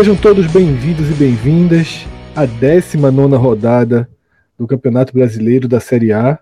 [0.00, 4.08] Sejam todos bem-vindos e bem-vindas à 19 rodada
[4.58, 6.38] do Campeonato Brasileiro da Série A.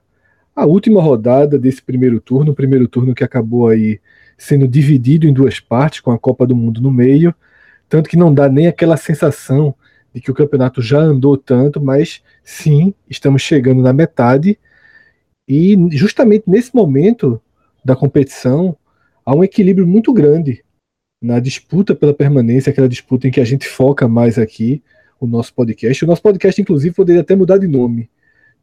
[0.55, 4.01] A última rodada desse primeiro turno, o primeiro turno que acabou aí
[4.39, 7.35] sendo dividido em duas partes, com a Copa do Mundo no meio,
[7.89, 9.75] tanto que não dá nem aquela sensação
[10.15, 14.57] de que o campeonato já andou tanto, mas sim, estamos chegando na metade.
[15.49, 17.43] E justamente nesse momento
[17.85, 18.77] da competição,
[19.27, 20.63] há um equilíbrio muito grande
[21.21, 24.83] na disputa pela permanência, aquela disputa em que a gente foca mais aqui
[25.21, 26.05] o nosso podcast.
[26.05, 28.09] O nosso podcast, inclusive, poderia até mudar de nome,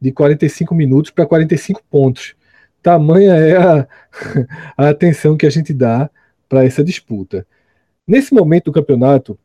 [0.00, 2.34] de 45 minutos para 45 pontos.
[2.82, 3.88] Tamanha é a,
[4.76, 6.10] a atenção que a gente dá
[6.48, 7.46] para essa disputa.
[8.06, 9.38] Nesse momento do campeonato,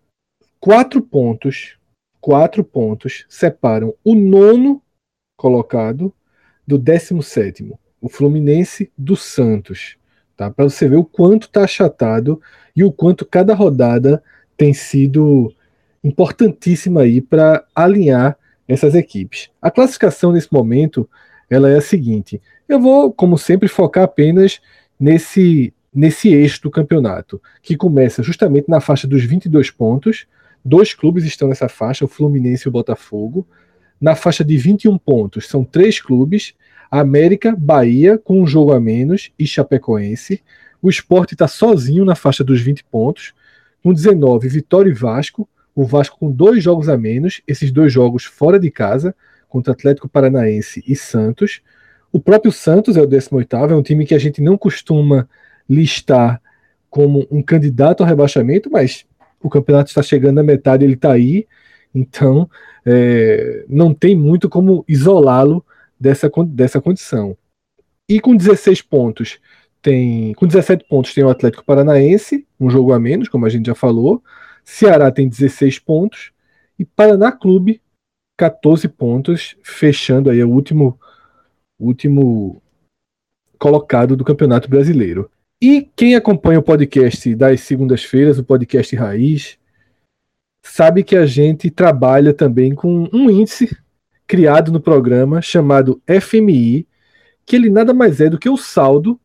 [0.59, 1.77] quatro pontos,
[2.19, 4.81] quatro pontos separam o nono
[5.35, 6.13] colocado
[6.65, 9.97] do décimo sétimo, o Fluminense do Santos
[10.41, 10.49] tá?
[10.49, 12.41] Para você ver o quanto está achatado
[12.75, 14.23] e o quanto cada rodada
[14.57, 15.53] tem sido
[16.03, 18.35] importantíssima aí para alinhar
[18.67, 19.51] essas equipes.
[19.61, 21.07] A classificação nesse momento
[21.49, 24.59] ela é a seguinte: eu vou, como sempre, focar apenas
[24.99, 30.25] nesse nesse eixo do campeonato, que começa justamente na faixa dos 22 pontos.
[30.63, 33.45] Dois clubes estão nessa faixa, o Fluminense e o Botafogo.
[33.99, 36.53] Na faixa de 21 pontos, são três clubes,
[36.91, 40.43] América, Bahia, com um jogo a menos, e Chapecoense.
[40.81, 43.33] O esporte está sozinho na faixa dos 20 pontos,
[43.81, 45.47] com 19, Vitória e Vasco.
[45.73, 49.15] O Vasco com dois jogos a menos, esses dois jogos fora de casa,
[49.47, 51.61] contra Atlético Paranaense e Santos.
[52.11, 55.29] O próprio Santos é o 18, é um time que a gente não costuma
[55.69, 56.41] listar
[56.89, 59.05] como um candidato ao rebaixamento, mas
[59.41, 61.47] o campeonato está chegando à metade, ele está aí,
[61.95, 62.49] então
[62.85, 65.65] é, não tem muito como isolá-lo
[66.01, 67.37] dessa, dessa condição.
[68.09, 69.39] E com 16 pontos,
[69.81, 70.33] tem.
[70.33, 73.75] Com 17 pontos tem o Atlético Paranaense, um jogo a menos, como a gente já
[73.75, 74.23] falou.
[74.65, 76.31] Ceará tem 16 pontos.
[76.77, 77.81] E Paraná Clube,
[78.37, 80.99] 14 pontos, fechando aí o último,
[81.79, 82.61] último
[83.59, 85.29] colocado do Campeonato Brasileiro.
[85.61, 89.59] E quem acompanha o podcast das segundas-feiras, o podcast Raiz,
[90.63, 93.77] sabe que a gente trabalha também com um índice
[94.31, 96.87] criado no programa chamado FMI,
[97.45, 99.19] que ele nada mais é do que o saldo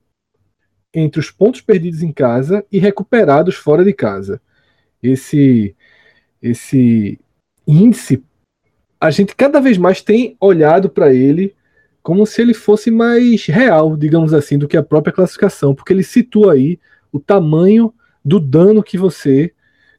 [0.93, 4.43] entre os pontos perdidos em casa e recuperados fora de casa.
[5.01, 5.77] Esse
[6.43, 7.21] esse
[7.65, 8.21] índice
[9.01, 11.55] a gente cada vez mais tem olhado para ele
[12.03, 16.03] como se ele fosse mais real, digamos assim, do que a própria classificação, porque ele
[16.03, 16.81] situa aí
[17.13, 17.95] o tamanho
[18.25, 19.55] do dano que você,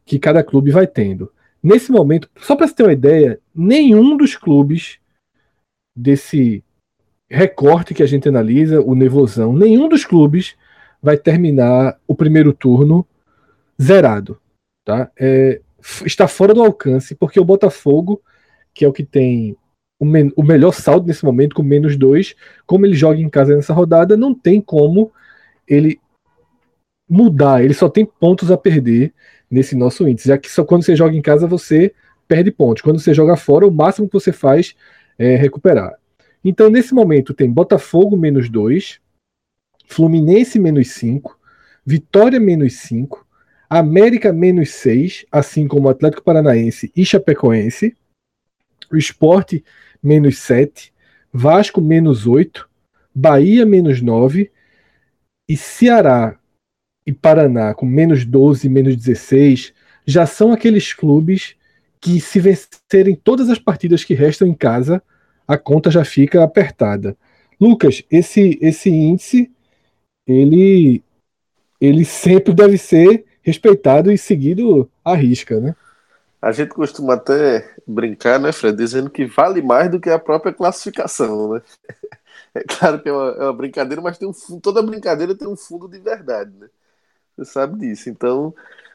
[0.06, 1.32] que cada clube vai tendo.
[1.62, 5.00] Nesse momento, só para você ter uma ideia, nenhum dos clubes
[5.96, 6.64] desse
[7.30, 10.56] recorte que a gente analisa, o nevosão, nenhum dos clubes
[11.02, 13.06] vai terminar o primeiro turno
[13.82, 14.40] zerado.
[14.86, 15.12] Tá?
[15.20, 15.62] É,
[16.06, 18.22] está fora do alcance, porque o Botafogo,
[18.74, 19.58] que é o que tem
[20.00, 22.36] o, men o melhor saldo nesse momento, com menos dois,
[22.66, 25.12] como ele joga em casa nessa rodada, não tem como
[25.68, 26.00] ele
[27.10, 29.14] mudar, ele só tem pontos a perder
[29.50, 31.94] nesse nosso índice, já que só quando você joga em casa você
[32.28, 32.84] perde pontos.
[32.84, 34.76] Quando você joga fora, o máximo que você faz
[35.18, 35.96] é recuperar.
[36.44, 39.00] Então, nesse momento, tem Botafogo menos 2,
[39.88, 41.38] Fluminense menos 5,
[41.86, 43.26] Vitória menos 5,
[43.70, 47.96] América menos 6, assim como Atlético Paranaense e Chapecoense,
[48.92, 49.64] o Esporte
[50.04, 50.94] menos 7,
[51.32, 52.70] Vasco menos 8,
[53.14, 54.52] Bahia menos 9
[55.50, 56.38] e Ceará
[57.08, 59.74] e Paraná com menos 12, menos 16,
[60.06, 61.56] já são aqueles clubes
[62.02, 65.02] que se vencerem todas as partidas que restam em casa,
[65.48, 67.16] a conta já fica apertada.
[67.60, 69.50] Lucas, esse esse índice
[70.28, 71.02] ele
[71.80, 75.76] ele sempre deve ser respeitado e seguido à risca, né?
[76.42, 80.54] A gente costuma até brincar, né, Fred, dizendo que vale mais do que a própria
[80.54, 81.62] classificação, né?
[82.54, 85.56] É claro que é uma, é uma brincadeira, mas tem um toda brincadeira tem um
[85.56, 86.68] fundo de verdade, né?
[87.38, 88.10] Você sabe disso.
[88.10, 88.54] Então,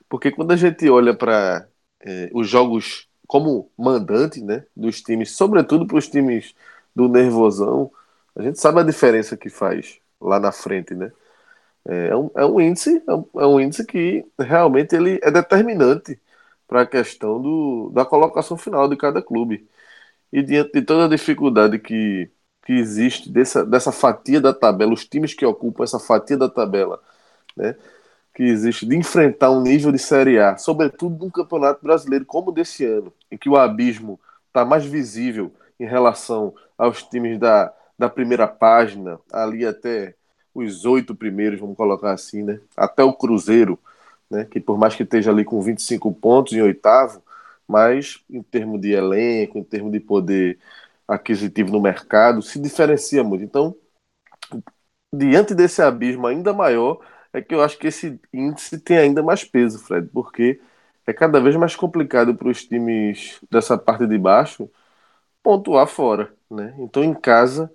[0.09, 1.69] porque quando a gente olha para
[2.01, 6.55] é, os jogos como mandante né, dos times, sobretudo para os times
[6.95, 7.91] do nervosão,
[8.37, 10.95] a gente sabe a diferença que faz lá na frente.
[10.95, 11.13] Né?
[11.87, 15.31] É, é um, é um índice é um, é um índice que realmente ele é
[15.31, 16.21] determinante
[16.69, 19.69] para a questão do, da colocação final de cada clube.
[20.33, 22.31] E diante de toda a dificuldade que,
[22.65, 27.01] que existe dessa, dessa fatia da tabela, os times que ocupam essa fatia da tabela,
[27.57, 27.77] né?
[28.35, 32.85] Que existe de enfrentar um nível de Série A, sobretudo num campeonato brasileiro como desse
[32.85, 34.19] ano, em que o abismo
[34.49, 40.15] está mais visível em relação aos times da, da primeira página, ali até
[40.55, 42.61] os oito primeiros, vamos colocar assim, né?
[42.77, 43.79] Até o Cruzeiro,
[44.31, 44.45] né?
[44.45, 47.23] Que por mais que esteja ali com 25 pontos em oitavo,
[47.67, 50.59] mas em termos de elenco, em termos de poder
[51.09, 53.45] aquisitivo no mercado, se diferencia muito.
[53.45, 53.75] Então,
[55.13, 57.01] diante desse abismo ainda maior,
[57.33, 60.61] é que eu acho que esse índice tem ainda mais peso, Fred, porque
[61.07, 64.71] é cada vez mais complicado para os times dessa parte de baixo
[65.43, 66.75] pontuar fora, né?
[66.79, 67.71] Então, em casa,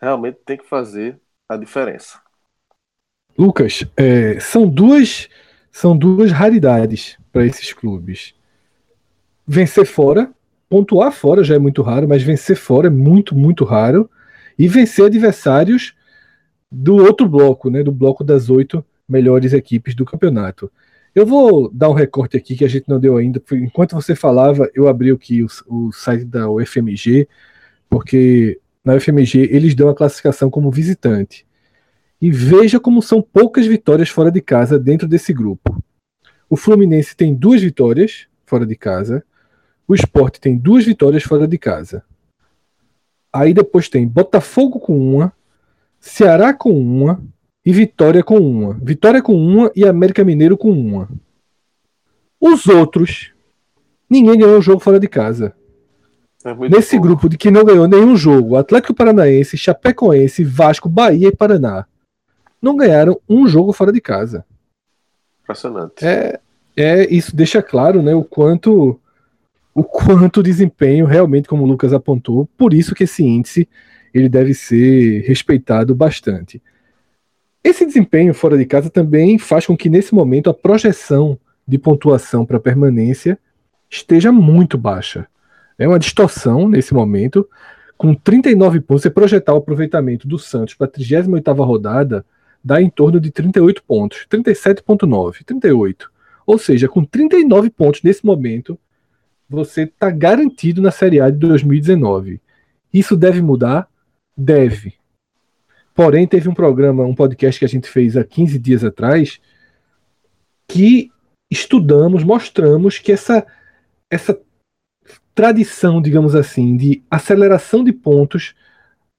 [0.00, 2.20] realmente tem que fazer a diferença.
[3.38, 5.28] Lucas, é, são duas
[5.72, 8.34] são duas raridades para esses clubes.
[9.46, 10.30] Vencer fora,
[10.68, 14.10] pontuar fora já é muito raro, mas vencer fora é muito, muito raro.
[14.58, 15.94] E vencer adversários
[16.70, 20.70] do outro bloco, né, do bloco das oito melhores equipes do campeonato.
[21.14, 23.42] Eu vou dar um recorte aqui que a gente não deu ainda.
[23.52, 27.28] Enquanto você falava, eu abri aqui o, o site da UFMG,
[27.88, 31.44] porque na UFMG eles dão a classificação como visitante.
[32.20, 35.82] E veja como são poucas vitórias fora de casa dentro desse grupo.
[36.48, 39.24] O Fluminense tem duas vitórias fora de casa.
[39.88, 42.04] O Sport tem duas vitórias fora de casa.
[43.32, 45.32] Aí depois tem Botafogo com uma,
[45.98, 47.22] Ceará com uma
[47.64, 48.74] e Vitória com uma.
[48.74, 51.08] Vitória com uma e América Mineiro com uma.
[52.40, 53.32] Os outros,
[54.08, 55.54] ninguém ganhou o jogo fora de casa.
[56.42, 57.06] É Nesse pouco.
[57.06, 61.86] grupo de que não ganhou nenhum jogo, Atlético Paranaense, Chapecoense, Vasco, Bahia e Paraná
[62.60, 64.44] não ganharam um jogo fora de casa.
[65.42, 66.04] Impressionante.
[66.04, 66.38] É,
[66.76, 69.00] é isso deixa claro, né, o quanto
[69.72, 73.68] o quanto desempenho realmente, como o Lucas apontou, por isso que esse índice
[74.12, 76.60] ele deve ser respeitado bastante.
[77.62, 82.46] Esse desempenho fora de casa também faz com que nesse momento a projeção de pontuação
[82.46, 83.38] para permanência
[83.88, 85.26] esteja muito baixa.
[85.78, 87.48] É uma distorção nesse momento.
[87.96, 92.24] Com 39 pontos, você projetar o aproveitamento do Santos para a 38 rodada,
[92.64, 96.10] dá em torno de 38 pontos, 37.9, 38.
[96.46, 98.78] Ou seja, com 39 pontos nesse momento,
[99.48, 102.40] você está garantido na Série A de 2019.
[102.92, 103.88] Isso deve mudar?
[104.36, 104.99] Deve.
[106.02, 109.38] Porém, teve um programa, um podcast que a gente fez há 15 dias atrás,
[110.66, 111.10] que
[111.50, 113.46] estudamos, mostramos que essa,
[114.10, 114.40] essa
[115.34, 118.54] tradição, digamos assim, de aceleração de pontos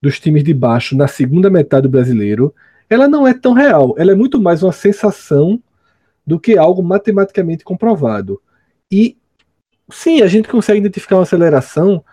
[0.02, 2.52] dos times de baixo na segunda metade do brasileiro
[2.90, 3.94] ela não é tão real.
[3.96, 5.62] Ela é muito mais uma sensação
[6.26, 8.42] do que algo matematicamente comprovado.
[8.92, 9.16] E
[9.92, 12.04] sim, a gente consegue identificar uma aceleração,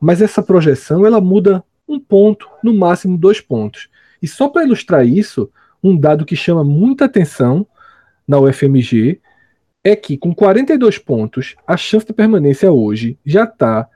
[0.00, 3.92] mas essa projeção ela muda um ponto, no máximo dois pontos.
[4.24, 7.66] E só para ilustrar isso, um dado que chama muita atenção
[8.26, 9.20] na UFMG
[9.84, 13.86] é que com 42 pontos, a chance de permanência hoje já está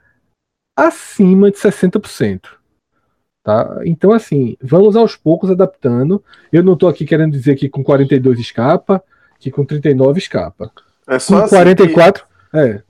[0.77, 2.43] acima de 60%.
[3.43, 3.81] Tá?
[3.87, 6.23] Então, assim, vamos aos poucos adaptando.
[6.53, 9.03] Eu não estou aqui querendo dizer que com 42 escapa,
[9.39, 10.71] que com 39 escapa.
[11.09, 12.83] É só com assim 44, é.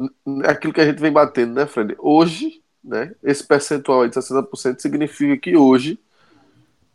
[0.42, 1.94] Aquilo que a gente vem batendo, né, Fred?
[2.00, 6.00] Hoje, né, esse percentual aí de 60% significa que hoje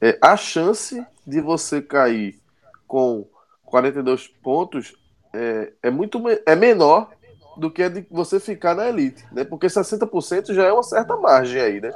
[0.04, 2.38] é, a chance de você cair
[2.86, 3.26] com
[3.64, 4.94] 42 pontos
[5.34, 7.10] é, é muito é menor
[7.56, 9.46] do que a de você ficar na elite, né?
[9.46, 11.94] Porque 60% já é uma certa margem aí, né?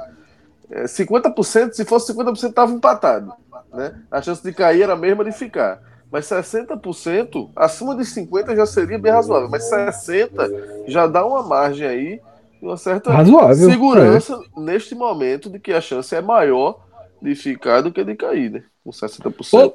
[0.70, 3.32] 50%, é, se fosse 50%, estava empatado.
[3.72, 3.94] Né?
[4.10, 5.82] A chance de cair era a mesma de ficar.
[6.10, 9.50] Mas 60%, acima de 50% já seria bem razoável.
[9.50, 12.20] Mas 60% já dá uma margem aí,
[12.62, 14.60] uma certa razoável, segurança é.
[14.60, 16.87] neste momento de que a chance é maior
[17.20, 18.64] de ficar do que de cair, né?
[18.84, 19.74] Com 60%.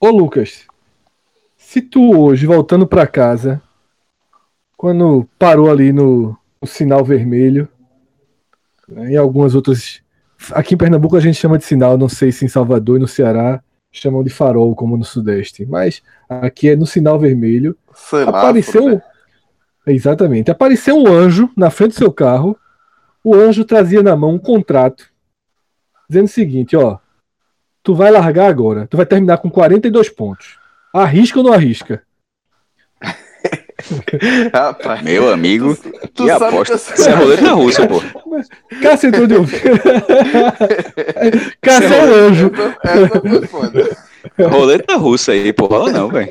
[0.00, 0.66] Ô, ô Lucas,
[1.56, 3.60] se tu hoje, voltando para casa,
[4.76, 7.68] quando parou ali no, no sinal vermelho,
[8.88, 10.02] né, em algumas outras
[10.52, 13.08] Aqui em Pernambuco a gente chama de sinal, não sei se em Salvador e no
[13.08, 15.66] Ceará chamam de farol, como no Sudeste.
[15.66, 17.76] Mas aqui é no sinal vermelho.
[17.92, 18.88] Semáforo, apareceu.
[18.90, 19.02] Né?
[19.86, 20.50] Exatamente.
[20.50, 22.56] Apareceu um anjo na frente do seu carro.
[23.24, 25.10] O anjo trazia na mão um contrato
[26.08, 26.98] dizendo o seguinte: ó,
[27.82, 30.58] tu vai largar agora, tu vai terminar com 42 pontos.
[30.92, 32.02] Arrisca ou não arrisca?
[34.52, 36.74] Rapaz, Meu amigo, tu, tu que aposta.
[36.74, 38.02] Isso é roleta russa, pô.
[38.82, 39.46] Cássio entrou de um.
[41.60, 42.50] Cássio é um anjo.
[44.50, 46.30] Roleta russa aí, porra, não, velho.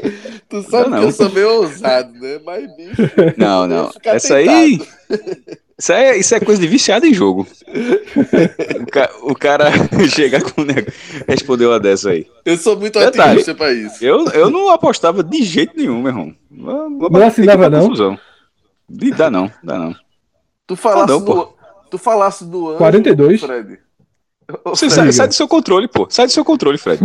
[0.50, 2.39] Tu sabe não, que eu sou meio ousado, né?
[2.46, 3.01] Mas, bicho.
[3.38, 3.91] Não, não.
[4.03, 4.81] Essa aí.
[5.79, 7.46] Isso é, isso é coisa de viciado em jogo.
[8.81, 9.72] O, ca, o cara
[10.10, 10.65] chegar com.
[11.27, 12.25] Respondeu uma dessa aí.
[12.43, 14.03] Eu sou muito otimista pra isso.
[14.03, 16.36] Eu, eu não apostava de jeito nenhum, meu irmão.
[16.50, 17.81] Não assinava, não?
[17.81, 18.19] Confusão.
[18.89, 19.96] Dá não, dá não.
[20.65, 21.53] Tu falasse, não, do,
[21.91, 23.41] tu falasse do ano, 42?
[23.41, 23.79] Fred.
[24.65, 26.07] Você sai, sai, do seu controle, pô.
[26.10, 27.00] Sai do seu controle, Fred.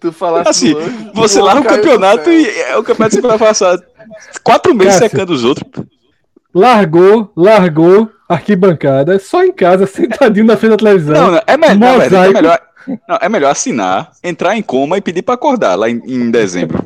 [0.00, 3.38] Tu falasse assim, do anjo, você lá no campeonato e é, o campeonato sempre vai
[3.38, 3.78] passar
[4.42, 5.86] quatro meses Cássio, secando os outros.
[6.54, 11.14] Largou, largou arquibancada, só em casa, sentadinho na frente da televisão.
[11.14, 12.60] Não, não é, me não, é melhor.
[13.08, 16.82] Não, é melhor assinar, entrar em coma e pedir para acordar lá em, em dezembro.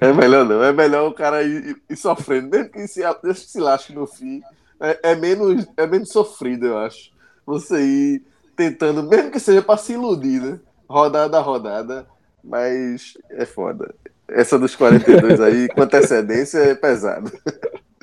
[0.00, 3.02] É melhor não, é melhor o cara ir, ir sofrendo, mesmo que se,
[3.34, 4.42] se lasque no fim,
[4.80, 7.12] é, é, menos, é menos sofrido, eu acho.
[7.46, 8.22] Você ir
[8.56, 10.58] tentando, mesmo que seja para se iludir, né?
[10.88, 12.06] Rodada a rodada,
[12.42, 13.94] mas é foda.
[14.34, 17.30] Essa dos 42 aí, com antecedência, é pesado.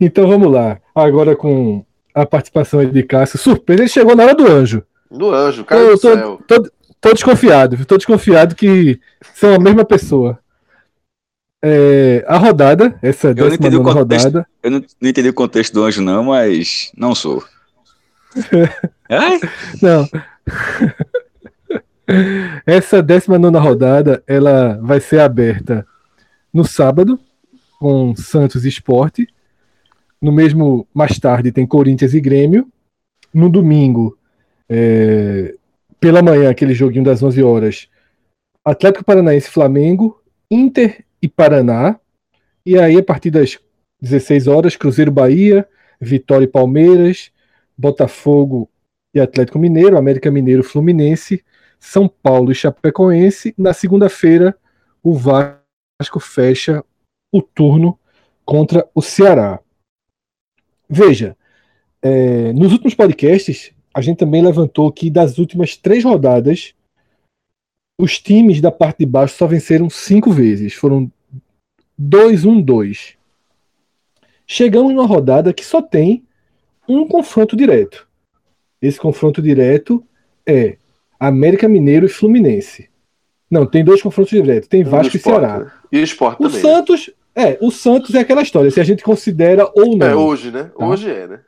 [0.00, 0.80] Então vamos lá.
[0.92, 3.38] Agora com a participação de Cássio.
[3.38, 4.82] Surpresa, ele chegou na hora do anjo.
[5.08, 6.42] Do anjo, cara tô, do céu.
[6.44, 6.70] Tô, tô,
[7.00, 9.00] tô desconfiado, tô desconfiado que
[9.34, 10.40] são a mesma pessoa.
[11.62, 14.46] É, a rodada, essa eu décima não nona contexto, rodada.
[14.62, 17.44] Eu não, não, entendi o contexto do anjo, não, mas não sou.
[19.80, 20.08] não.
[22.66, 25.86] Essa décima nona rodada, ela vai ser aberta
[26.52, 27.18] no sábado,
[27.78, 29.28] com Santos Esporte.
[30.20, 32.68] No mesmo, mais tarde, tem Corinthians e Grêmio.
[33.32, 34.18] No domingo,
[34.68, 35.54] é,
[35.98, 37.88] pela manhã, aquele joguinho das 11 horas,
[38.64, 41.98] Atlético Paranaense Flamengo, Inter e Paraná.
[42.66, 43.58] E aí, a partir das
[44.00, 45.66] 16 horas, Cruzeiro Bahia,
[46.00, 47.30] Vitória e Palmeiras,
[47.76, 48.68] Botafogo
[49.14, 51.42] e Atlético Mineiro, América Mineiro Fluminense,
[51.80, 53.54] São Paulo e Chapecoense.
[53.56, 54.56] Na segunda-feira,
[55.02, 56.84] o Vasco fecha
[57.32, 57.98] o turno
[58.44, 59.58] contra o Ceará.
[60.88, 61.36] Veja,
[62.02, 66.74] é, nos últimos podcasts, a gente também levantou que das últimas três rodadas,
[67.98, 70.74] os times da parte de baixo só venceram cinco vezes.
[70.74, 71.10] Foram
[72.00, 73.16] 2-1-2.
[74.46, 76.24] Chegamos numa rodada que só tem
[76.88, 78.08] um confronto direto.
[78.82, 80.04] Esse confronto direto
[80.46, 80.78] é
[81.20, 82.88] América Mineiro e Fluminense.
[83.50, 84.68] Não, tem dois confrontos diretos.
[84.68, 85.70] Tem Vasco e Ceará.
[85.92, 86.56] E o Sport o também.
[86.56, 86.60] Né?
[86.62, 90.06] Santos, é, o Santos é aquela história, se a gente considera ou não.
[90.06, 90.70] É hoje, né?
[90.76, 90.86] Tá?
[90.86, 91.40] Hoje é, né?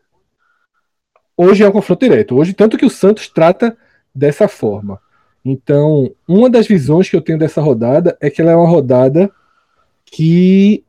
[1.37, 2.37] Hoje é um confronto direto.
[2.37, 3.77] Hoje, tanto que o Santos trata
[4.15, 5.01] dessa forma.
[5.45, 9.33] Então, uma das visões que eu tenho dessa rodada é que ela é uma rodada
[10.05, 10.85] que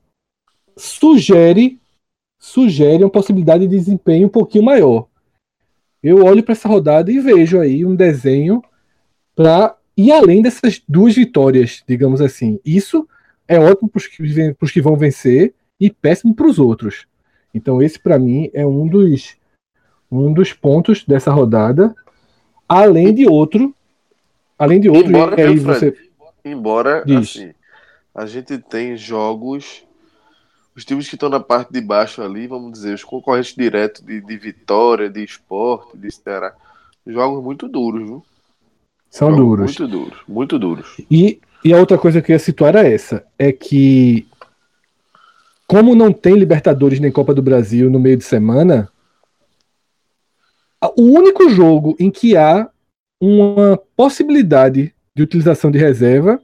[0.76, 1.80] sugere
[2.38, 5.08] sugere uma possibilidade de desempenho um pouquinho maior.
[6.04, 8.62] Eu olho para essa rodada e vejo aí um desenho
[9.36, 12.60] para ir além dessas duas vitórias, digamos assim.
[12.66, 13.08] Isso
[13.48, 17.06] é ótimo para os que, que, vão vencer e péssimo para os outros.
[17.54, 19.36] Então esse para mim é um dos
[20.12, 21.96] um dos pontos dessa rodada,
[22.70, 23.76] além de outro,
[24.60, 25.96] além de outro, embora, aí você
[26.46, 27.52] embora assim,
[28.14, 29.84] a gente tem jogos
[30.76, 34.22] os times que estão na parte de baixo ali, vamos dizer, os concorrentes diretos de,
[34.22, 36.56] de Vitória, de Esporte, de Ceará,
[37.06, 38.26] jogos muito duros, viu?
[39.14, 39.78] São duros.
[39.78, 40.88] Muito duros, muito duros.
[41.10, 44.28] E e a outra coisa que eu ia situar era essa: é que,
[45.66, 48.90] como não tem Libertadores nem Copa do Brasil no meio de semana,
[50.98, 52.68] o único jogo em que há
[53.22, 56.42] uma possibilidade de utilização de reserva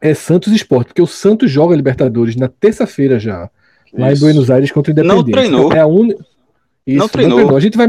[0.00, 3.50] é Santos Esporte, porque o Santos joga Libertadores na terça-feira já,
[3.86, 3.98] Isso.
[3.98, 5.16] lá em Buenos Aires contra o Independente.
[5.16, 5.72] Não treinou.
[5.72, 6.08] É a un...
[6.86, 7.30] Isso, não treinou.
[7.30, 7.56] Não treinou.
[7.56, 7.88] A gente vai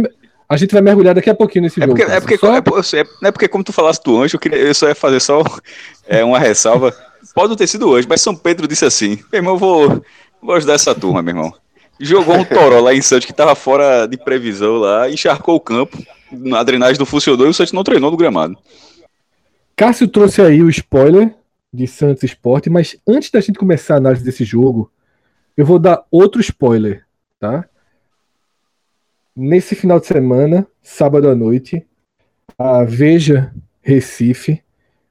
[0.49, 1.95] a gente vai mergulhar daqui a pouquinho nesse é jogo.
[1.95, 2.55] Porque, é, porque, só...
[2.55, 5.19] é, é, é, porque, como tu falaste do anjo, eu, queria, eu só ia fazer
[5.19, 5.43] só
[6.07, 6.91] é, uma ressalva.
[7.35, 10.03] Pode não ter sido hoje, mas São Pedro disse assim: meu irmão, eu vou,
[10.41, 11.53] vou ajudar essa turma, meu irmão.
[11.99, 15.97] Jogou um toró lá em Santos que estava fora de previsão lá, encharcou o campo,
[16.55, 18.57] a drenagem não funcionou e o Santos não treinou no gramado.
[19.75, 21.35] Cássio trouxe aí o spoiler
[21.71, 24.91] de Santos Esporte, mas antes da gente começar a análise desse jogo,
[25.55, 27.05] eu vou dar outro spoiler,
[27.39, 27.68] tá?
[29.35, 31.85] Nesse final de semana, sábado à noite,
[32.57, 34.61] a Veja Recife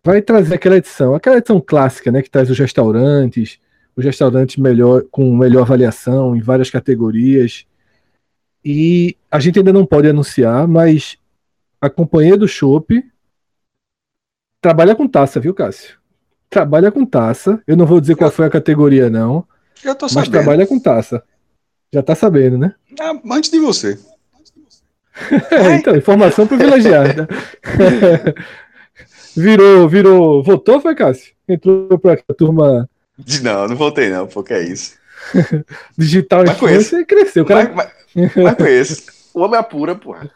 [0.04, 3.58] vai trazer aquela edição, aquela edição clássica, né, que traz os restaurantes,
[3.96, 7.66] os restaurantes melhor com melhor avaliação em várias categorias.
[8.64, 11.18] E a gente ainda não pode anunciar, mas
[11.80, 13.04] a companhia do Chopp
[14.60, 15.98] trabalha com taça, viu, Cássio?
[16.50, 17.62] Trabalha com taça.
[17.66, 19.46] Eu não vou dizer qual foi a categoria, não.
[19.84, 20.20] Eu tô sabendo.
[20.20, 21.22] Mas trabalha com taça.
[21.92, 22.74] Já tá sabendo, né?
[23.00, 23.98] Ah, antes de você.
[25.50, 27.26] É, então, informação privilegiada.
[29.36, 30.44] virou, virou.
[30.44, 31.32] Votou, foi, Cássio?
[31.48, 32.88] Entrou pra turma.
[33.42, 34.94] Não, não voltei, não, porque é isso.
[35.98, 37.44] Digital mas influencer cresceu.
[37.44, 37.72] Cara...
[37.74, 39.02] Mas, mas, mas conheço.
[39.34, 40.30] O homem apura, porra.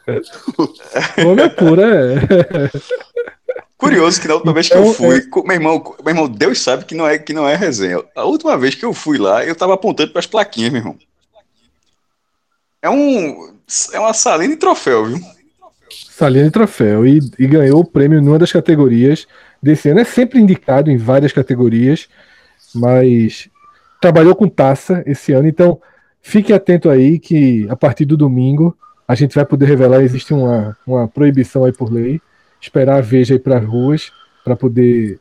[1.25, 2.71] o homem apura, é.
[3.77, 5.43] Curioso que na última então, vez que eu então, fui, é...
[5.45, 8.01] meu, irmão, meu irmão, Deus sabe que não, é, que não é resenha.
[8.15, 10.97] A última vez que eu fui lá, eu tava apontando para as plaquinhas, meu irmão.
[12.83, 13.55] É um.
[13.93, 15.19] É uma salinha de troféu, viu?
[16.11, 17.07] Salinha de troféu.
[17.07, 19.27] E, e ganhou o prêmio numa das categorias
[19.63, 20.01] desse ano.
[20.01, 22.09] É sempre indicado em várias categorias,
[22.75, 23.49] mas
[24.01, 25.81] trabalhou com taça esse ano, então
[26.21, 30.77] fique atento aí que a partir do domingo a gente vai poder revelar, existe uma,
[30.85, 32.21] uma proibição aí por lei,
[32.61, 34.11] esperar a Veja ir para as ruas
[34.45, 35.21] para poder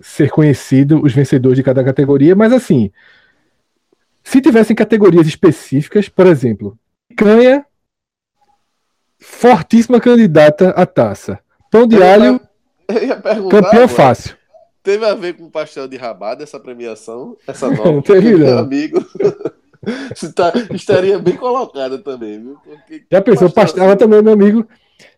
[0.00, 2.90] ser conhecido os vencedores de cada categoria, mas assim,
[4.22, 6.78] se tivessem categorias específicas, por exemplo,
[7.18, 7.66] canha
[9.18, 11.40] fortíssima candidata à taça.
[11.70, 12.40] Pão de eu alho,
[13.50, 14.36] campeão fácil.
[14.82, 17.36] Teve a ver com o pastel de rabada essa premiação?
[17.46, 18.00] Essa nova?
[18.02, 19.04] Teve, meu amigo.
[20.34, 22.58] Tá, estaria bem colocada também, viu?
[22.62, 24.66] Porque Já pensou, pastel, pastel também, meu amigo.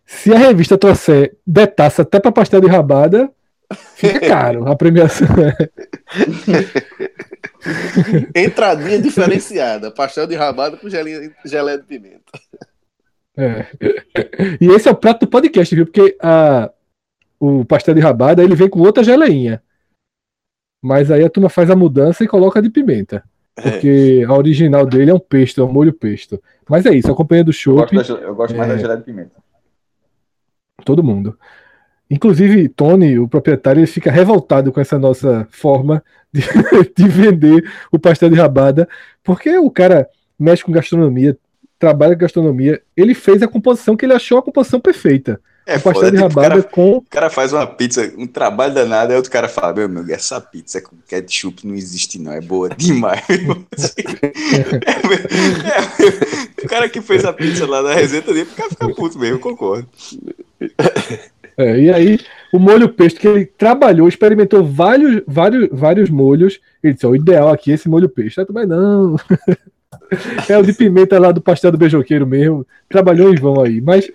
[0.05, 3.31] Se a revista trouxer de taça até para pastel de rabada,
[3.97, 5.27] fica caro a premiação.
[8.35, 12.33] Entradinha diferenciada, pastel de rabada com gelinha, gelé de pimenta.
[13.37, 13.67] É.
[14.61, 15.87] E esse é o prato do podcast, viu?
[15.87, 16.71] Porque a,
[17.39, 19.63] o pastel de rabada ele vem com outra geleinha.
[20.83, 23.23] Mas aí a turma faz a mudança e coloca de pimenta.
[23.55, 24.25] Porque é.
[24.25, 26.43] a original dele é um pesto, é um molho pesto.
[26.69, 27.79] Mas é isso, a companhia do show.
[27.79, 28.57] Eu gosto, eu gosto é...
[28.57, 29.37] mais da gelé de pimenta.
[30.85, 31.39] Todo mundo.
[32.11, 36.03] Inclusive, Tony, o proprietário, ele fica revoltado com essa nossa forma
[36.33, 36.43] de,
[36.97, 38.89] de vender o pastel de rabada,
[39.23, 41.39] porque o cara mexe com gastronomia,
[41.79, 45.41] trabalha com gastronomia, ele fez a composição que ele achou a composição perfeita.
[45.67, 46.97] É, o pastel foda, de tipo, rabada cara, com.
[46.97, 50.41] O cara faz uma pizza, um trabalho danado, aí outro cara fala: Meu amigo, essa
[50.41, 52.33] pizza com ketchup não existe, não.
[52.33, 53.23] É boa demais.
[53.31, 54.27] é,
[55.69, 59.19] é, o cara que fez a pizza lá na resenha dele, o cara fica puto
[59.19, 59.87] mesmo, eu concordo.
[61.61, 62.19] É, e aí,
[62.53, 66.59] o molho pesto que ele trabalhou, experimentou vários, vários, vários molhos.
[66.83, 68.47] Ele disse: O ideal aqui é esse molho pesto.
[68.53, 69.17] Mas não.
[70.49, 72.67] É o de pimenta lá do pastel do beijoqueiro mesmo.
[72.89, 73.81] Trabalhou em vão aí.
[73.81, 74.11] Mas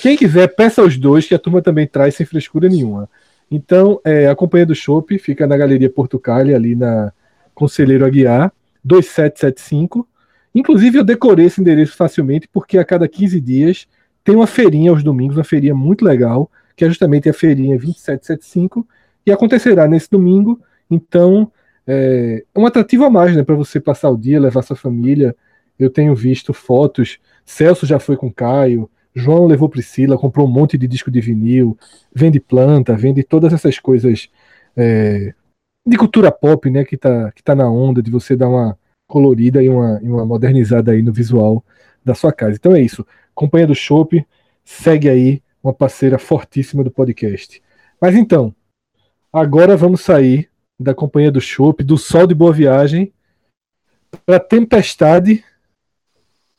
[0.00, 3.08] quem quiser, peça os dois, que a turma também traz sem frescura nenhuma.
[3.50, 7.12] Então, é, a Companhia do Chopp fica na Galeria Portucale, ali na
[7.54, 8.52] Conselheiro Aguiar,
[8.84, 10.06] 2775.
[10.54, 13.86] Inclusive, eu decorei esse endereço facilmente, porque a cada 15 dias
[14.24, 18.86] tem uma feirinha aos domingos, uma feirinha muito legal, que é justamente a feirinha 2775,
[19.26, 20.60] e acontecerá nesse domingo.
[20.90, 21.50] Então,
[21.86, 25.34] é um atrativo a mais, né, para você passar o dia, levar sua família.
[25.78, 27.18] Eu tenho visto fotos.
[27.44, 31.76] Celso já foi com Caio, João levou Priscila, comprou um monte de disco de vinil,
[32.14, 34.28] vende planta, vende todas essas coisas
[34.76, 35.34] é,
[35.86, 39.62] de cultura pop, né, que tá, que tá na onda de você dar uma colorida
[39.62, 41.62] e uma, e uma modernizada aí no visual
[42.04, 42.56] da sua casa.
[42.56, 43.06] Então é isso.
[43.34, 44.24] Companhia do Chopp,
[44.64, 47.62] segue aí uma parceira fortíssima do podcast.
[48.00, 48.54] Mas então,
[49.32, 53.12] agora vamos sair da Companhia do Chopp, do Sol de Boa Viagem,
[54.26, 55.44] para Tempestade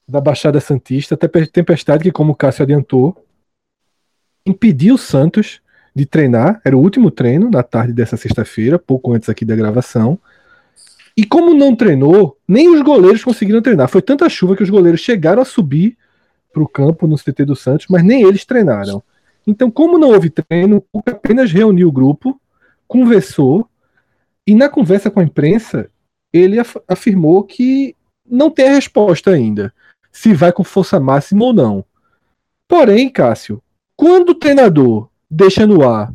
[0.07, 3.25] da Baixada Santista, Tempestade que, como o Cássio adiantou,
[4.45, 5.61] impediu o Santos
[5.95, 10.19] de treinar, era o último treino na tarde dessa sexta-feira, pouco antes aqui da gravação.
[11.15, 13.87] E como não treinou, nem os goleiros conseguiram treinar.
[13.87, 15.95] Foi tanta chuva que os goleiros chegaram a subir
[16.53, 19.01] para o campo no CT do Santos, mas nem eles treinaram.
[19.45, 22.39] Então, como não houve treino, o apenas reuniu o grupo,
[22.87, 23.67] conversou
[24.45, 25.89] e na conversa com a imprensa,
[26.31, 29.73] ele af afirmou que não tem a resposta ainda,
[30.11, 31.83] se vai com força máxima ou não.
[32.67, 33.61] Porém, Cássio,
[33.95, 36.13] quando o treinador deixa no ar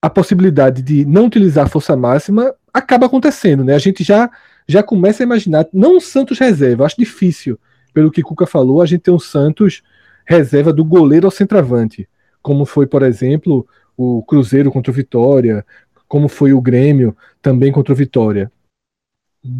[0.00, 3.74] a possibilidade de não utilizar força máxima, acaba acontecendo, né?
[3.74, 4.30] A gente já
[4.68, 7.58] já começa a imaginar, não um Santos reserva, acho difícil,
[7.98, 9.82] pelo que Cuca falou, a gente tem um Santos
[10.24, 12.08] reserva do goleiro ao centroavante,
[12.40, 15.66] como foi, por exemplo, o Cruzeiro contra o Vitória,
[16.06, 18.52] como foi o Grêmio também contra o Vitória.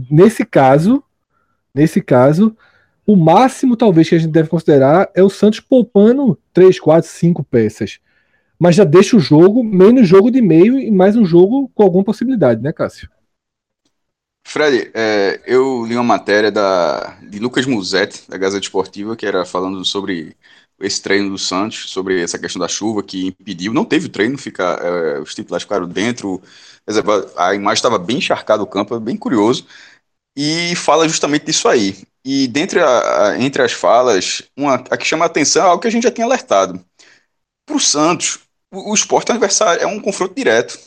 [0.08, 1.02] Nesse caso,
[1.74, 2.56] nesse caso,
[3.04, 7.42] o máximo talvez que a gente deve considerar é o Santos poupando 3, 4, 5
[7.42, 7.98] peças.
[8.56, 12.04] Mas já deixa o jogo menos jogo de meio e mais um jogo com alguma
[12.04, 13.10] possibilidade, né, Cássio?
[14.48, 19.44] Fred, é, eu li uma matéria da, de Lucas Musetti, da Gazeta Esportiva, que era
[19.44, 20.34] falando sobre
[20.80, 24.64] esse treino do Santos, sobre essa questão da chuva que impediu, não teve treino, fica,
[24.82, 26.40] é, os titulares ficaram dentro,
[27.36, 29.66] a imagem estava bem encharcada o campo, bem curioso,
[30.34, 31.98] e fala justamente disso aí.
[32.24, 35.82] E dentre a, a, entre as falas, uma, a que chama a atenção é algo
[35.82, 36.82] que a gente já tinha alertado.
[37.66, 38.40] Para o Santos,
[38.72, 40.78] o, esporte adversário é um confronto direto.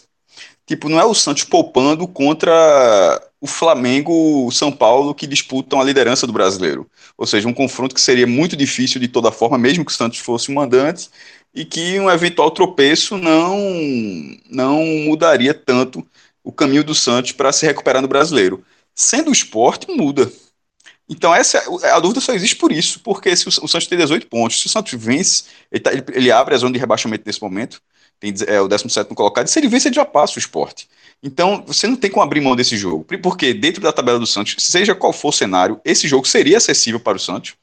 [0.65, 5.83] Tipo, não é o Santos poupando contra o Flamengo, o São Paulo, que disputam a
[5.83, 6.87] liderança do brasileiro.
[7.17, 10.19] Ou seja, um confronto que seria muito difícil de toda forma, mesmo que o Santos
[10.19, 11.09] fosse o mandante,
[11.53, 13.59] e que um eventual tropeço não,
[14.49, 16.05] não mudaria tanto
[16.43, 18.63] o caminho do Santos para se recuperar no brasileiro.
[18.93, 20.31] Sendo o esporte, muda.
[21.09, 21.61] Então, essa
[21.93, 24.67] a dúvida só existe por isso, porque se o, o Santos tem 18 pontos, se
[24.67, 27.81] o Santos vence, ele, tá, ele, ele abre a zona de rebaixamento nesse momento,
[28.19, 30.87] tem, é o 17 colocado, e se ele vencer, ele já passa o esporte.
[31.23, 33.05] Então, você não tem como abrir mão desse jogo.
[33.21, 36.99] Porque dentro da tabela do Santos, seja qual for o cenário, esse jogo seria acessível
[36.99, 37.55] para o Santos.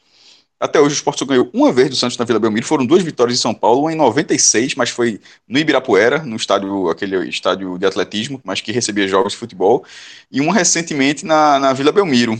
[0.61, 3.39] Até hoje o Sport ganhou uma vez do Santos na Vila Belmiro, foram duas vitórias
[3.39, 7.87] em São Paulo, uma em 96, mas foi no Ibirapuera, no estádio, aquele estádio de
[7.87, 9.85] atletismo, mas que recebia jogos de futebol,
[10.31, 12.37] e uma recentemente na, na Vila Belmiro,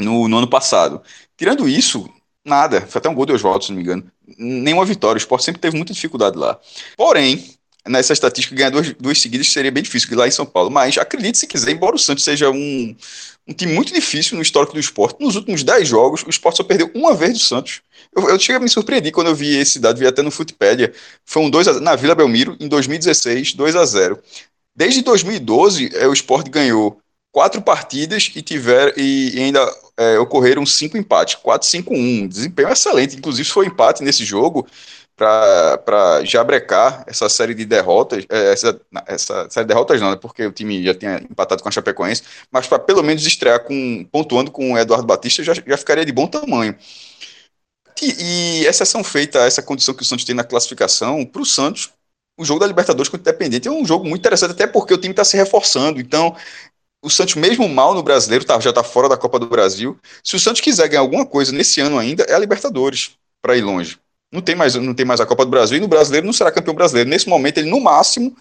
[0.00, 1.02] no, no ano passado.
[1.36, 2.08] Tirando isso,
[2.44, 5.42] nada, foi até um gol de Oswaldo, se não me engano, nenhuma vitória, o Sport
[5.42, 6.58] sempre teve muita dificuldade lá.
[6.96, 7.42] Porém,
[7.88, 10.70] nessa estatística, ganhar duas, duas seguidas seria bem difícil lá em São Paulo.
[10.70, 12.96] Mas acredite se quiser, embora o Santos seja um,
[13.46, 16.64] um time muito difícil no histórico do esporte, nos últimos 10 jogos, o esporte só
[16.64, 17.82] perdeu uma vez do Santos.
[18.16, 20.92] Eu, eu cheguei a me surpreender quando eu vi esse dado, vi até no Futipédia.
[21.24, 24.18] Foi um 2 a, na Vila Belmiro, em 2016, 2 a 0
[24.76, 26.98] Desde 2012, é, o esporte ganhou
[27.30, 29.60] quatro partidas e tiver e ainda
[29.96, 32.28] é, ocorreram cinco empates, 4-5-1.
[32.28, 33.16] Desempenho excelente.
[33.16, 34.66] Inclusive, foi empate nesse jogo
[35.16, 40.16] para já brecar essa série de derrotas, é, essa, essa série de derrotas não, né,
[40.16, 44.04] porque o time já tinha empatado com a Chapecoense, mas para pelo menos estrear com,
[44.10, 46.76] pontuando com o Eduardo Batista já, já ficaria de bom tamanho.
[48.02, 51.92] E, e exceção feita essa condição que o Santos tem na classificação, para o Santos,
[52.36, 54.98] o jogo da Libertadores com o Independente é um jogo muito interessante, até porque o
[54.98, 56.34] time está se reforçando, então
[57.04, 59.98] o Santos, mesmo mal no brasileiro, tá, já está fora da Copa do Brasil.
[60.24, 63.60] Se o Santos quiser ganhar alguma coisa nesse ano ainda, é a Libertadores, para ir
[63.60, 63.98] longe.
[64.34, 66.50] Não tem mais, não tem mais a Copa do Brasil e no brasileiro não será
[66.50, 67.08] campeão brasileiro.
[67.08, 68.36] Nesse momento, ele no máximo,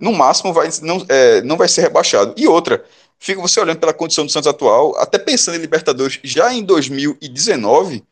[0.00, 2.34] no máximo, vai, não, é, não vai ser rebaixado.
[2.36, 2.84] E outra,
[3.18, 8.04] fica você olhando pela condição do Santos atual, até pensando em Libertadores já em 2019,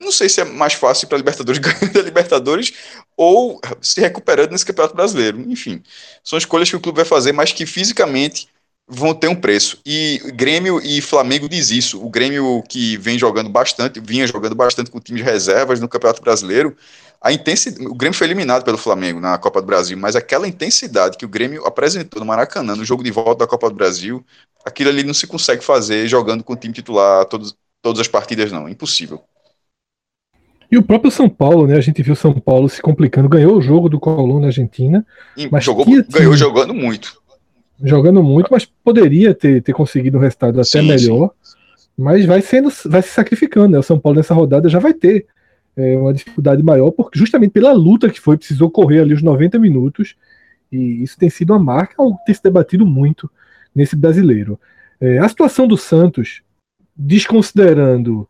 [0.00, 2.72] não sei se é mais fácil para Libertadores ganhar da Libertadores
[3.16, 5.40] ou se recuperando nesse Campeonato Brasileiro.
[5.50, 5.82] Enfim,
[6.22, 8.48] são escolhas que o clube vai fazer, mas que fisicamente
[8.88, 9.80] vão ter um preço.
[9.84, 12.04] E Grêmio e Flamengo diz isso.
[12.04, 16.22] O Grêmio que vem jogando bastante, vinha jogando bastante com time de reservas no Campeonato
[16.22, 16.76] Brasileiro,
[17.20, 21.16] a intensidade, o Grêmio foi eliminado pelo Flamengo na Copa do Brasil, mas aquela intensidade
[21.16, 24.24] que o Grêmio apresentou no Maracanã, no jogo de volta da Copa do Brasil,
[24.64, 28.52] aquilo ali não se consegue fazer jogando com o time titular todos, todas as partidas,
[28.52, 28.68] não.
[28.68, 29.20] Impossível.
[30.70, 31.76] E o próprio São Paulo, né?
[31.76, 35.04] A gente viu São Paulo se complicando, ganhou o jogo do Colón na Argentina.
[35.50, 37.20] mas jogou, ganhou jogando muito
[37.82, 41.30] jogando muito, mas poderia ter, ter conseguido um resultado até sim, melhor.
[41.42, 41.56] Sim.
[41.96, 43.78] Mas vai sendo, vai se sacrificando, né?
[43.78, 45.26] O São Paulo nessa rodada já vai ter
[45.76, 49.58] é, uma dificuldade maior, porque justamente pela luta que foi, precisou correr ali os 90
[49.58, 50.16] minutos.
[50.70, 53.30] E isso tem sido uma marca, algo que tem se debatido muito
[53.74, 54.58] nesse brasileiro.
[55.00, 56.42] É, a situação do Santos,
[56.94, 58.28] desconsiderando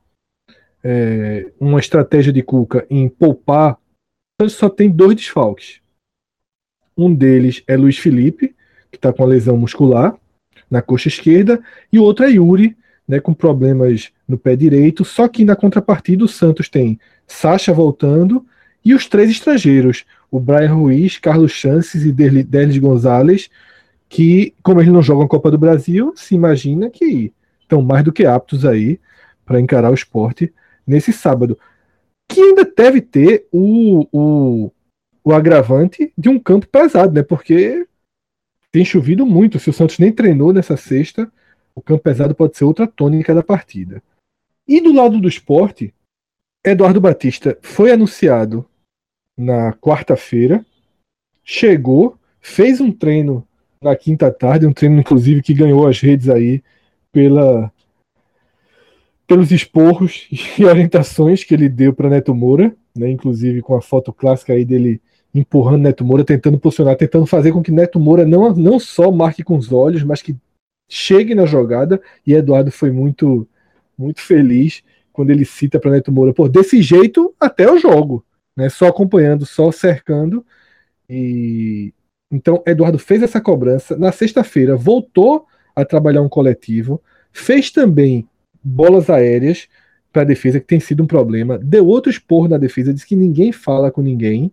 [0.83, 5.81] é, uma estratégia de Cuca em poupar, o Santos só tem dois desfalques.
[6.97, 8.56] Um deles é Luiz Felipe,
[8.97, 10.17] que está com a lesão muscular
[10.71, 11.61] na coxa esquerda,
[11.93, 15.05] e o outro é Yuri, né, com problemas no pé direito.
[15.05, 18.45] Só que na contrapartida, o Santos tem Sacha voltando
[18.85, 23.49] e os três estrangeiros, o Brian Ruiz, Carlos Chances e Delis Gonzalez,
[24.09, 28.25] que, como eles não jogam Copa do Brasil, se imagina que estão mais do que
[28.25, 28.99] aptos aí
[29.45, 30.53] para encarar o esporte
[30.87, 31.59] nesse sábado.
[32.29, 34.73] Que ainda deve ter o, o,
[35.25, 37.23] o agravante de um campo pesado, né?
[37.23, 37.87] Porque
[38.77, 39.59] tem chovido muito.
[39.59, 41.33] Se o Santos nem treinou nessa sexta,
[41.75, 44.03] o campo pesado pode ser outra tônica da partida.
[44.69, 45.95] E do lado do esporte,
[46.63, 48.69] Eduardo Batista foi anunciado
[49.35, 50.63] na quarta-feira,
[51.43, 53.49] chegou, fez um treino
[53.81, 56.63] na quinta tarde, um treino inclusive que ganhou as redes aí
[57.11, 57.73] pela
[59.27, 64.13] pelos esporros e orientações que ele deu para Neto Moura, né, inclusive com a foto
[64.13, 65.01] clássica aí dele
[65.39, 69.43] empurrando Neto Moura, tentando posicionar, tentando fazer com que Neto Moura não, não só marque
[69.43, 70.37] com os olhos, mas que
[70.89, 72.01] chegue na jogada.
[72.27, 73.47] E Eduardo foi muito,
[73.99, 78.25] muito feliz quando ele cita para Neto Moura, pô, desse jeito até o jogo,
[78.57, 78.69] né?
[78.69, 80.45] Só acompanhando, só cercando.
[81.09, 81.93] E
[82.31, 87.01] então Eduardo fez essa cobrança na sexta-feira, voltou a trabalhar um coletivo,
[87.33, 88.29] fez também
[88.63, 89.69] bolas aéreas
[90.13, 93.15] para a defesa que tem sido um problema, deu outro esporro na defesa, disse que
[93.15, 94.51] ninguém fala com ninguém.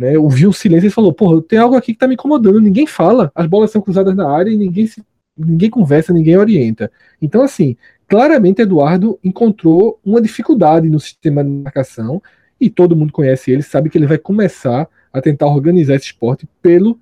[0.00, 2.60] Né, ouviu um silêncio e falou: Porra, tem algo aqui que tá me incomodando.
[2.60, 5.02] Ninguém fala, as bolas são cruzadas na área e ninguém, se,
[5.36, 6.90] ninguém conversa, ninguém orienta.
[7.20, 12.22] Então, assim, claramente Eduardo encontrou uma dificuldade no sistema de marcação
[12.60, 16.46] e todo mundo conhece ele, sabe que ele vai começar a tentar organizar esse esporte
[16.62, 17.00] pelo,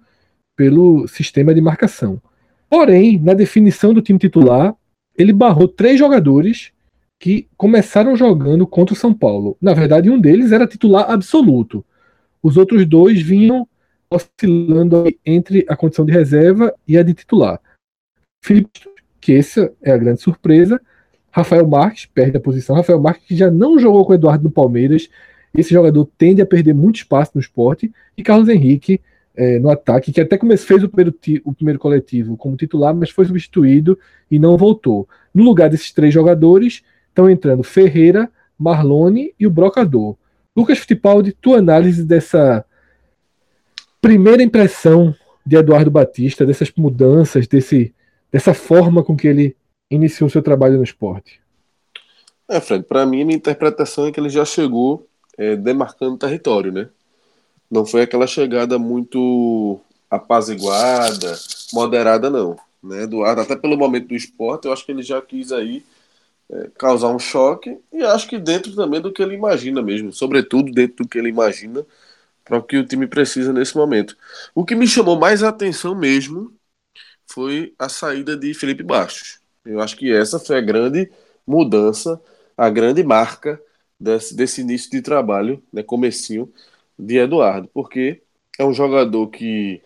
[0.57, 2.21] pelo sistema de marcação.
[2.69, 4.75] Porém, na definição do time titular,
[5.17, 6.73] ele barrou três jogadores
[7.19, 9.57] que começaram jogando contra o São Paulo.
[9.61, 11.85] Na verdade, um deles era titular absoluto.
[12.47, 13.67] Os outros dois vinham
[14.09, 17.61] oscilando entre a condição de reserva e a de titular.
[18.41, 18.71] Felipe,
[19.21, 20.81] que essa é a grande surpresa.
[21.29, 22.77] Rafael Marques perde a posição.
[22.77, 25.11] Rafael Marques que já não jogou com o Eduardo no Palmeiras.
[25.53, 29.01] esse jogador tende a perder muito espaço no esporte, e Carlos Henrique
[29.35, 33.25] é, no ataque, que até fez o primeiro, o primeiro coletivo como titular, mas foi
[33.25, 33.99] substituído
[34.31, 35.09] e não voltou.
[35.35, 40.17] No lugar desses três jogadores, estão entrando Ferreira, Marlone e o Brocador.
[40.57, 42.65] Lucas Fittipaldi, tua análise dessa
[44.01, 45.15] primeira impressão
[45.45, 47.95] de Eduardo Batista, dessas mudanças, desse,
[48.33, 49.57] dessa forma com que ele
[49.91, 51.41] iniciou seu trabalho no esporte?
[52.49, 56.89] É, Fred, para mim, minha interpretação é que ele já chegou é, demarcando território, né?
[57.71, 61.37] Não foi aquela chegada muito apaziguada,
[61.73, 62.57] moderada, não.
[62.83, 63.03] Né?
[63.03, 65.85] Eduardo, até pelo momento do esporte, eu acho que ele já quis aí
[66.51, 70.73] é, causar um choque e acho que dentro também do que ele imagina mesmo, sobretudo
[70.73, 71.85] dentro do que ele imagina
[72.45, 74.17] para o que o time precisa nesse momento.
[74.55, 76.53] O que me chamou mais a atenção mesmo
[77.27, 79.41] foi a saída de Felipe Bastos.
[79.65, 81.11] Eu acho que essa foi a grande
[81.47, 82.21] mudança,
[82.57, 83.61] a grande marca
[83.99, 86.53] desse, desse início de trabalho, né, comecinho
[86.99, 88.23] de Eduardo, porque
[88.59, 89.83] é um jogador que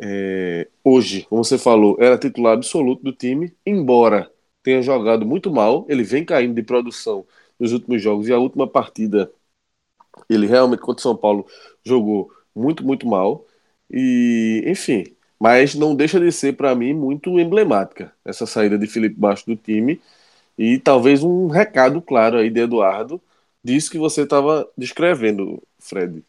[0.00, 4.30] é, hoje, como você falou, era titular absoluto do time, embora
[4.62, 7.26] tenha jogado muito mal, ele vem caindo de produção
[7.58, 9.30] nos últimos jogos e a última partida
[10.28, 11.46] ele realmente contra o São Paulo
[11.84, 13.46] jogou muito, muito mal.
[13.90, 15.04] E, enfim,
[15.40, 19.56] mas não deixa de ser para mim muito emblemática essa saída de Felipe Baixo do
[19.56, 20.00] time
[20.58, 23.20] e talvez um recado claro aí de Eduardo
[23.62, 26.24] disso que você estava descrevendo, Fred.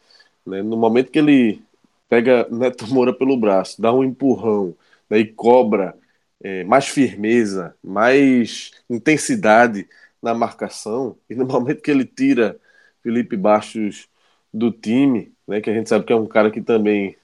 [0.45, 0.61] Né?
[0.61, 1.61] No momento que ele
[2.09, 4.75] pega Neto Moura pelo braço, dá um empurrão
[5.09, 5.95] né, e cobra
[6.41, 9.87] é, mais firmeza, mais intensidade
[10.21, 12.59] na marcação, e no momento que ele tira
[13.03, 14.07] Felipe Bastos
[14.53, 17.15] do time, né, que a gente sabe que é um cara que também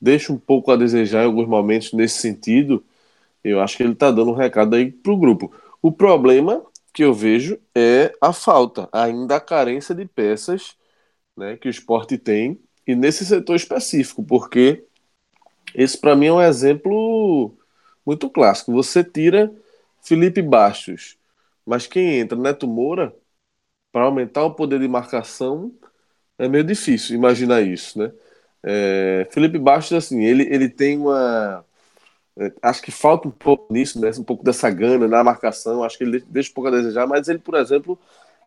[0.00, 2.84] deixa um pouco a desejar em alguns momentos nesse sentido,
[3.42, 5.52] eu acho que ele está dando um recado aí para o grupo.
[5.82, 10.76] O problema que eu vejo é a falta, ainda a carência de peças
[11.36, 14.84] né, que o esporte tem, e nesse setor específico, porque
[15.74, 17.57] esse para mim é um exemplo
[18.08, 18.72] muito clássico.
[18.72, 19.52] Você tira
[20.02, 21.18] Felipe Bastos,
[21.66, 23.14] mas quem entra, Neto Moura,
[23.92, 25.70] para aumentar o poder de marcação,
[26.38, 28.10] é meio difícil imaginar isso, né?
[28.62, 31.64] É, Felipe Bastos, assim, ele, ele tem uma.
[32.38, 34.10] É, acho que falta um pouco nisso, né?
[34.18, 35.84] Um pouco dessa gana na marcação.
[35.84, 37.98] Acho que ele deixa um pouco a desejar, mas ele, por exemplo,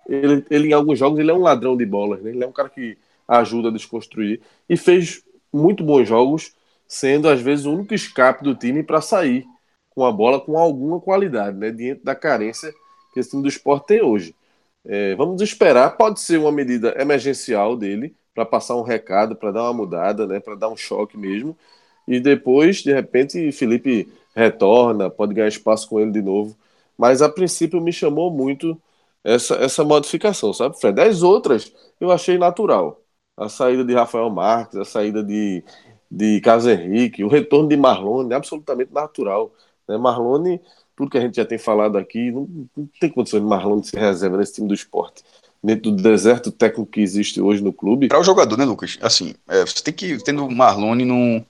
[0.09, 2.31] ele, ele, em alguns jogos ele é um ladrão de bolas, né?
[2.31, 2.97] ele é um cara que
[3.27, 6.53] ajuda a desconstruir e fez muito bons jogos,
[6.91, 9.45] sendo às vezes o único escape do time para sair
[9.91, 11.71] com a bola com alguma qualidade, né?
[11.71, 12.69] diante da carência
[13.13, 14.35] que esse time do esporte tem hoje.
[14.83, 19.63] É, vamos esperar, pode ser uma medida emergencial dele para passar um recado, para dar
[19.63, 20.41] uma mudada, né?
[20.41, 21.57] para dar um choque mesmo.
[22.05, 26.57] E depois, de repente, Felipe retorna, pode ganhar espaço com ele de novo.
[26.97, 28.77] Mas a princípio me chamou muito
[29.23, 30.99] essa, essa modificação, sabe, Fred?
[30.99, 32.99] As outras eu achei natural.
[33.37, 35.63] A saída de Rafael Marques, a saída de,
[36.11, 39.53] de Carlos Henrique, o retorno de Marlone, absolutamente natural.
[39.87, 39.97] Né?
[39.97, 40.59] Marlone,
[40.95, 43.99] tudo que a gente já tem falado aqui, não, não tem condições de Marlone ser
[43.99, 45.23] reserva nesse time do esporte.
[45.63, 48.09] Dentro do deserto técnico que existe hoje no clube.
[48.09, 48.97] Para o jogador, né, Lucas?
[49.01, 51.45] Assim, é, você tem que, tendo Marlone num,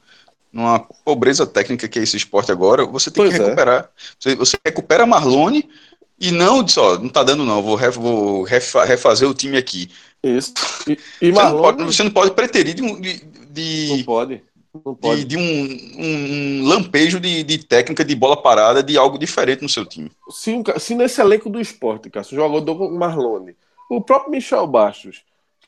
[0.53, 3.45] numa pobreza técnica que é esse esporte agora, você tem pois que é.
[3.45, 3.83] recuperar.
[3.83, 3.87] É.
[4.19, 5.67] Você, você recupera Marlone
[6.19, 9.89] e não diz, ó, não tá dando não, vou, ref, vou refazer o time aqui.
[10.21, 10.53] Isso.
[10.87, 12.83] E, e você, não pode, você, não pode, preterir de.
[13.49, 13.97] de pode.
[13.97, 14.43] Não pode.
[15.01, 19.67] De, de um, um, lampejo de, de, técnica de bola parada de algo diferente no
[19.67, 20.09] seu time.
[20.29, 23.53] Se, um, se nesse elenco do esporte, cara, se o Marlone,
[23.89, 25.25] o próprio Michel Bastos,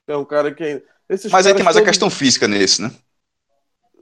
[0.08, 0.82] é um cara que.
[1.30, 1.88] Mas aí tem mais todos...
[1.88, 2.92] a questão física nesse, né?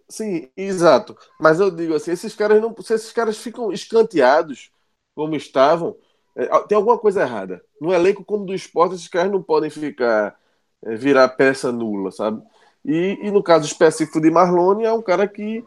[0.08, 1.18] Sim, exato.
[1.40, 2.76] Mas eu digo assim, esses caras não.
[2.82, 4.70] Se esses caras ficam escanteados
[5.16, 5.96] como estavam,
[6.36, 7.64] é, tem alguma coisa errada.
[7.80, 10.38] No elenco como do esporte, esses caras não podem ficar
[10.84, 12.44] é, virar peça nula, sabe?
[12.86, 15.64] E, e, no caso específico de Marlone, é um cara que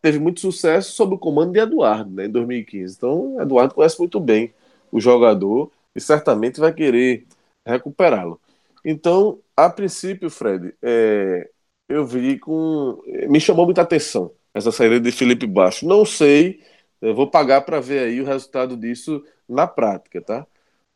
[0.00, 2.96] teve muito sucesso sob o comando de Eduardo, né, em 2015.
[2.96, 4.52] Então, Eduardo conhece muito bem
[4.92, 7.26] o jogador e certamente vai querer
[7.66, 8.40] recuperá-lo.
[8.84, 11.48] Então, a princípio, Fred, é,
[11.88, 13.02] eu vi com.
[13.28, 15.86] Me chamou muita atenção essa saída de Felipe Baixo.
[15.86, 16.60] Não sei,
[17.00, 20.46] vou pagar para ver aí o resultado disso na prática, tá?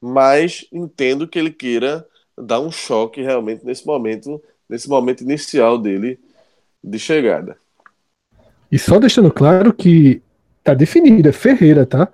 [0.01, 6.19] Mas entendo que ele queira dar um choque realmente nesse momento, nesse momento inicial dele
[6.83, 7.57] de chegada.
[8.71, 10.23] E só deixando claro que
[10.63, 12.09] tá definida, é Ferreira, tá?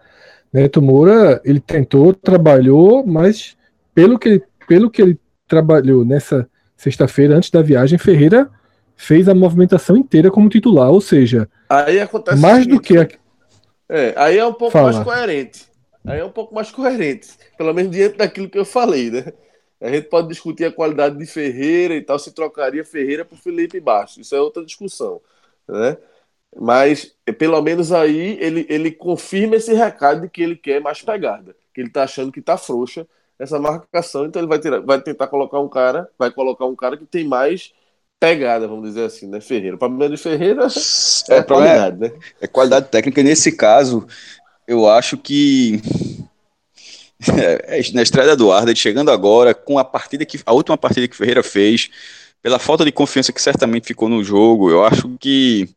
[0.52, 3.56] Neto Moura, ele tentou, trabalhou, mas
[3.92, 8.48] pelo que, pelo que ele trabalhou nessa sexta-feira, antes da viagem, Ferreira
[8.96, 13.08] fez a movimentação inteira como titular, ou seja, aí acontece mais do que a...
[13.88, 14.92] é, aí é um pouco Fala.
[14.92, 15.66] mais coerente.
[16.06, 19.32] Aí é um pouco mais coerente, pelo menos diante daquilo que eu falei, né?
[19.84, 23.78] A gente pode discutir a qualidade de Ferreira e tal, se trocaria Ferreira por Felipe
[23.78, 24.26] Bastos.
[24.26, 25.20] Isso é outra discussão,
[25.68, 25.98] né?
[26.58, 31.54] Mas, pelo menos aí, ele, ele confirma esse recado de que ele quer mais pegada,
[31.74, 33.06] que ele tá achando que tá frouxa
[33.38, 36.96] essa marcação, então ele vai, ter, vai tentar colocar um cara, vai colocar um cara
[36.96, 37.74] que tem mais
[38.18, 39.38] pegada, vamos dizer assim, né?
[39.38, 39.76] Ferreira.
[39.76, 40.66] O problema de Ferreira
[41.28, 42.12] é, é qualidade, né?
[42.40, 43.22] É qualidade técnica.
[43.22, 44.06] Nesse caso,
[44.66, 45.82] eu acho que
[47.66, 51.16] é, na estreia do Eduardo, chegando agora, com a partida que a última partida que
[51.16, 51.90] Ferreira fez,
[52.42, 55.68] pela falta de confiança que certamente ficou no jogo, eu acho que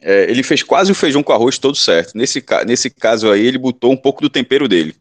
[0.00, 2.16] é, ele fez quase o feijão com arroz todo certo.
[2.16, 4.94] Nesse, nesse caso aí, ele botou um pouco do tempero dele.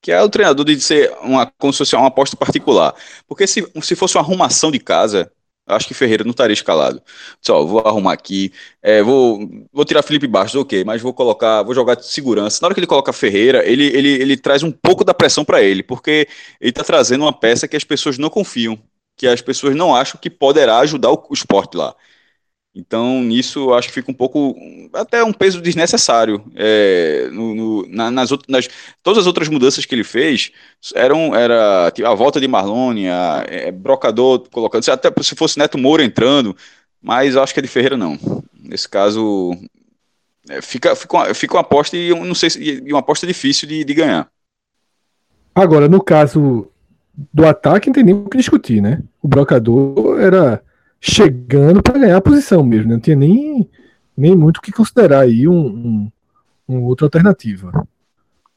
[0.00, 2.94] Que é o treinador de ser uma, como se fosse uma aposta particular.
[3.26, 5.30] Porque se, se fosse uma arrumação de casa,
[5.66, 7.02] Acho que Ferreira não estaria escalado.
[7.40, 9.40] Só, vou arrumar aqui, é, vou,
[9.72, 12.58] vou tirar Felipe Bastos, ok, mas vou colocar, vou jogar de segurança.
[12.62, 15.62] Na hora que ele coloca Ferreira, ele, ele, ele traz um pouco da pressão para
[15.62, 16.28] ele, porque
[16.60, 18.78] ele está trazendo uma peça que as pessoas não confiam,
[19.16, 21.94] que as pessoas não acham que poderá ajudar o, o esporte lá.
[22.78, 24.54] Então, nisso, acho que fica um pouco,
[24.92, 26.44] até um peso desnecessário.
[26.54, 28.68] É, no, no, na, nas, nas,
[29.02, 30.52] todas as outras mudanças que ele fez
[30.94, 35.78] eram era tipo, a volta de Marlone, a, é, Brocador colocando, até se fosse Neto
[35.78, 36.54] Moura entrando,
[37.00, 38.18] mas acho que é de Ferreira não.
[38.62, 39.56] Nesse caso,
[40.46, 43.84] é, fica, fica, uma, fica uma aposta e não sei e uma aposta difícil de,
[43.84, 44.28] de ganhar.
[45.54, 46.68] Agora, no caso
[47.32, 49.02] do ataque, não tem nem o que discutir, né?
[49.22, 50.62] O Brocador era
[51.00, 52.88] chegando para ganhar a posição mesmo.
[52.88, 52.94] Né?
[52.94, 53.68] Não tinha nem,
[54.16, 56.12] nem muito o que considerar aí um, um,
[56.68, 57.70] um, outra alternativa.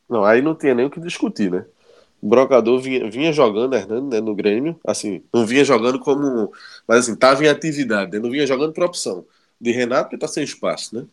[0.09, 1.65] Não, aí não tinha nem o que discutir, né?
[2.21, 6.51] O Brocador vinha, vinha jogando, Hernando, né, no Grêmio, assim, não vinha jogando como.
[6.87, 8.19] Mas assim, estava em atividade, né?
[8.19, 9.25] não vinha jogando por opção.
[9.61, 11.05] De Renato, que tá sem espaço, né?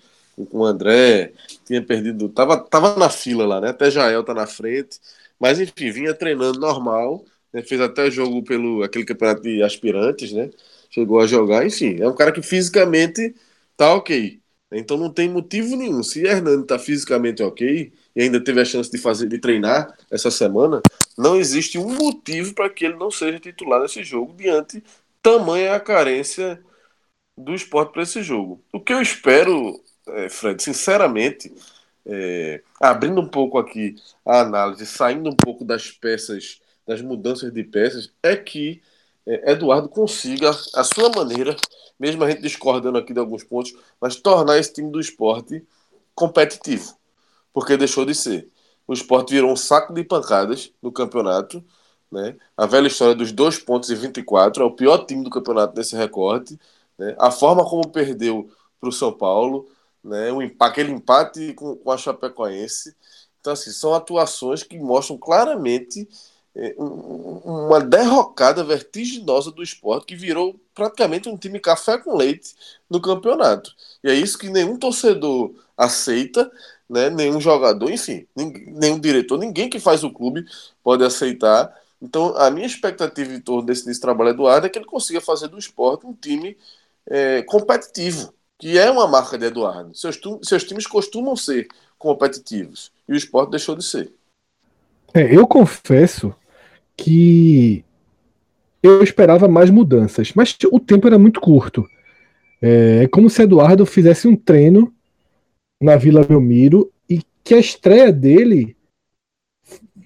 [0.51, 1.33] Com o André,
[1.65, 2.29] tinha perdido.
[2.29, 3.71] Tava, tava na fila lá, né?
[3.71, 5.01] Até Jael tá na frente.
[5.39, 7.25] Mas enfim, vinha treinando normal.
[7.53, 7.63] Né?
[7.63, 10.51] Fez até jogo pelo aquele campeonato de aspirantes, né?
[10.97, 13.35] Chegou a jogar, enfim, é um cara que fisicamente
[13.77, 14.41] tá ok.
[14.73, 16.03] Então não tem motivo nenhum.
[16.03, 20.31] Se Hernando tá fisicamente ok e ainda teve a chance de fazer de treinar essa
[20.31, 20.81] semana,
[21.17, 24.83] não existe um motivo para que ele não seja titular nesse jogo diante
[25.23, 26.63] tamanha a carência
[27.37, 28.63] do esporte para esse jogo.
[28.73, 29.79] O que eu espero,
[30.09, 31.53] é, Fred, sinceramente,
[32.07, 37.63] é, abrindo um pouco aqui a análise, saindo um pouco das peças, das mudanças de
[37.65, 38.81] peças, é que
[39.27, 41.57] Eduardo consiga, a sua maneira,
[41.99, 45.67] mesmo a gente discordando aqui de alguns pontos, mas tornar esse time do esporte
[46.15, 46.97] competitivo.
[47.53, 48.49] Porque deixou de ser.
[48.87, 51.65] O esporte virou um saco de pancadas no campeonato.
[52.11, 52.37] Né?
[52.57, 55.97] A velha história dos dois pontos e 24 é o pior time do campeonato nesse
[55.97, 56.59] recorte.
[56.97, 57.17] Né?
[57.19, 59.69] A forma como perdeu para o São Paulo,
[60.05, 60.31] né?
[60.33, 62.95] o, aquele empate com, com a Chapecoense.
[63.41, 66.09] Então, assim, são atuações que mostram claramente é,
[66.79, 72.55] uma derrocada vertiginosa do esporte que virou praticamente um time café com leite
[72.89, 73.75] no campeonato.
[74.03, 76.51] E é isso que nenhum torcedor aceita,
[76.89, 77.11] né?
[77.11, 80.47] nenhum jogador, enfim, nenhum diretor, ninguém que faz o clube
[80.83, 81.75] pode aceitar.
[82.01, 85.49] Então, a minha expectativa em torno desse, desse trabalho Eduardo é que ele consiga fazer
[85.49, 86.57] do esporte um time
[87.07, 89.95] é, competitivo, que é uma marca de Eduardo.
[89.95, 94.11] Seus, seus times costumam ser competitivos e o esporte deixou de ser.
[95.13, 96.35] É, eu confesso
[96.97, 97.85] que
[98.83, 101.87] eu esperava mais mudanças, mas o tempo era muito curto.
[102.63, 104.93] É, é como se Eduardo fizesse um treino
[105.81, 108.77] na Vila Belmiro e que a estreia dele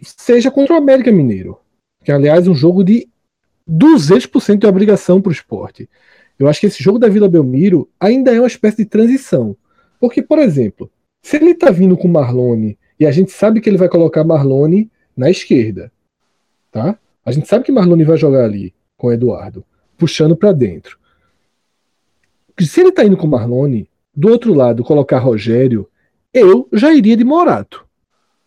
[0.03, 1.59] seja contra o América Mineiro,
[2.03, 3.09] que aliás é um jogo de
[3.69, 5.89] 200% de obrigação para o esporte.
[6.39, 9.57] Eu acho que esse jogo da Vila Belmiro ainda é uma espécie de transição.
[10.01, 10.91] Porque, por exemplo,
[11.23, 14.91] se ele está vindo com Marlone e a gente sabe que ele vai colocar Marlone
[15.15, 15.93] na esquerda,
[16.71, 16.99] tá?
[17.25, 19.65] A gente sabe que Marlone vai jogar ali com o Eduardo,
[19.97, 20.99] puxando para dentro.
[22.59, 25.89] Se ele tá indo com Marlone, do outro lado colocar Rogério,
[26.33, 27.87] eu já iria de Morato,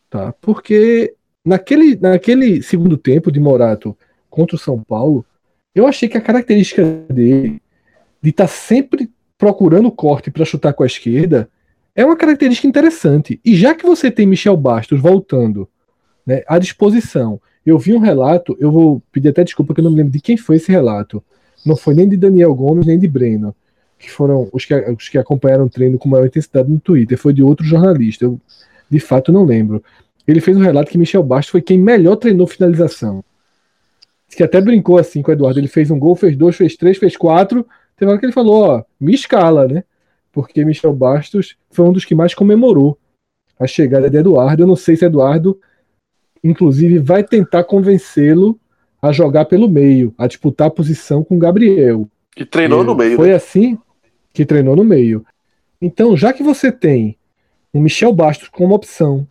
[0.10, 0.34] tá?
[0.42, 3.98] Porque naquele, naquele segundo tempo de Morato
[4.30, 5.26] contra o São Paulo,
[5.74, 7.62] eu achei que a característica dele
[8.22, 11.50] de estar tá sempre procurando corte para chutar com a esquerda
[11.96, 13.40] é uma característica interessante.
[13.44, 15.68] E já que você tem Michel Bastos voltando
[16.26, 19.92] né, à disposição eu vi um relato, eu vou pedir até desculpa que eu não
[19.92, 21.24] me lembro de quem foi esse relato.
[21.66, 23.56] Não foi nem de Daniel Gomes, nem de Breno,
[23.98, 27.18] que foram os que, os que acompanharam o treino com maior intensidade no Twitter.
[27.18, 28.40] Foi de outro jornalista, eu
[28.90, 29.84] de fato não lembro.
[30.28, 33.24] Ele fez um relato que Michel Bastos foi quem melhor treinou finalização.
[34.36, 35.60] Que até brincou assim com o Eduardo.
[35.60, 37.66] Ele fez um gol, fez dois, fez três, fez quatro.
[37.96, 39.84] Teve hora que ele falou: Ó, me escala, né?
[40.32, 42.98] Porque Michel Bastos foi um dos que mais comemorou
[43.60, 44.64] a chegada de Eduardo.
[44.64, 45.60] Eu não sei se Eduardo
[46.44, 48.60] inclusive vai tentar convencê-lo
[49.02, 52.08] a jogar pelo meio, a disputar a posição com o Gabriel.
[52.36, 53.16] Que treinou e no meio.
[53.16, 53.36] Foi né?
[53.36, 53.78] assim
[54.34, 55.26] que treinou no meio.
[55.82, 57.18] Então, já que você tem
[57.74, 59.28] o Michel Bastos como opção,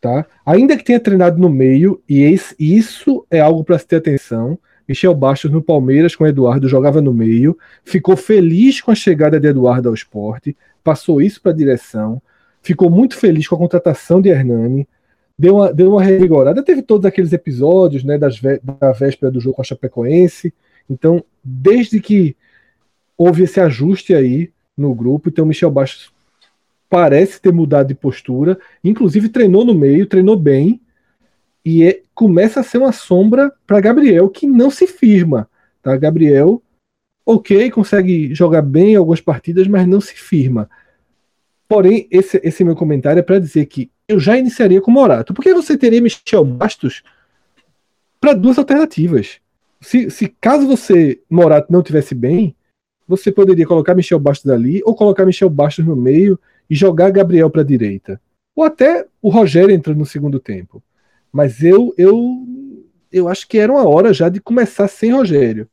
[0.00, 0.26] tá?
[0.44, 4.58] Ainda que tenha treinado no meio, e esse, isso é algo para se ter atenção.
[4.88, 9.46] Michel Bastos no Palmeiras com Eduardo jogava no meio, ficou feliz com a chegada de
[9.46, 12.20] Eduardo ao esporte, passou isso para a direção,
[12.60, 14.88] ficou muito feliz com a contratação de Hernani,
[15.42, 16.62] deu uma, deu uma revigorada.
[16.62, 20.54] Teve todos aqueles episódios né, das, da véspera do jogo com a Chapecoense.
[20.88, 22.36] Então, desde que
[23.18, 26.12] houve esse ajuste aí no grupo, então o Michel Bastos
[26.88, 30.80] parece ter mudado de postura, inclusive treinou no meio, treinou bem,
[31.64, 35.50] e é, começa a ser uma sombra para Gabriel que não se firma.
[35.82, 35.96] Tá?
[35.96, 36.62] Gabriel,
[37.26, 40.70] ok, consegue jogar bem algumas partidas, mas não se firma.
[41.66, 45.34] Porém, esse, esse meu comentário é para dizer que eu já iniciaria com Morato.
[45.34, 47.02] Porque você teria Michel Bastos
[48.20, 49.40] para duas alternativas.
[49.80, 52.54] Se, se caso você, Morato, não tivesse bem,
[53.06, 56.38] você poderia colocar Michel Bastos ali, ou colocar Michel Bastos no meio
[56.70, 58.20] e jogar Gabriel para a direita.
[58.54, 60.82] Ou até o Rogério entrando no segundo tempo.
[61.32, 62.46] Mas eu, eu,
[63.10, 65.68] eu acho que era uma hora já de começar sem Rogério.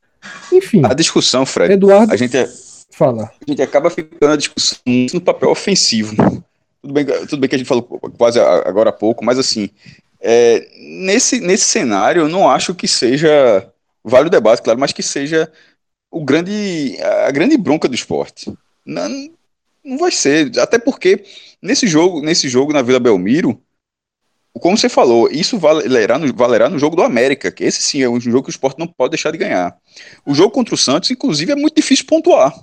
[0.52, 0.82] Enfim.
[0.86, 1.74] A discussão, Fred.
[1.74, 2.12] Eduardo.
[2.12, 2.48] A gente é
[3.00, 3.32] Fala.
[3.48, 4.82] A gente acaba ficando a discussão
[5.14, 6.16] no papel ofensivo.
[6.82, 7.84] Tudo bem, tudo bem que a gente falou
[8.18, 9.70] quase agora há pouco, mas assim,
[10.20, 13.72] é, nesse, nesse cenário, eu não acho que seja.
[14.04, 15.52] Vale o debate, claro, mas que seja
[16.10, 18.52] o grande, a grande bronca do esporte.
[18.86, 19.10] Não,
[19.84, 20.58] não vai ser.
[20.60, 21.24] Até porque
[21.62, 23.62] nesse jogo, nesse jogo na Vila Belmiro,
[24.60, 28.10] como você falou, isso valerá no, valerá no jogo do América, que esse sim é
[28.10, 29.78] um jogo que o esporte não pode deixar de ganhar.
[30.26, 32.54] O jogo contra o Santos, inclusive, é muito difícil pontuar.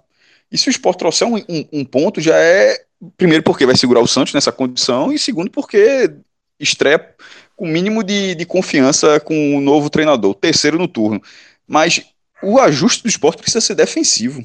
[0.50, 2.85] E se o esporte trouxer um, um, um, ponto, já é.
[3.16, 6.10] Primeiro, porque vai segurar o Santos nessa condição, e segundo, porque
[6.58, 7.14] estreia
[7.56, 11.20] com o mínimo de, de confiança com o novo treinador, terceiro no turno.
[11.66, 12.02] Mas
[12.42, 14.42] o ajuste do esporte precisa ser defensivo.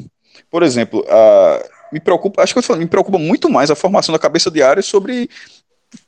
[0.49, 4.13] Por exemplo, a, me preocupa, acho que eu falando, me preocupa muito mais a formação
[4.13, 5.29] da cabeça de área sobre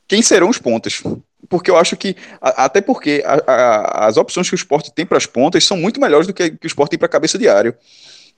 [0.08, 1.02] quem serão os pontas.
[1.50, 5.18] Porque eu acho que, até porque a, a, as opções que o esporte tem para
[5.18, 7.50] as pontas são muito melhores do que, que o esporte tem para a cabeça de
[7.50, 7.78] área.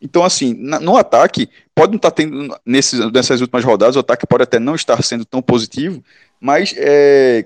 [0.02, 4.00] Então, assim, na, no ataque, pode não estar tá tendo, nesses, nessas últimas rodadas, o
[4.00, 6.04] ataque pode até não estar sendo tão positivo,
[6.40, 7.46] mas é,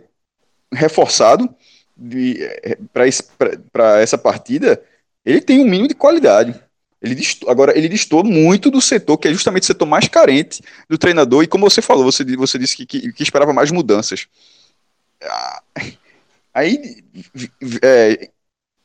[0.71, 1.53] reforçado
[2.63, 2.77] é,
[3.71, 4.81] para essa partida,
[5.25, 6.59] ele tem um mínimo de qualidade.
[7.01, 7.15] Ele
[7.47, 11.43] agora, ele distou muito do setor, que é justamente o setor mais carente do treinador,
[11.43, 14.27] e como você falou, você, você disse que, que, que esperava mais mudanças.
[15.21, 15.61] Ah,
[16.53, 17.03] aí,
[17.81, 18.29] é,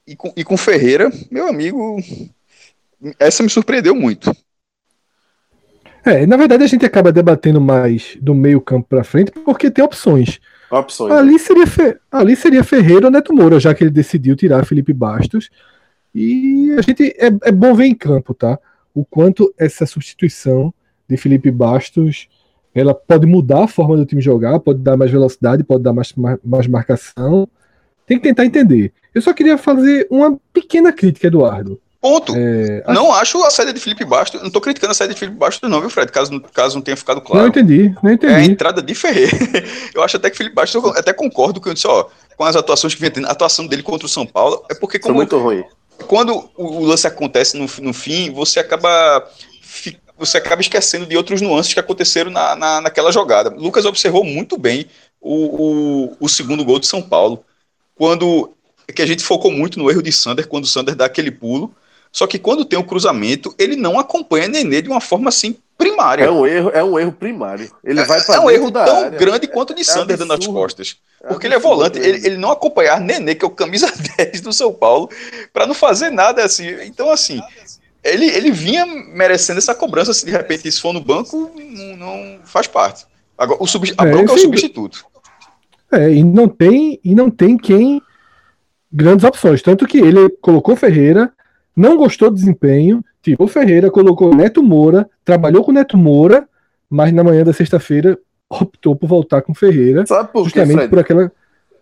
[0.06, 1.98] e, com, e com Ferreira, meu amigo,
[3.18, 4.34] essa me surpreendeu muito.
[6.04, 9.84] É, na verdade a gente acaba debatendo mais do meio campo para frente porque tem
[9.84, 10.38] opções.
[10.70, 11.12] Opções.
[11.12, 11.38] Ali né?
[11.38, 11.96] seria, Fe...
[12.10, 15.48] ali seria Ferreira ou Neto Moura, já que ele decidiu tirar Felipe Bastos.
[16.14, 18.58] E a gente é, é bom ver em campo, tá?
[18.92, 20.72] O quanto essa substituição
[21.08, 22.28] de Felipe Bastos
[22.74, 26.12] ela pode mudar a forma do time jogar, pode dar mais velocidade, pode dar mais,
[26.14, 27.48] mais, mais marcação.
[28.04, 28.92] Tem que tentar entender.
[29.14, 31.80] Eu só queria fazer uma pequena crítica, Eduardo.
[32.04, 32.34] Ponto.
[32.36, 34.42] É, não acho a saída de Felipe Bastos.
[34.42, 36.12] Não tô criticando a saída de Felipe Bastos, não, viu, Fred?
[36.12, 37.40] Caso, caso não tenha ficado claro.
[37.40, 38.30] Não entendi, não entendi.
[38.34, 39.32] É a entrada de Ferreira.
[39.94, 42.94] eu acho até que Felipe Bastos, eu até concordo com isso, ó, com as atuações
[42.94, 43.26] que vem tendo.
[43.26, 44.98] A atuação dele contra o São Paulo é porque.
[44.98, 45.64] Como, muito ruim.
[46.06, 49.26] Quando o lance acontece no, no fim, você acaba
[50.18, 53.48] você acaba esquecendo de outros nuances que aconteceram na, na, naquela jogada.
[53.48, 54.86] Lucas observou muito bem
[55.22, 57.42] o, o, o, segundo gol de São Paulo,
[57.94, 58.50] quando
[58.94, 61.74] que a gente focou muito no erro de Sander, quando o Sander dá aquele pulo,
[62.14, 66.22] só que quando tem o cruzamento, ele não acompanha Nenê de uma forma assim primária.
[66.22, 67.68] É um erro, é um erro primário.
[67.82, 69.18] Ele é, vai É um erro tão área.
[69.18, 70.98] grande quanto o de é Sander dando as costas.
[71.20, 74.42] É porque ele é volante, ele, ele, não acompanhar Nenê, que é o camisa 10
[74.42, 75.10] do São Paulo,
[75.52, 76.68] para não fazer nada assim.
[76.84, 77.40] Então, assim,
[78.04, 82.38] ele, ele vinha merecendo essa cobrança, se de repente isso for no banco, não, não
[82.44, 83.06] faz parte.
[83.36, 85.04] Agora, o sub, a é, bronca é o substituto.
[85.90, 88.00] É, e não tem, e não tem quem
[88.92, 89.60] grandes opções.
[89.62, 91.32] Tanto que ele colocou Ferreira,
[91.76, 96.48] não gostou do desempenho, tirou Ferreira, colocou Neto Moura, trabalhou com Neto Moura,
[96.88, 98.18] mas na manhã da sexta-feira
[98.48, 100.06] optou por voltar com Ferreira.
[100.06, 101.32] Sabe por quê, justamente por aquela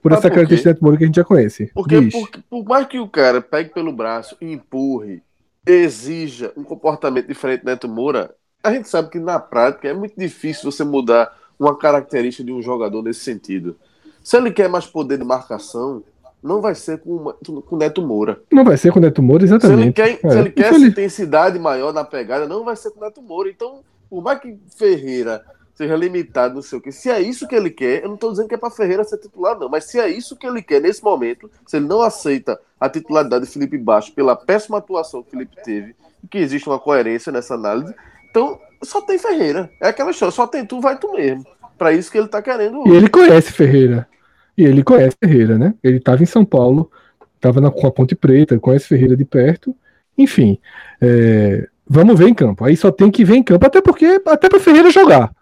[0.02, 1.70] por Sabe essa por característica de Neto Moura que a gente já conhece.
[1.74, 5.22] Porque, porque por mais que o cara pegue pelo braço, empurre,
[5.66, 10.14] exija um comportamento diferente do Neto Moura, a gente sabe que na prática é muito
[10.18, 13.76] difícil você mudar uma característica de um jogador nesse sentido.
[14.22, 16.02] Se ele quer mais poder de marcação,
[16.42, 17.32] não vai ser com,
[17.62, 18.40] com o Neto Moura.
[18.50, 19.78] Não vai ser com o Neto Moura, exatamente.
[19.78, 20.30] Se ele quer, é.
[20.30, 23.48] se ele quer essa intensidade maior na pegada, não vai ser com o Neto Moura.
[23.48, 23.80] Então,
[24.10, 26.92] por mais que Ferreira seja limitado, não sei o que.
[26.92, 29.18] Se é isso que ele quer, eu não estou dizendo que é para Ferreira ser
[29.18, 32.60] titular, não, mas se é isso que ele quer nesse momento, se ele não aceita
[32.78, 35.94] a titularidade de Felipe Baixo pela péssima atuação que o Felipe teve,
[36.30, 37.94] que existe uma coerência nessa análise,
[38.30, 39.70] então só tem Ferreira.
[39.80, 41.46] É aquela história, só tem tu, vai tu mesmo.
[41.78, 42.86] Para isso que ele está querendo.
[42.86, 44.08] E ele conhece Ferreira.
[44.56, 45.74] E ele conhece Ferreira, né?
[45.82, 46.90] Ele estava em São Paulo,
[47.36, 49.74] estava com a Ponte Preta, conhece Ferreira de perto.
[50.16, 50.58] Enfim,
[51.00, 52.64] é, vamos ver em campo.
[52.64, 55.32] Aí só tem que ver em campo, até porque até para Ferreira jogar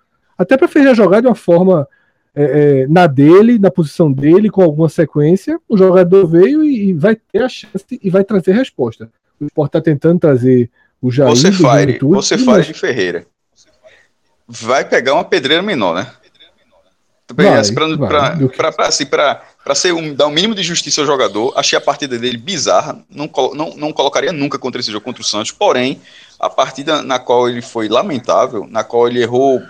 [0.41, 1.87] até para Ferreira jogar de uma forma
[2.35, 6.93] é, é, na dele, na posição dele, com alguma sequência, o jogador veio e, e
[6.95, 9.11] vai ter a chance e vai trazer resposta.
[9.39, 11.29] O Sport está tentando trazer o Jair.
[11.29, 13.27] Você fire, você fire de Ferreira.
[14.49, 16.11] Vai pegar uma pedreira menor, né?
[18.49, 19.07] Para assim,
[19.75, 22.99] ser um, dar o um mínimo de justiça ao jogador, achei a partida dele bizarra,
[23.11, 26.01] não, não, não colocaria nunca contra esse jogo contra o Santos, porém,
[26.39, 29.61] a partida na qual ele foi lamentável, na qual ele errou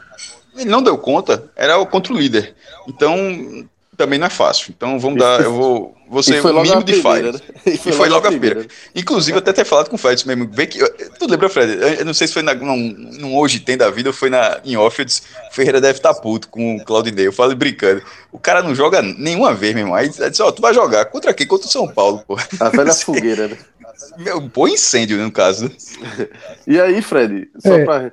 [0.57, 2.55] ele não deu conta, era contra o líder.
[2.87, 3.15] Então,
[4.01, 4.73] também não é fácil.
[4.75, 7.33] Então vamos dar, eu vou, você o mínimo de fire.
[7.33, 7.41] Né?
[7.67, 8.67] E foi, e foi logo, a primeira.
[8.95, 10.49] Inclusive, eu até ter falado com o Fred mesmo.
[10.51, 10.79] Vê que,
[11.19, 11.99] tu lembra, Fred?
[11.99, 14.59] Eu não sei se foi na, num, num Hoje Tem da Vida ou foi na,
[14.65, 15.05] em off.
[15.53, 17.27] Ferreira deve estar tá puto com o Claudinei.
[17.27, 18.03] Eu falo brincando.
[18.33, 19.95] O cara não joga nenhuma vez, meu irmão.
[19.95, 21.05] Aí disse, ó, oh, tu vai jogar.
[21.05, 21.47] Contra quem?
[21.47, 22.39] Contra o São Paulo, pô.
[22.59, 23.59] A velha fogueira, né?
[24.17, 25.71] Meu, pô, incêndio, no caso.
[26.67, 27.51] e aí, Fred?
[27.59, 27.85] Só é.
[27.85, 28.13] pra.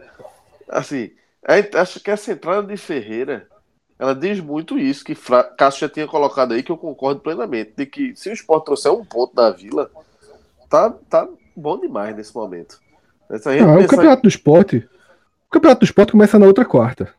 [0.68, 1.12] Assim
[1.76, 3.48] acho que essa entrada de Ferreira,
[4.00, 5.44] ela diz muito isso, que Fra...
[5.44, 8.92] Cássio já tinha colocado aí, que eu concordo plenamente, de que se o Sport trouxer
[8.92, 9.90] um ponto da Vila,
[10.70, 12.80] tá, tá bom demais nesse momento.
[13.30, 14.88] Essa Não, o campeonato do esporte.
[15.48, 17.14] O campeonato do esporte começa na outra quarta.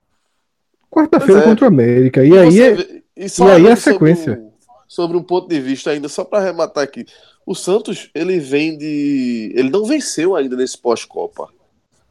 [0.90, 1.44] Quarta-feira é.
[1.44, 2.24] contra o América.
[2.24, 4.34] E, aí, é, vê, e, e aí é a sequência.
[4.34, 4.52] Sobre um,
[4.86, 7.04] sobre um ponto de vista ainda, só para arrematar aqui.
[7.44, 9.52] O Santos, ele vem de.
[9.54, 11.48] Ele não venceu ainda nesse pós-Copa.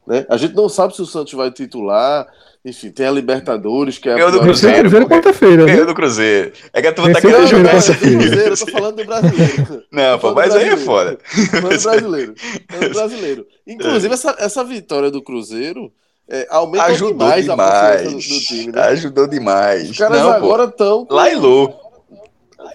[0.06, 0.26] Né?
[0.28, 2.26] A gente não sabe se o Santos vai titular.
[2.64, 4.30] Enfim, tem a Libertadores, que é a.
[4.30, 4.80] do Cruzeiro.
[4.80, 5.64] Cruzeiro quarta-feira.
[5.64, 6.52] Ganhou do Cruzeiro.
[6.72, 9.84] É que a turma tá querendo jogar essa Cruzeiro, eu tô falando do brasileiro.
[9.92, 11.18] Não, pô, mas aí é foda.
[11.22, 12.34] Falando do brasileiro.
[12.68, 13.46] Falando do brasileiro.
[13.66, 15.92] Inclusive, essa, essa vitória do Cruzeiro.
[16.30, 18.02] É, aumenta Ajudou demais, demais.
[18.02, 18.72] Do, do, time.
[18.72, 18.82] Né?
[18.82, 19.88] Ajudou demais.
[19.88, 21.06] Os caras não, agora estão.
[21.08, 21.72] Lailô.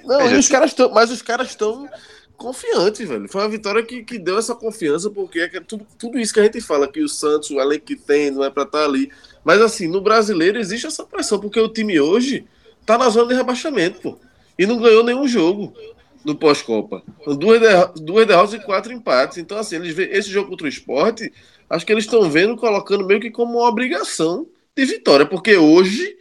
[0.06, 0.90] Não, e os caras estão.
[0.90, 1.88] Mas os caras estão
[2.36, 3.30] confiante, velho.
[3.30, 6.44] Foi uma vitória que, que deu essa confiança, porque é tudo, tudo isso que a
[6.44, 9.12] gente fala, que o Santos, o elenco que tem, não é pra estar tá ali.
[9.44, 12.46] Mas assim, no brasileiro existe essa pressão, porque o time hoje
[12.86, 14.20] tá na zona de rebaixamento, pô.
[14.58, 15.74] E não ganhou nenhum jogo
[16.24, 17.04] no pós-Copa.
[17.38, 17.60] Duas,
[17.96, 19.38] duas derrotas e quatro empates.
[19.38, 21.32] Então, assim, eles vê esse jogo contra o esporte,
[21.70, 26.16] acho que eles estão vendo, colocando meio que como uma obrigação de vitória, porque hoje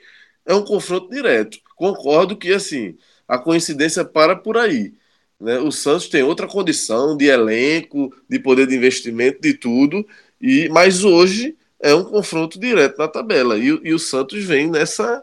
[0.45, 1.59] é um confronto direto.
[1.77, 2.97] Concordo que, assim,
[3.29, 4.93] a coincidência para por aí.
[5.41, 5.59] Né?
[5.59, 10.07] O Santos tem outra condição de elenco, de poder de investimento, de tudo,
[10.41, 13.59] e mas hoje é um confronto direto na tabela.
[13.59, 15.23] E, e o Santos vem nessa,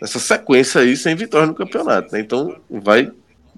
[0.00, 2.12] nessa sequência aí sem vitória no campeonato.
[2.12, 2.20] Né?
[2.20, 3.12] Então vai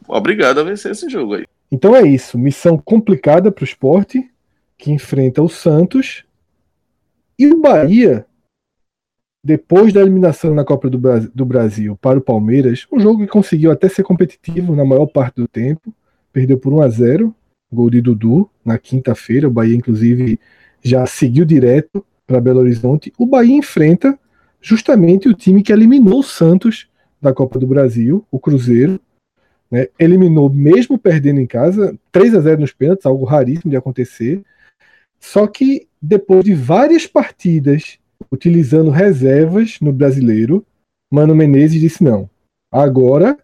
[0.08, 1.44] obrigado a vencer esse jogo aí.
[1.70, 2.36] Então é isso.
[2.36, 4.28] Missão complicada para o esporte,
[4.76, 6.24] que enfrenta o Santos.
[7.38, 8.26] E o Bahia,
[9.42, 13.88] depois da eliminação na Copa do Brasil para o Palmeiras, um jogo que conseguiu até
[13.88, 15.94] ser competitivo na maior parte do tempo,
[16.32, 17.34] perdeu por 1 a 0
[17.72, 19.46] gol de Dudu na quinta-feira.
[19.46, 20.40] O Bahia, inclusive,
[20.82, 23.12] já seguiu direto para Belo Horizonte.
[23.18, 24.18] O Bahia enfrenta
[24.60, 26.88] justamente o time que eliminou o Santos
[27.20, 29.00] da Copa do Brasil, o Cruzeiro.
[29.70, 29.88] Né?
[29.98, 34.42] Eliminou, mesmo perdendo em casa, 3 a 0 nos pênaltis, algo raríssimo de acontecer.
[35.18, 37.98] Só que depois de várias partidas
[38.30, 40.64] utilizando reservas no brasileiro,
[41.10, 42.28] Mano Menezes disse: não,
[42.70, 43.38] agora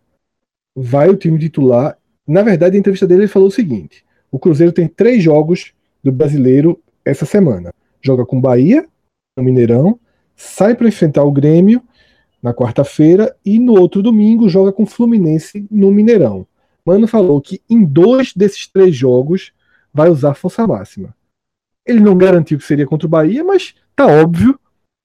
[0.75, 4.73] vai o time titular na verdade, a entrevista dele ele falou o seguinte: o Cruzeiro
[4.73, 5.73] tem três jogos
[6.03, 7.73] do brasileiro essa semana.
[8.07, 8.87] Joga com Bahia,
[9.37, 9.99] no Mineirão,
[10.37, 11.83] sai para enfrentar o Grêmio
[12.41, 16.47] na quarta-feira e no outro domingo joga com Fluminense no Mineirão.
[16.85, 19.53] Mano falou que em dois desses três jogos
[19.93, 21.13] vai usar força máxima.
[21.85, 24.57] Ele não garantiu que seria contra o Bahia, mas tá óbvio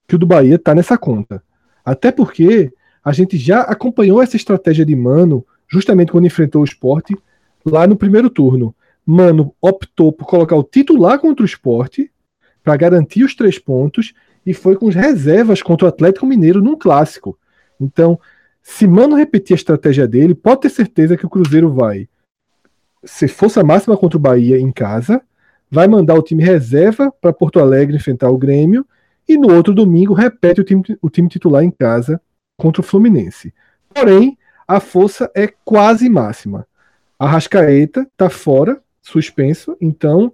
[0.07, 1.41] que o do Bahia tá nessa conta.
[1.83, 2.71] Até porque
[3.03, 7.17] a gente já acompanhou essa estratégia de Mano justamente quando enfrentou o esporte,
[7.65, 8.75] lá no primeiro turno.
[9.03, 12.11] Mano optou por colocar o titular contra o esporte
[12.63, 14.13] para garantir os três pontos
[14.45, 17.37] e foi com as reservas contra o Atlético Mineiro num clássico.
[17.79, 18.19] Então,
[18.61, 22.07] se Mano repetir a estratégia dele, pode ter certeza que o Cruzeiro vai
[23.03, 25.21] ser força máxima contra o Bahia em casa,
[25.69, 28.85] vai mandar o time reserva para Porto Alegre enfrentar o Grêmio
[29.27, 32.21] e no outro domingo repete o time, o time titular em casa
[32.57, 33.53] contra o Fluminense.
[33.93, 34.37] Porém,
[34.67, 36.67] a força é quase máxima.
[37.17, 40.33] A Rascaeta está fora, suspenso, então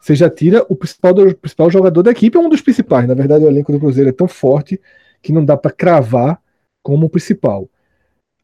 [0.00, 3.06] você já tira o principal, do, principal jogador da equipe, é um dos principais.
[3.06, 4.80] Na verdade, o elenco do Cruzeiro é tão forte
[5.22, 6.40] que não dá para cravar
[6.82, 7.68] como o principal.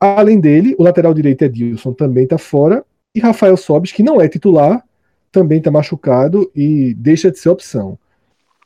[0.00, 2.84] Além dele, o lateral direito Edilson também está fora
[3.14, 4.84] e Rafael Sobis, que não é titular,
[5.30, 7.98] também está machucado e deixa de ser opção.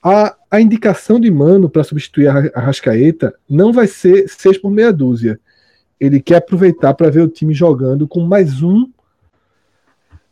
[0.02, 4.70] A, a indicação de Mano para substituir a, a Rascaeta não vai ser 6 por
[4.70, 5.38] meia dúzia.
[6.00, 8.88] Ele quer aproveitar para ver o time jogando com mais um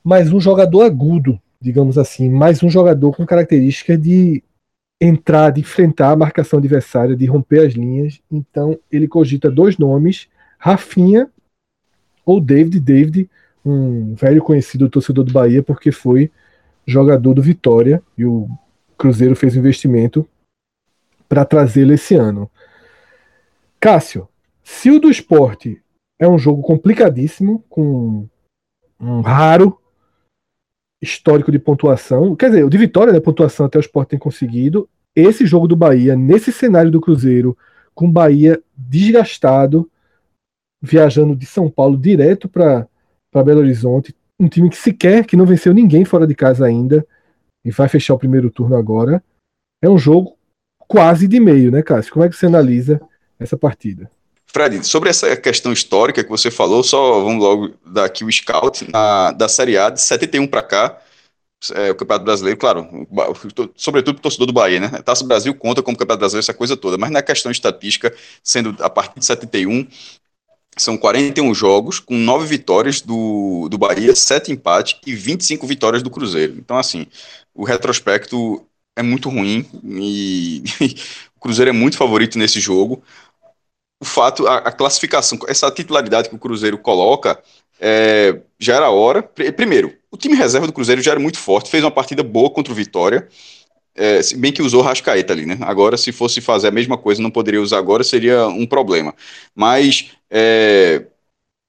[0.02, 4.42] mais um jogador agudo, digamos assim, mais um jogador com característica de
[5.00, 8.20] entrar, de enfrentar a marcação adversária, de romper as linhas.
[8.30, 10.28] Então ele cogita dois nomes,
[10.58, 11.30] Rafinha
[12.24, 12.80] ou David.
[12.80, 13.30] David,
[13.64, 16.30] um velho conhecido torcedor do Bahia, porque foi
[16.86, 18.48] jogador do Vitória e o
[18.96, 20.26] Cruzeiro fez investimento
[21.28, 22.50] para trazê-lo esse ano.
[23.80, 24.28] Cássio,
[24.62, 25.82] se o do esporte
[26.18, 28.26] é um jogo complicadíssimo, com
[28.98, 29.78] um raro
[31.02, 32.34] histórico de pontuação.
[32.34, 33.20] Quer dizer, de vitória, né?
[33.20, 34.88] Pontuação até o Sport tem conseguido.
[35.14, 37.56] Esse jogo do Bahia, nesse cenário do Cruzeiro,
[37.94, 39.90] com o Bahia desgastado,
[40.82, 42.86] viajando de São Paulo direto para
[43.32, 47.06] Belo Horizonte, um time que sequer, que não venceu ninguém fora de casa ainda,
[47.64, 49.22] e vai fechar o primeiro turno agora.
[49.82, 50.36] É um jogo
[50.86, 52.12] quase de meio, né, Cássio?
[52.12, 53.00] Como é que você analisa
[53.38, 54.10] essa partida?
[54.56, 58.90] Fred, sobre essa questão histórica que você falou, só vamos logo dar aqui o scout
[58.90, 60.98] na, da Série A de 71 para cá,
[61.74, 62.88] é, o Campeonato Brasileiro, claro,
[63.76, 64.88] sobretudo o torcedor do Bahia, né?
[65.04, 68.88] Taça Brasil conta como Campeonato Brasileiro essa coisa toda, mas na questão estatística, sendo a
[68.88, 69.86] partir de 71,
[70.78, 76.08] são 41 jogos, com 9 vitórias do, do Bahia, 7 empates e 25 vitórias do
[76.08, 76.54] Cruzeiro.
[76.56, 77.06] Então, assim,
[77.54, 80.64] o retrospecto é muito ruim e
[81.36, 83.02] o Cruzeiro é muito favorito nesse jogo
[84.00, 87.40] o fato, a, a, classificação, essa titularidade que o Cruzeiro coloca,
[87.80, 89.22] é, já era hora.
[89.22, 92.72] Primeiro, o time reserva do Cruzeiro já era muito forte, fez uma partida boa contra
[92.72, 93.28] o Vitória,
[93.94, 95.56] é, se bem que usou Rascaeta ali, né?
[95.62, 99.14] Agora, se fosse fazer a mesma coisa, não poderia usar agora, seria um problema.
[99.54, 101.06] Mas é,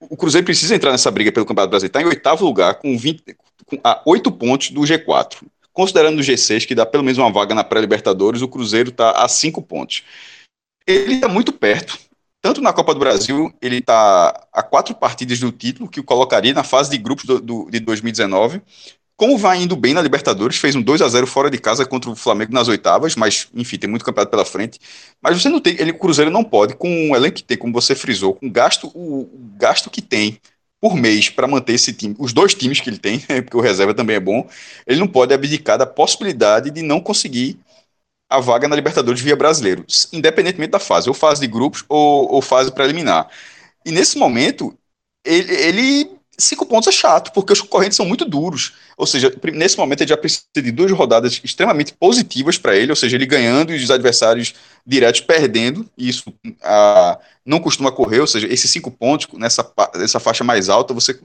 [0.09, 3.23] o Cruzeiro precisa entrar nessa briga pelo Campeonato Brasileiro, está em oitavo lugar, com, 20,
[3.65, 5.38] com a oito pontos do G4.
[5.71, 9.28] Considerando o G6, que dá pelo menos uma vaga na pré-Libertadores, o Cruzeiro está a
[9.30, 10.03] cinco pontos.
[10.86, 11.97] Ele está muito perto
[12.41, 16.53] tanto na Copa do Brasil, ele está a quatro partidas do título, que o colocaria
[16.53, 18.61] na fase de grupos do, do, de 2019.
[19.15, 22.11] Como vai indo bem na Libertadores, fez um 2 a 0 fora de casa contra
[22.11, 24.79] o Flamengo nas oitavas, mas enfim, tem muito campeonato pela frente.
[25.19, 27.73] Mas você não tem, ele, o Cruzeiro não pode, com o elenco que tem, como
[27.73, 30.39] você frisou, com gasto, o, o gasto que tem
[30.79, 33.95] por mês para manter esse time, os dois times que ele tem, porque o reserva
[33.95, 34.47] também é bom,
[34.85, 37.57] ele não pode abdicar da possibilidade de não conseguir
[38.30, 42.41] a vaga na Libertadores via brasileiro, independentemente da fase, ou fase de grupos ou, ou
[42.41, 43.30] fase preliminar.
[43.86, 44.78] E nesse momento,
[45.25, 48.73] ele, ele, cinco pontos é chato, porque os concorrentes são muito duros.
[48.97, 52.95] Ou seja, nesse momento ele já precisa de duas rodadas extremamente positivas para ele, ou
[52.97, 54.53] seja, ele ganhando e os adversários
[54.86, 56.25] diretos perdendo, e isso
[56.63, 61.17] ah, não costuma correr, ou seja, esses cinco pontos nessa, nessa faixa mais alta, você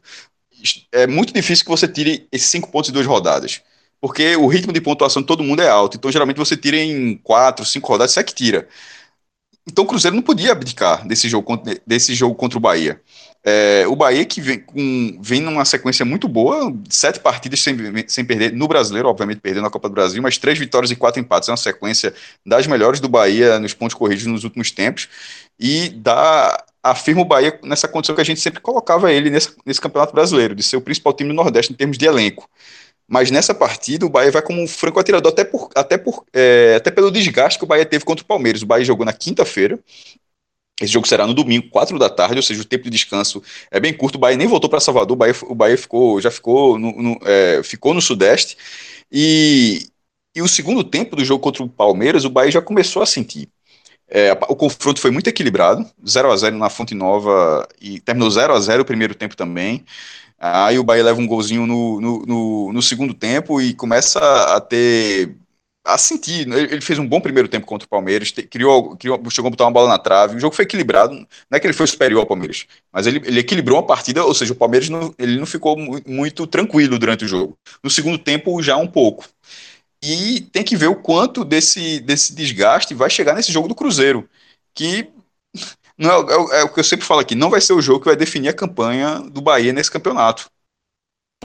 [0.93, 3.61] é muito difícil que você tire esses cinco pontos em duas rodadas
[4.03, 5.97] porque o ritmo de pontuação de todo mundo é alto.
[5.97, 8.69] Então, geralmente, você tira em quatro, cinco rodadas, você é que tira.
[9.65, 13.01] Então, o Cruzeiro não podia abdicar desse jogo, desse jogo contra o Bahia.
[13.45, 17.77] É, o Bahia que vem, com, vem numa sequência muito boa, sete partidas sem,
[18.09, 21.21] sem perder, no brasileiro, obviamente perdendo a Copa do Brasil, mas três vitórias e quatro
[21.21, 21.49] empates.
[21.49, 22.13] É uma sequência
[22.45, 25.09] das melhores do Bahia nos pontos corridos nos últimos tempos.
[25.61, 29.81] E dá, afirma o Bahia nessa condição que a gente sempre colocava ele nesse, nesse
[29.81, 32.49] campeonato brasileiro, de ser o principal time do Nordeste em termos de elenco.
[33.09, 36.75] Mas nessa partida, o Bahia vai como um franco atirador, até, por, até, por, é,
[36.77, 38.63] até pelo desgaste que o Bahia teve contra o Palmeiras.
[38.63, 39.79] O Bahia jogou na quinta-feira.
[40.81, 43.79] Esse jogo será no domingo, 4 da tarde, ou seja, o tempo de descanso é
[43.79, 44.17] bem curto.
[44.17, 47.19] O Bahia nem voltou para Salvador, o Bahia, o Bahia ficou, já ficou no, no
[47.25, 48.57] é, ficou no Sudeste.
[49.11, 49.87] E,
[50.35, 53.49] e o segundo tempo do jogo contra o Palmeiras, o Bahia já começou a sentir.
[54.09, 58.53] É, o confronto foi muito equilibrado, 0 a 0 na Fonte Nova e terminou 0
[58.53, 59.85] a 0 o primeiro tempo também.
[60.45, 64.61] Aí o Bahia leva um golzinho no, no, no, no segundo tempo e começa a
[64.61, 65.37] ter
[65.85, 66.49] a sentir.
[66.53, 69.71] Ele fez um bom primeiro tempo contra o Palmeiras, criou, criou, chegou a botar uma
[69.71, 70.37] bola na trave.
[70.37, 71.15] O jogo foi equilibrado.
[71.15, 74.35] Não é que ele foi superior ao Palmeiras, mas ele, ele equilibrou a partida, ou
[74.35, 77.57] seja, o Palmeiras não, ele não ficou muito tranquilo durante o jogo.
[77.83, 79.25] No segundo tempo, já um pouco.
[80.03, 84.29] E tem que ver o quanto desse, desse desgaste vai chegar nesse jogo do Cruzeiro,
[84.75, 85.09] que
[86.03, 88.01] não é, é, é, o que eu sempre falo aqui, não vai ser o jogo
[88.01, 90.51] que vai definir a campanha do Bahia nesse campeonato.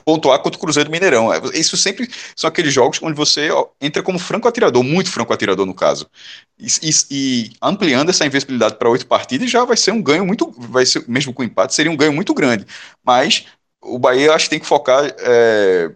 [0.04, 1.34] Pontuar contra o Cruzeiro do Mineirão.
[1.34, 3.50] É, isso sempre são aqueles jogos onde você
[3.80, 6.10] entra como franco atirador, muito franco atirador no caso.
[6.58, 10.52] E, e, e ampliando essa invencibilidade para oito partidas já vai ser um ganho muito,
[10.58, 12.66] vai ser, mesmo com empate, seria um ganho muito grande.
[13.04, 13.46] Mas
[13.82, 15.92] o Bahia acho que tem que focar é,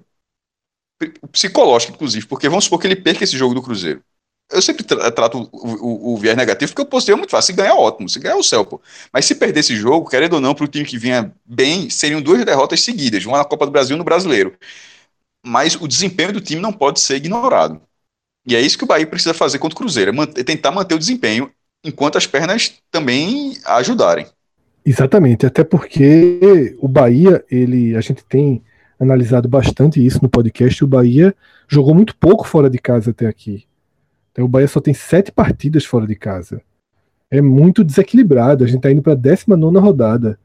[1.31, 4.03] psicológico, inclusive, porque vamos supor que ele perca esse jogo do Cruzeiro
[4.51, 7.53] eu sempre trato o, o, o, viés negativo, porque o positivo é muito fácil.
[7.53, 8.09] Se ganhar, ótimo.
[8.09, 8.81] Se ganhar, é o céu, pô.
[9.11, 12.21] Mas se perder esse jogo, querendo ou não, para o time que vinha bem, seriam
[12.21, 14.53] duas derrotas seguidas, uma na Copa do Brasil e no Brasileiro.
[15.43, 17.81] Mas o desempenho do time não pode ser ignorado.
[18.45, 20.95] E é isso que o Bahia precisa fazer contra o Cruzeiro, é manter, tentar manter
[20.95, 21.51] o desempenho
[21.83, 24.25] enquanto as pernas também ajudarem.
[24.83, 28.63] Exatamente, até porque o Bahia, ele, a gente tem
[28.99, 31.35] analisado bastante isso no podcast, o Bahia
[31.67, 33.65] jogou muito pouco fora de casa até aqui.
[34.31, 36.61] Então o Bahia só tem sete partidas fora de casa.
[37.29, 38.63] É muito desequilibrado.
[38.63, 40.39] A gente está indo para a 19 rodada.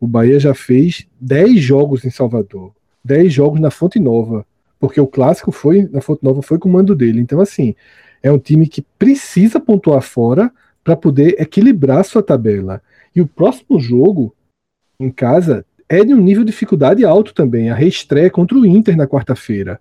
[0.00, 2.72] O Bahia já fez 10 jogos em Salvador,
[3.04, 4.44] 10 jogos na Fonte Nova,
[4.80, 7.20] porque o clássico foi na Fonte Nova foi com o mando dele.
[7.20, 7.74] Então, assim,
[8.20, 10.50] é um time que precisa pontuar fora
[10.82, 12.82] para poder equilibrar sua tabela.
[13.14, 14.34] E o próximo jogo
[14.98, 17.70] em casa é de um nível de dificuldade alto também.
[17.70, 19.80] A reestreia contra o Inter na quarta-feira.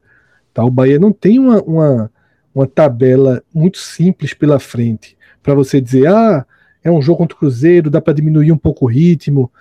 [0.54, 0.64] Tá?
[0.64, 2.12] O Bahia não tem uma, uma
[2.54, 6.46] uma tabela muito simples pela frente para você dizer, ah,
[6.84, 9.52] é um jogo contra o Cruzeiro, dá para diminuir um pouco o ritmo.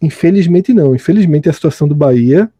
[0.00, 0.94] Infelizmente não.
[0.94, 2.50] Infelizmente a situação do Bahia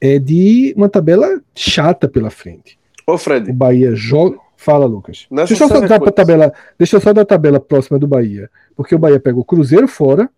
[0.00, 2.78] é de uma tabela chata pela frente.
[3.06, 3.50] Ô Fred.
[3.50, 4.38] O Bahia joga.
[4.56, 5.26] Fala, Lucas.
[5.28, 6.52] deixa eu só dar pra tabela.
[6.78, 8.48] Deixa eu só dar a tabela próxima do Bahia.
[8.76, 10.30] Porque o Bahia pega o Cruzeiro fora.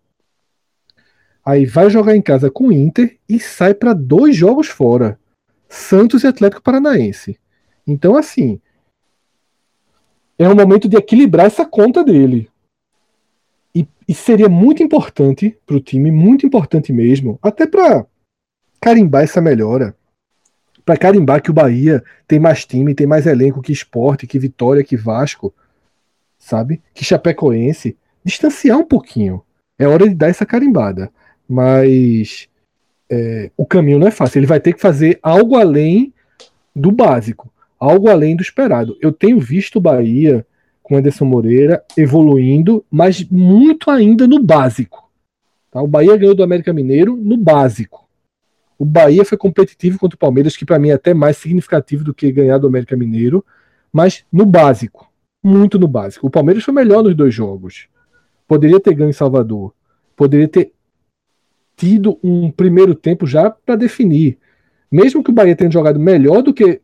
[1.45, 5.19] Aí vai jogar em casa com o Inter e sai para dois jogos fora.
[5.69, 7.37] Santos e Atlético Paranaense.
[7.87, 8.59] Então, assim,
[10.37, 12.49] é um momento de equilibrar essa conta dele.
[13.73, 18.05] E, e seria muito importante para o time, muito importante mesmo, até para
[18.81, 19.95] carimbar essa melhora.
[20.83, 24.83] Para carimbar que o Bahia tem mais time, tem mais elenco que esporte, que Vitória,
[24.83, 25.53] que Vasco,
[26.37, 26.81] sabe?
[26.93, 27.97] Que Chapecoense.
[28.23, 29.43] Distanciar um pouquinho.
[29.79, 31.11] É hora de dar essa carimbada.
[31.47, 32.47] Mas
[33.09, 34.39] é, o caminho não é fácil.
[34.39, 36.13] Ele vai ter que fazer algo além
[36.75, 38.97] do básico algo além do esperado.
[39.01, 40.45] Eu tenho visto o Bahia
[40.81, 45.09] com Anderson Moreira evoluindo, mas muito ainda no básico.
[45.71, 45.81] Tá?
[45.81, 48.07] O Bahia ganhou do América Mineiro no básico.
[48.77, 52.13] O Bahia foi competitivo contra o Palmeiras, que para mim é até mais significativo do
[52.13, 53.43] que ganhar do América Mineiro,
[53.91, 55.11] mas no básico.
[55.43, 56.27] Muito no básico.
[56.27, 57.87] O Palmeiras foi melhor nos dois jogos.
[58.47, 59.73] Poderia ter ganho em Salvador.
[60.15, 60.71] Poderia ter
[61.75, 64.37] tido um primeiro tempo já para definir.
[64.91, 66.81] Mesmo que o Bahia tenha jogado melhor do que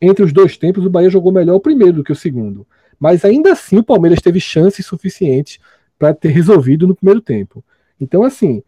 [0.00, 2.66] entre os dois tempos, o Bahia jogou melhor o primeiro do que o segundo.
[2.98, 5.58] Mas ainda assim, o Palmeiras teve chances suficientes
[5.98, 7.64] para ter resolvido no primeiro tempo.
[8.00, 8.62] Então, assim,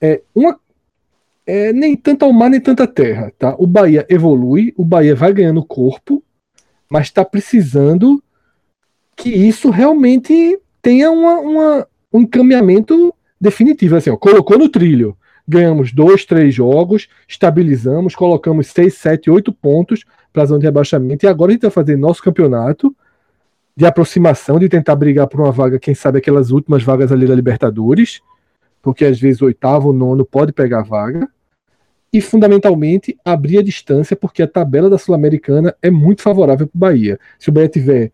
[0.00, 0.58] é uma
[1.46, 3.54] é, nem tanto ao mar nem tanta terra, tá?
[3.58, 6.22] O Bahia evolui, o Bahia vai ganhando corpo,
[6.88, 8.22] mas está precisando
[9.16, 13.96] que isso realmente tenha uma, uma, um encaminhamento definitivo.
[13.96, 15.16] Assim, ó, colocou no trilho,
[15.46, 21.24] ganhamos dois, três jogos, estabilizamos, colocamos seis, sete, oito pontos para a zona de rebaixamento.
[21.24, 22.94] E agora a gente vai fazer nosso campeonato
[23.76, 27.34] de aproximação, de tentar brigar por uma vaga, quem sabe aquelas últimas vagas ali da
[27.34, 28.20] Libertadores,
[28.82, 31.28] porque às vezes o oitavo, o nono pode pegar a vaga.
[32.12, 36.78] E fundamentalmente abrir a distância, porque a tabela da Sul-Americana é muito favorável para o
[36.78, 37.18] Bahia.
[37.38, 38.12] Se o Bahia tiver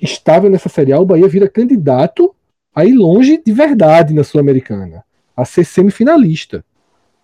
[0.00, 2.34] estável nessa Série A, o Bahia vira candidato
[2.74, 5.04] a ir longe de verdade na Sul-Americana,
[5.36, 6.64] a ser semifinalista.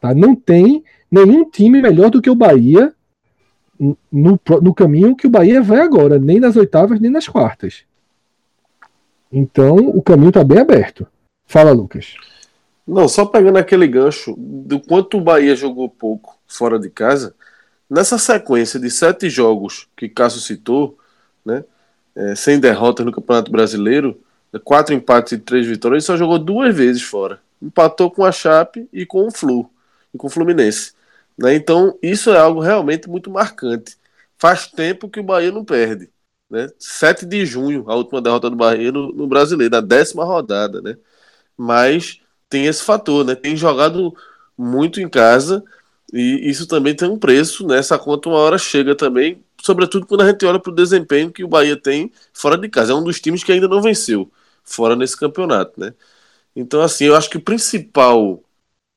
[0.00, 0.14] Tá?
[0.14, 2.94] Não tem nenhum time melhor do que o Bahia
[3.78, 7.84] no, no caminho que o Bahia vai agora, nem nas oitavas, nem nas quartas.
[9.32, 11.06] Então o caminho está bem aberto.
[11.46, 12.14] Fala, Lucas.
[12.86, 17.34] Não, só pegando aquele gancho do quanto o Bahia jogou pouco fora de casa,
[17.88, 20.98] nessa sequência de sete jogos que Cássio citou,
[21.44, 21.64] né,
[22.14, 24.20] é, sem derrotas no Campeonato Brasileiro,
[24.62, 27.40] quatro empates e três vitórias, ele só jogou duas vezes fora.
[27.60, 29.68] Empatou com a Chape e com o Flu,
[30.12, 30.92] e com o Fluminense.
[31.38, 31.54] Né?
[31.54, 33.96] Então, isso é algo realmente muito marcante.
[34.38, 36.10] Faz tempo que o Bahia não perde.
[36.50, 36.68] Né?
[36.78, 40.80] 7 de junho, a última derrota do Bahia no, no Brasileiro, na décima rodada.
[40.80, 40.96] Né?
[41.56, 43.34] Mas tem esse fator, né?
[43.34, 44.14] tem jogado
[44.56, 45.64] muito em casa
[46.12, 47.66] e isso também tem um preço.
[47.66, 47.78] Né?
[47.78, 51.44] Essa conta uma hora chega também, sobretudo quando a gente olha para o desempenho que
[51.44, 52.92] o Bahia tem fora de casa.
[52.92, 54.30] É um dos times que ainda não venceu
[54.62, 55.78] fora nesse campeonato.
[55.80, 55.94] Né?
[56.54, 58.42] Então, assim, eu acho que o principal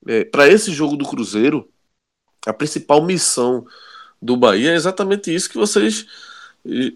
[0.08, 1.70] é, para esse jogo do Cruzeiro
[2.48, 3.66] a principal missão
[4.22, 6.06] do Bahia é exatamente isso que vocês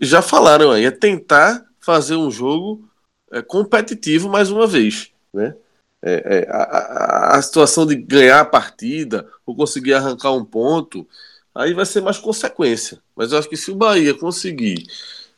[0.02, 2.84] já falaram aí, é tentar fazer um jogo
[3.32, 5.56] é, competitivo mais uma vez, né?
[6.04, 11.08] É, é, a, a, situação de ganhar a partida ou conseguir arrancar um ponto,
[11.54, 12.99] aí vai ser mais consequência.
[13.16, 14.84] Mas eu acho que se o Bahia conseguir,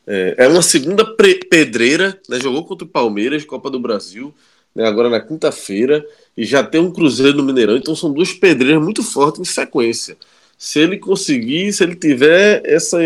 [0.07, 1.05] é, é uma segunda
[1.49, 2.39] pedreira, né?
[2.39, 4.33] jogou contra o Palmeiras, Copa do Brasil,
[4.75, 4.85] né?
[4.87, 6.05] agora na quinta-feira,
[6.35, 10.17] e já tem um Cruzeiro no Mineirão, então são duas pedreiras muito fortes em sequência.
[10.57, 12.97] Se ele conseguir, se ele tiver essa,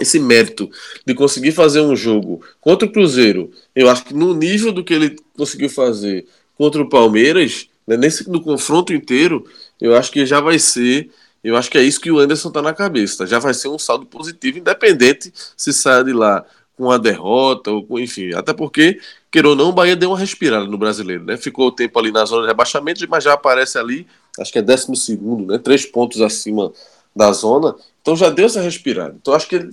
[0.00, 0.70] esse mérito
[1.06, 4.94] de conseguir fazer um jogo contra o Cruzeiro, eu acho que no nível do que
[4.94, 6.26] ele conseguiu fazer
[6.56, 9.46] contra o Palmeiras, né, nesse no confronto inteiro,
[9.80, 11.10] eu acho que já vai ser,
[11.42, 13.78] eu acho que é isso que o Anderson tá na cabeça, já vai ser um
[13.78, 16.44] saldo positivo, independente se sai de lá
[16.76, 19.00] com a derrota ou com, enfim, até porque
[19.30, 21.36] queira ou não, o Bahia deu uma respirada no brasileiro, né?
[21.36, 24.06] Ficou o tempo ali na zona de rebaixamento, mas já aparece ali,
[24.38, 25.58] acho que é décimo segundo, né?
[25.58, 26.72] Três pontos acima
[27.14, 27.74] da zona.
[28.00, 29.16] Então já deu essa respirada.
[29.20, 29.68] Então acho que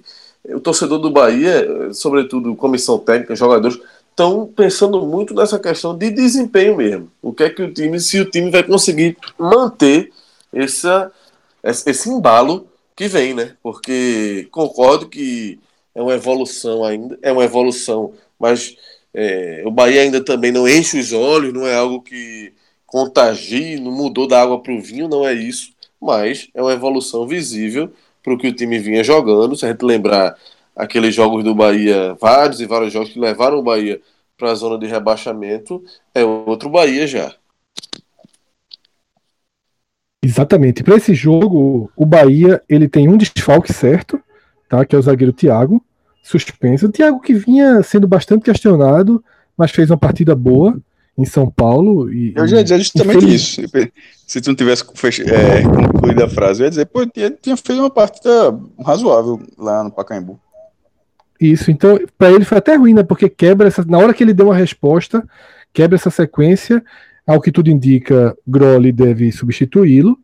[0.50, 3.80] o torcedor do Bahia, sobretudo comissão técnica, jogadores,
[4.10, 7.12] estão pensando muito nessa questão de desempenho mesmo.
[7.22, 10.12] O que é que o time, se o time vai conseguir manter
[10.54, 11.12] essa,
[11.64, 13.56] esse embalo que vem, né?
[13.62, 15.60] Porque concordo que
[15.94, 18.78] é uma evolução ainda, é uma evolução, mas
[19.16, 22.52] é, o Bahia ainda também não enche os olhos, não é algo que
[22.86, 27.26] contagie, não mudou da água para o vinho, não é isso, mas é uma evolução
[27.26, 27.92] visível
[28.22, 29.56] para o que o time vinha jogando.
[29.56, 30.36] Se a gente lembrar
[30.76, 34.02] aqueles jogos do Bahia, vários e vários jogos que levaram o Bahia
[34.38, 35.82] para a zona de rebaixamento,
[36.14, 37.34] é outro Bahia já.
[40.22, 40.84] Exatamente.
[40.84, 44.20] Para esse jogo, o Bahia ele tem um desfalque certo,
[44.68, 44.84] tá?
[44.84, 45.85] Que é o zagueiro Thiago
[46.26, 46.88] suspenso.
[46.88, 49.24] O Thiago que vinha sendo bastante questionado,
[49.56, 50.78] mas fez uma partida boa
[51.16, 52.12] em São Paulo.
[52.12, 53.62] E, eu já ia dizer justamente isso.
[54.26, 54.84] Se tu não tivesse
[55.22, 59.84] é, concluído a frase, eu ia dizer, pô, tinha, tinha feito uma partida razoável lá
[59.84, 60.40] no Pacaembu.
[61.40, 63.04] Isso, então, para ele foi até ruim, né?
[63.04, 63.84] Porque quebra essa.
[63.86, 65.24] Na hora que ele deu uma resposta,
[65.72, 66.84] quebra essa sequência.
[67.28, 70.18] Ao que tudo indica, Groli deve substituí-lo.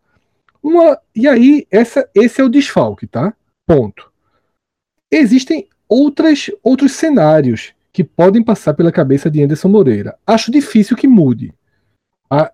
[0.63, 3.33] Uma, e aí, essa, esse é o desfalque, tá?
[3.67, 4.11] Ponto.
[5.11, 10.17] Existem outras, outros cenários que podem passar pela cabeça de Anderson Moreira.
[10.25, 11.53] Acho difícil que mude.
[12.29, 12.49] A,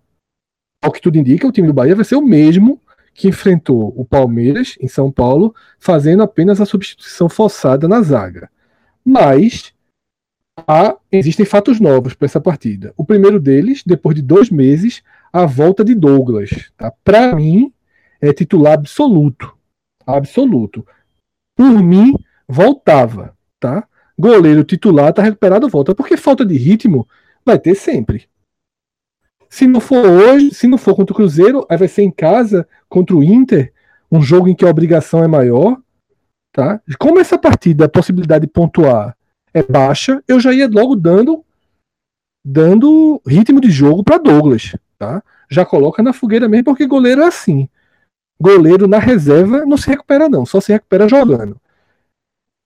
[0.81, 2.81] ao que tudo indica, o time do Bahia vai ser o mesmo
[3.13, 8.49] que enfrentou o Palmeiras em São Paulo, fazendo apenas a substituição forçada na zaga.
[9.05, 9.71] Mas
[10.67, 12.91] há, existem fatos novos para essa partida.
[12.97, 16.71] O primeiro deles, depois de dois meses, a volta de Douglas.
[16.75, 16.91] Tá?
[17.03, 17.71] Para mim,
[18.19, 19.55] é titular absoluto.
[20.05, 20.85] Absoluto.
[21.55, 22.15] Por mim,
[22.47, 23.87] voltava, tá?
[24.17, 25.93] Goleiro titular tá recuperado, volta.
[25.93, 27.07] Porque falta de ritmo
[27.45, 28.27] vai ter sempre.
[29.49, 32.67] Se não for hoje, se não for contra o Cruzeiro, aí vai ser em casa
[32.89, 33.73] contra o Inter,
[34.11, 35.77] um jogo em que a obrigação é maior,
[36.51, 36.81] tá?
[36.99, 39.15] Como essa partida, a possibilidade de pontuar
[39.53, 41.43] é baixa, eu já ia logo dando
[42.45, 45.21] dando ritmo de jogo para Douglas, tá?
[45.49, 47.67] Já coloca na fogueira mesmo, porque goleiro é assim.
[48.39, 51.59] Goleiro na reserva não se recupera não, só se recupera jogando.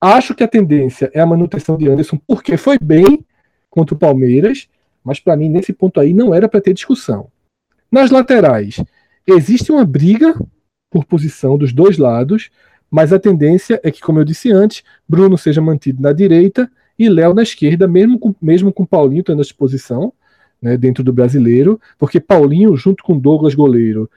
[0.02, 3.24] Acho que a tendência é a manutenção de Anderson, porque foi bem
[3.70, 4.68] contra o Palmeiras,
[5.04, 7.28] mas para mim, nesse ponto aí, não era para ter discussão.
[7.91, 8.84] Nas laterais,
[9.28, 10.34] existe uma briga
[10.89, 12.49] por posição dos dois lados,
[12.89, 17.08] mas a tendência é que, como eu disse antes, Bruno seja mantido na direita e
[17.08, 20.12] Léo na esquerda, mesmo com, mesmo com Paulinho tendo a disposição
[20.62, 24.10] né, dentro do brasileiro, porque Paulinho, junto com Douglas Goleiro,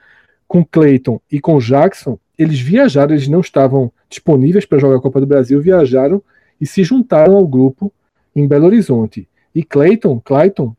[0.47, 5.19] com Cleiton e com Jackson, eles viajaram, eles não estavam disponíveis para jogar a Copa
[5.19, 6.21] do Brasil, viajaram
[6.59, 7.91] e se juntaram ao grupo
[8.35, 9.27] em Belo Horizonte.
[9.53, 10.75] E Clayton, Clayton,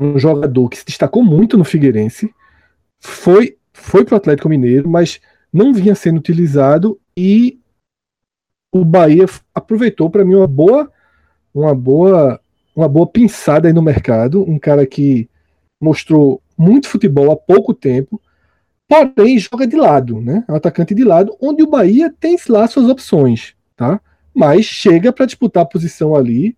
[0.00, 2.32] um jogador que se destacou muito no Figueirense,
[2.98, 5.20] foi foi para o Atlético Mineiro, mas
[5.52, 7.60] não vinha sendo utilizado e
[8.72, 9.24] o Bahia
[9.54, 10.90] aproveitou para mim uma boa
[11.54, 12.40] uma boa
[12.74, 15.28] uma boa pinçada aí no mercado, um cara que
[15.80, 18.20] mostrou muito futebol há pouco tempo,
[18.88, 20.44] porém joga de lado, né?
[20.48, 24.00] É um atacante de lado, onde o Bahia tem lá suas opções, tá?
[24.34, 26.56] Mas chega para disputar a posição ali.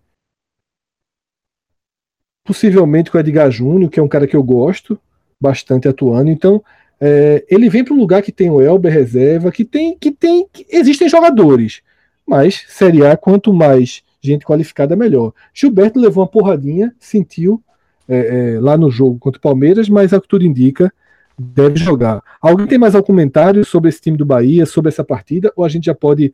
[2.43, 4.99] Possivelmente com o Edgar Júnior, que é um cara que eu gosto
[5.39, 6.31] bastante atuando.
[6.31, 6.63] Então,
[6.99, 10.47] é, ele vem para um lugar que tem o Elber reserva, que tem, que tem,
[10.51, 11.81] que existem jogadores.
[12.25, 15.33] Mas Série A, quanto mais gente qualificada, melhor.
[15.53, 17.61] Gilberto levou uma porradinha, sentiu
[18.07, 20.93] é, é, lá no jogo contra o Palmeiras, mas a que tudo indica,
[21.41, 22.23] deve jogar.
[22.39, 25.69] Alguém tem mais algum comentário sobre esse time do Bahia, sobre essa partida, ou a
[25.69, 26.33] gente já pode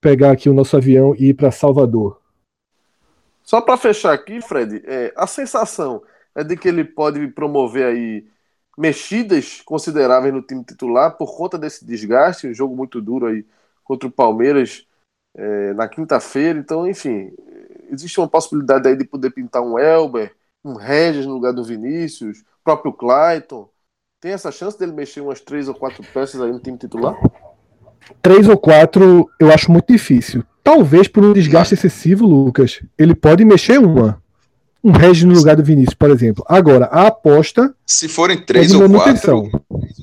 [0.00, 2.20] pegar aqui o nosso avião e ir para Salvador?
[3.42, 6.02] Só para fechar aqui, Fred, é, a sensação
[6.34, 8.26] é de que ele pode promover aí
[8.76, 13.46] mexidas consideráveis no time titular por conta desse desgaste, um jogo muito duro aí
[13.84, 14.86] contra o Palmeiras
[15.34, 16.58] é, na quinta-feira.
[16.58, 17.32] Então, enfim,
[17.90, 20.34] existe uma possibilidade aí de poder pintar um Elber,
[20.64, 23.68] um Regis no lugar do Vinícius, próprio Clayton.
[24.26, 27.16] Tem essa chance dele mexer umas três ou quatro peças aí no time titular?
[28.20, 30.42] Três ou quatro eu acho muito difícil.
[30.64, 34.20] Talvez por um desgaste excessivo, Lucas, ele pode mexer uma.
[34.82, 36.44] Um Regis no lugar do Vinícius, por exemplo.
[36.48, 37.72] Agora, a aposta.
[37.86, 39.48] Se forem três é ou quatro,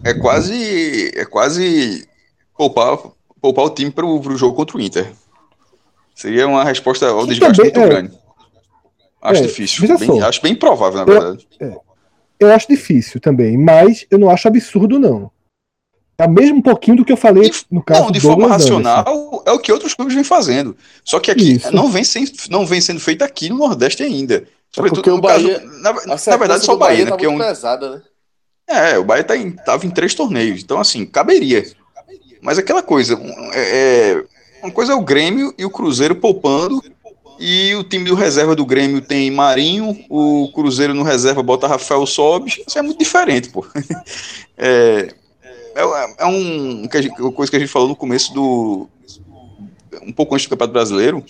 [0.05, 1.11] é quase.
[1.17, 2.07] É quase
[2.57, 2.97] poupar,
[3.41, 5.11] poupar o time para o jogo contra o Inter.
[6.15, 8.17] Seria uma resposta ao desgaste também, muito é, grande.
[9.21, 9.97] Acho é, difícil.
[9.97, 11.45] Bem, acho bem improvável, na verdade.
[11.59, 11.78] Eu, é,
[12.39, 15.31] eu acho difícil também, mas eu não acho absurdo, não.
[16.17, 19.43] É mesmo um pouquinho do que eu falei no caso Não, de forma racional Anderson.
[19.47, 20.77] é o que outros clubes vêm fazendo.
[21.03, 24.36] Só que aqui não vem, sem, não vem sendo feito aqui no Nordeste ainda.
[24.36, 25.93] É Sobretudo porque o Bahia, caso, na,
[26.31, 27.09] na verdade, só o Bahia, Bahia né?
[27.09, 28.01] Tá porque é um, pesada, né?
[28.67, 31.65] É, o Bahia tá em, tava em três torneios, então assim, caberia.
[32.41, 33.19] Mas aquela coisa,
[33.53, 34.23] é, é,
[34.61, 36.81] uma coisa é o Grêmio e o Cruzeiro poupando,
[37.39, 42.05] e o time do reserva do Grêmio tem Marinho, o Cruzeiro no reserva bota Rafael
[42.05, 43.65] Sobes, isso é muito diferente, pô.
[44.55, 45.09] É,
[45.75, 48.88] é, é um, uma coisa que a gente falou no começo do.
[50.03, 51.25] um pouco antes do Campeonato Brasileiro,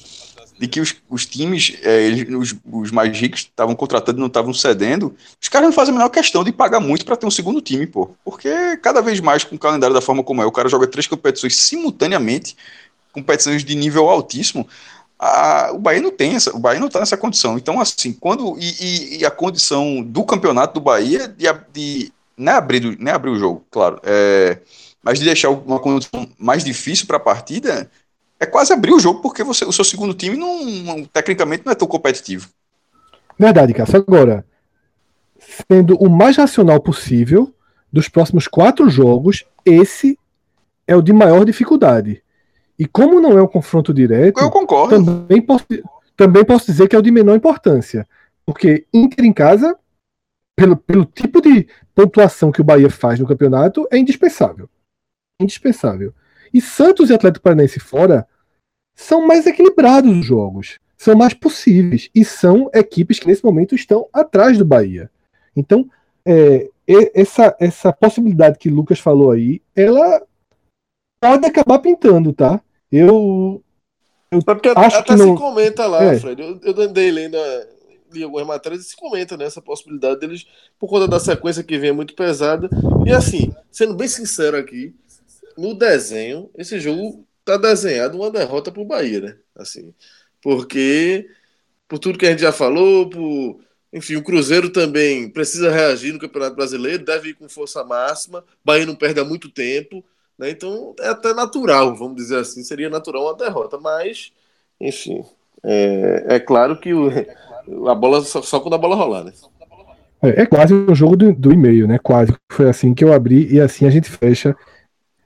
[0.59, 5.15] de que os, os times, é, os, os, mais ricos estavam contratando não estavam cedendo,
[5.41, 7.87] os caras não fazem a menor questão de pagar muito para ter um segundo time,
[7.87, 8.11] pô.
[8.23, 11.07] Porque cada vez mais, com o calendário da forma como é, o cara joga três
[11.07, 12.55] competições simultaneamente,
[13.11, 14.67] competições de nível altíssimo.
[15.25, 17.57] A, o Bahia não tem essa, o Bahia não está nessa condição.
[17.57, 18.57] Então, assim, quando.
[18.59, 23.29] E, e, e, a condição do campeonato do Bahia de, de é abrir, é abrir
[23.29, 24.57] o jogo, claro, é,
[25.01, 27.89] mas de deixar uma condição mais difícil para a partida,
[28.39, 31.71] é quase abrir o jogo, porque você, o seu segundo time, não, não, tecnicamente, não
[31.71, 32.49] é tão competitivo.
[33.39, 34.03] Verdade, Cássio.
[34.05, 34.45] Agora,
[35.69, 37.53] sendo o mais racional possível,
[37.91, 40.17] dos próximos quatro jogos, esse
[40.87, 42.22] é o de maior dificuldade.
[42.77, 45.03] E como não é um confronto direto, eu concordo.
[45.03, 45.65] Também posso,
[46.15, 48.07] também posso dizer que é o de menor importância.
[48.45, 49.77] Porque Inter em casa,
[50.55, 54.69] pelo, pelo tipo de pontuação que o Bahia faz no campeonato, é indispensável.
[55.41, 56.13] Indispensável.
[56.53, 58.27] E Santos e Atlético Paranaense fora
[58.95, 64.07] são mais equilibrados os jogos, são mais possíveis e são equipes que nesse momento estão
[64.13, 65.09] atrás do Bahia.
[65.55, 65.89] Então,
[66.25, 66.69] é,
[67.15, 70.21] essa, essa possibilidade que o Lucas falou aí, ela
[71.29, 72.61] pode acabar pintando, tá?
[72.91, 73.63] Eu,
[74.31, 75.35] eu porque acho até que não...
[75.35, 76.19] se comenta lá, é.
[76.19, 76.41] Fred.
[76.41, 77.37] Eu, eu andei lendo
[78.13, 80.45] li algumas matérias e se comenta nessa né, possibilidade deles,
[80.79, 82.69] por conta da sequência que vem é muito pesada.
[83.05, 84.95] E assim, sendo bem sincero aqui,
[85.57, 89.37] no desenho, esse jogo tá desenhado uma derrota pro Bahia, né?
[89.55, 89.93] Assim,
[90.41, 91.27] porque
[91.87, 93.59] por tudo que a gente já falou, por
[93.91, 98.43] enfim, o Cruzeiro também precisa reagir no Campeonato Brasileiro, deve ir com força máxima.
[98.65, 100.03] Bahia não perde há muito tempo,
[100.37, 100.49] né?
[100.49, 104.31] Então é até natural, vamos dizer assim, seria natural uma derrota, mas
[104.79, 105.23] enfim,
[105.63, 107.09] é, é claro que o,
[107.87, 109.33] a bola só, só, quando a bola rolar, né?
[110.21, 111.97] É, é quase um jogo do, do e-mail, né?
[111.99, 112.33] Quase.
[112.51, 114.55] Foi assim que eu abri e assim a gente fecha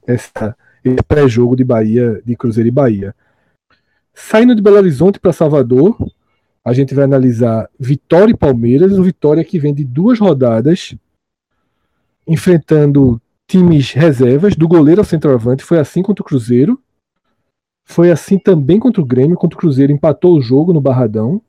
[0.06, 3.16] essa, esse pré-jogo de Bahia, de Cruzeiro e Bahia.
[4.14, 5.96] Saindo de Belo Horizonte para Salvador,
[6.66, 10.96] a gente vai analisar Vitória e Palmeiras, o Vitória que vem de duas rodadas
[12.28, 16.82] enfrentando times reservas, do goleiro ao centroavante, foi assim contra o Cruzeiro.
[17.86, 21.42] Foi assim também contra o Grêmio, contra o Cruzeiro empatou o jogo no Barradão.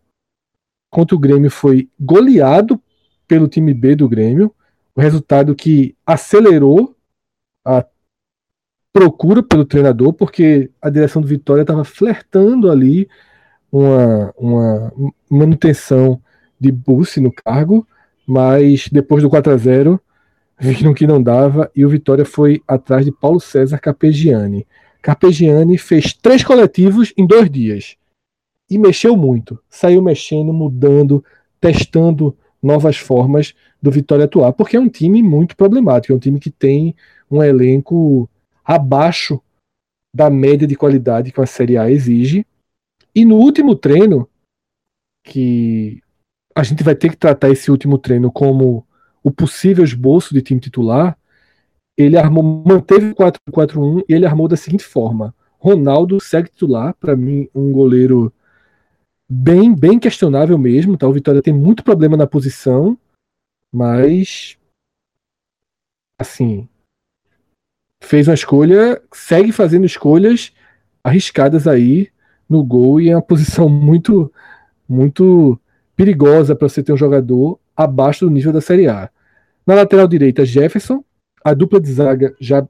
[0.90, 2.80] Contra o Grêmio foi goleado
[3.26, 4.55] pelo time B do Grêmio,
[4.94, 6.96] o resultado que acelerou
[7.64, 7.84] a
[8.90, 13.09] procura pelo treinador, porque a direção do Vitória estava flertando ali
[13.70, 14.92] uma, uma
[15.28, 16.20] manutenção
[16.59, 17.86] de Bussi no cargo,
[18.26, 20.01] mas depois do 4 a 0
[20.59, 24.66] viram que não dava e o Vitória foi atrás de Paulo César Carpegiani.
[25.00, 27.96] Carpegiani fez três coletivos em dois dias
[28.68, 29.59] e mexeu muito.
[29.70, 31.24] Saiu mexendo, mudando,
[31.61, 36.40] testando novas formas do Vitória atuar, porque é um time muito problemático, é um time
[36.40, 36.94] que tem
[37.30, 38.28] um elenco
[38.64, 39.40] abaixo
[40.14, 42.44] da média de qualidade que a Série A exige.
[43.14, 44.28] E no último treino,
[45.24, 46.02] que
[46.54, 48.84] a gente vai ter que tratar esse último treino como
[49.22, 51.16] o possível esboço de time titular,
[51.96, 57.16] ele armou, manteve o 4-4-1 e ele armou da seguinte forma: Ronaldo segue titular, para
[57.16, 58.32] mim, um goleiro
[59.28, 60.96] bem, bem questionável mesmo.
[60.96, 61.08] Tá?
[61.08, 62.96] O Vitória tem muito problema na posição,
[63.72, 64.56] mas
[66.20, 66.68] assim
[68.02, 70.52] fez uma escolha, segue fazendo escolhas
[71.02, 72.10] arriscadas aí
[72.48, 74.32] no gol e é uma posição muito,
[74.88, 75.60] muito
[75.96, 79.08] perigosa para você ter um jogador abaixo do nível da Série A.
[79.64, 81.04] Na lateral direita, Jefferson,
[81.44, 82.66] a dupla de zaga já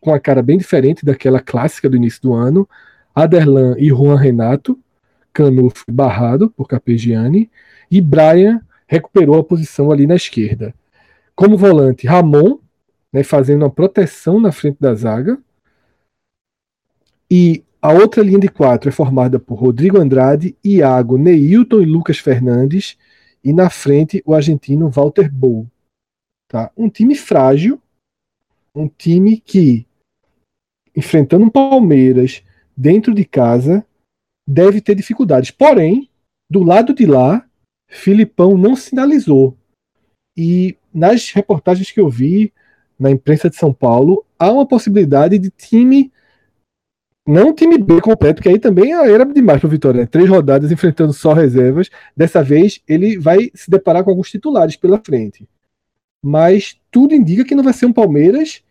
[0.00, 2.66] com a cara bem diferente daquela clássica do início do ano.
[3.14, 4.78] Aderlan e Juan Renato,
[5.32, 7.50] Canufo barrado por Capegiani,
[7.90, 10.74] e Brian recuperou a posição ali na esquerda.
[11.34, 12.58] Como volante, Ramon,
[13.12, 15.38] né, fazendo uma proteção na frente da zaga.
[17.30, 22.18] E a outra linha de quatro é formada por Rodrigo Andrade, Iago, Neilton e Lucas
[22.18, 22.96] Fernandes,
[23.46, 25.68] e na frente o argentino Walter Bou.
[26.48, 26.72] Tá?
[26.76, 27.80] Um time frágil,
[28.74, 29.86] um time que,
[30.96, 32.42] enfrentando um Palmeiras
[32.76, 33.86] dentro de casa,
[34.44, 35.52] deve ter dificuldades.
[35.52, 36.10] Porém,
[36.50, 37.48] do lado de lá,
[37.88, 39.56] Filipão não sinalizou.
[40.36, 42.52] E nas reportagens que eu vi
[42.98, 46.12] na imprensa de São Paulo, há uma possibilidade de time.
[47.26, 50.02] Não time B completo, que aí também era demais para o Vitória.
[50.02, 50.06] Né?
[50.06, 51.90] Três rodadas enfrentando só reservas.
[52.16, 55.48] Dessa vez ele vai se deparar com alguns titulares pela frente.
[56.22, 58.62] Mas tudo indica que não vai ser um Palmeiras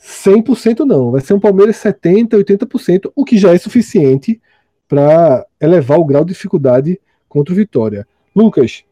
[0.00, 1.12] 100% não.
[1.12, 4.40] Vai ser um Palmeiras 70%, 80%, o que já é suficiente
[4.88, 8.06] para elevar o grau de dificuldade contra o Vitória.
[8.34, 8.84] Lucas,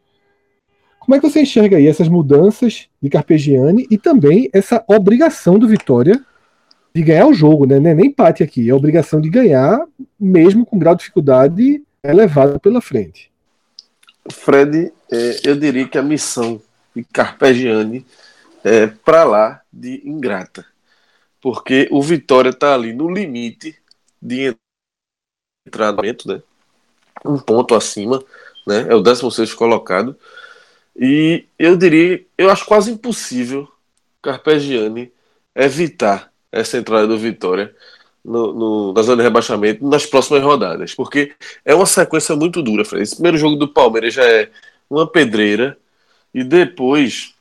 [0.99, 5.67] como é que você enxerga aí essas mudanças de Carpegiani e também essa obrigação do
[5.67, 6.23] Vitória
[6.93, 7.77] de ganhar o jogo, né?
[7.77, 9.85] É nem empate aqui, é obrigação de ganhar,
[10.19, 13.31] mesmo com grau de dificuldade elevado pela frente.
[14.31, 16.61] Fred, é, eu diria que a missão
[16.95, 18.05] de Carpegiani
[18.63, 20.65] é para lá de ingrata,
[21.41, 23.75] porque o Vitória está ali no limite
[24.21, 24.55] de
[25.67, 26.41] entramento, né?
[27.25, 28.23] Um ponto acima,
[28.67, 28.85] né?
[28.87, 30.17] É o 16 colocado.
[30.95, 33.67] E eu diria, eu acho quase impossível
[34.21, 35.11] Carpegiani
[35.55, 37.73] evitar essa entrada do Vitória
[38.23, 41.33] no, no, na zona de rebaixamento nas próximas rodadas, porque
[41.65, 42.85] é uma sequência muito dura.
[42.85, 43.03] Fred.
[43.03, 44.49] Esse primeiro jogo do Palmeiras já é
[44.89, 45.77] uma pedreira,
[46.33, 47.33] e depois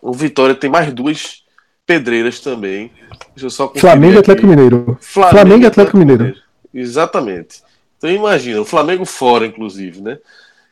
[0.00, 1.44] o Vitória tem mais duas
[1.86, 2.90] pedreiras também.
[3.34, 4.98] Deixa eu só Flamengo e Atlético Mineiro.
[5.00, 6.24] Flamengo, Flamengo e Atlético Mineiro.
[6.24, 6.42] Mineiro.
[6.74, 7.62] Exatamente.
[7.98, 10.18] Então imagina, o Flamengo fora, inclusive, né?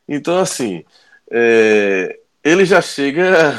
[0.08, 0.84] Então, assim,
[1.30, 3.56] é, ele já chega.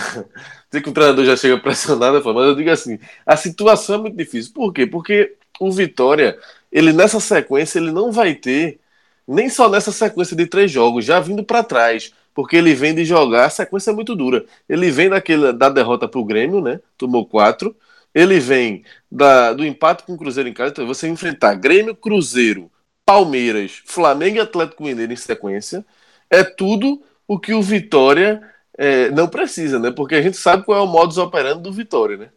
[0.72, 4.18] Dizer que o treinador já chega pressionado, mas eu digo assim: a situação é muito
[4.18, 4.54] difícil.
[4.54, 4.88] Por quê?
[4.88, 6.38] Porque o Vitória,
[6.72, 8.80] ele nessa sequência, ele não vai ter,
[9.28, 13.04] nem só nessa sequência de três jogos, já vindo para trás, porque ele vem de
[13.06, 14.46] jogar, a sequência é muito dura.
[14.68, 16.80] Ele vem daquele, da derrota para o Grêmio, né?
[16.98, 17.76] Tomou quatro.
[18.14, 20.72] Ele vem da, do empate com o Cruzeiro em casa.
[20.72, 22.72] Então você enfrentar Grêmio, Cruzeiro,
[23.06, 25.86] Palmeiras, Flamengo e Atlético Mineiro em sequência.
[26.30, 28.42] É tudo o que o Vitória
[28.82, 29.92] é, não precisa, né?
[29.92, 32.30] Porque a gente sabe qual é o modus operandi do Vitória, né?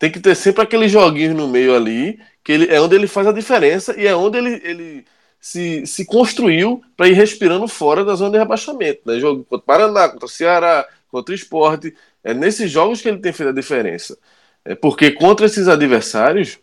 [0.00, 3.28] Tem que ter sempre aqueles joguinhos no meio ali, que ele, é onde ele faz
[3.28, 5.04] a diferença e é onde ele, ele
[5.40, 9.02] se, se construiu para ir respirando fora da zona de rebaixamento.
[9.06, 9.20] Né?
[9.20, 11.94] Jogo contra o Paraná, contra o Ceará, contra o Esporte.
[12.24, 14.18] É nesses jogos que ele tem feito a diferença.
[14.64, 16.58] É porque contra esses adversários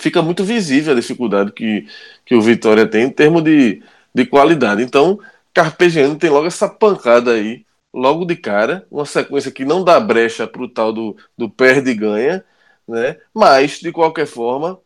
[0.00, 1.86] fica muito visível a dificuldade que,
[2.26, 3.80] que o Vitória tem em termos de,
[4.12, 4.82] de qualidade.
[4.82, 5.20] Então,
[5.52, 7.64] Carpegiani tem logo essa pancada aí,
[7.94, 11.90] logo de cara, uma sequência que não dá brecha para o tal do, do perde
[11.90, 12.44] e ganha,
[12.86, 13.18] né?
[13.32, 14.80] mas, de qualquer forma,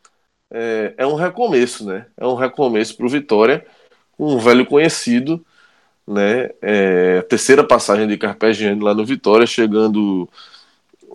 [0.51, 2.05] é, é um recomeço, né?
[2.15, 3.65] É um recomeço para o Vitória,
[4.17, 5.43] um velho conhecido,
[6.07, 6.49] né?
[6.61, 10.29] É, terceira passagem de Carpegiani lá no Vitória, chegando,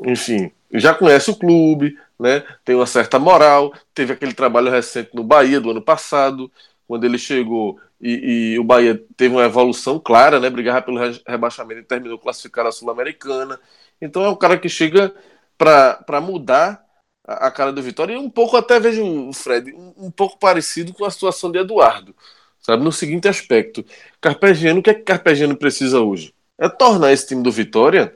[0.04, 2.42] enfim, já conhece o clube, né?
[2.64, 6.50] Tem uma certa moral, teve aquele trabalho recente no Bahia do ano passado,
[6.86, 10.50] quando ele chegou e, e, o Bahia teve uma evolução clara, né?
[10.50, 13.58] Brigava pelo rebaixamento e terminou classificado a Sul-Americana.
[13.98, 15.14] Então é um cara que chega
[15.56, 16.84] para mudar
[17.26, 20.38] a, a, cara do Vitória e um pouco até vejo o Fred um, um, pouco
[20.38, 22.14] parecido com a situação de Eduardo,
[22.60, 22.84] sabe?
[22.84, 23.82] No seguinte aspecto,
[24.20, 26.34] Carpegiano, o que é que Carpegiano precisa hoje?
[26.58, 28.14] É tornar esse time do Vitória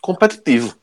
[0.00, 0.74] competitivo,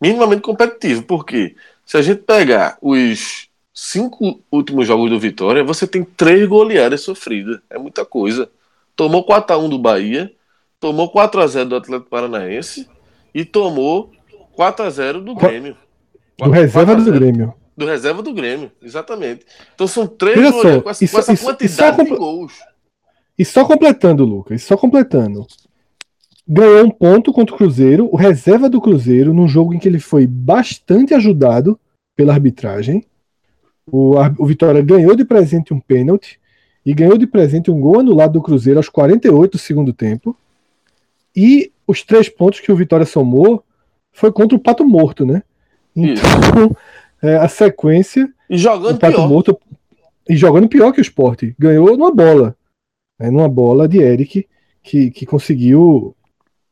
[0.00, 6.04] minimamente competitivo, porque se a gente pegar os cinco últimos jogos do Vitória, você tem
[6.04, 7.58] três goleadas sofridas.
[7.70, 8.50] É muita coisa.
[8.94, 10.32] Tomou 4x1 do Bahia,
[10.78, 12.88] tomou 4x0 do Atlético Paranaense
[13.34, 14.10] e tomou
[14.56, 15.76] 4x0 do Grêmio.
[16.38, 17.54] Do reserva do Grêmio.
[17.74, 19.46] Do reserva do Grêmio, exatamente.
[19.74, 22.52] Então são três goleadas com essa, isso, com essa isso, quantidade isso de gols.
[23.38, 25.46] E só completando, Lucas, só completando.
[26.46, 30.00] Ganhou um ponto contra o Cruzeiro, o reserva do Cruzeiro, num jogo em que ele
[30.00, 31.80] foi bastante ajudado
[32.14, 33.06] pela arbitragem
[33.92, 36.40] o, o Vitória ganhou de presente um pênalti
[36.84, 40.34] e ganhou de presente um gol anulado do Cruzeiro aos 48 do segundo tempo.
[41.36, 43.62] E os três pontos que o Vitória somou
[44.10, 45.42] foi contra o Pato Morto, né?
[45.94, 46.74] Então,
[47.22, 48.32] é, a sequência.
[48.48, 49.28] E jogando Pato pior.
[49.28, 49.60] Morto,
[50.26, 51.54] e jogando pior que o esporte.
[51.58, 52.56] Ganhou numa bola.
[53.18, 54.48] Né, numa bola de Eric,
[54.82, 56.16] que, que conseguiu,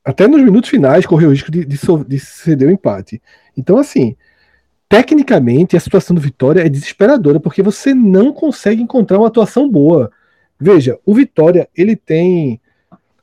[0.03, 1.79] até nos minutos finais, correr o risco de, de,
[2.09, 3.21] de ceder o empate.
[3.55, 4.17] Então, assim,
[4.91, 10.11] tecnicamente, a situação do Vitória é desesperadora, porque você não consegue encontrar uma atuação boa.
[10.59, 12.61] Veja, o Vitória ele tem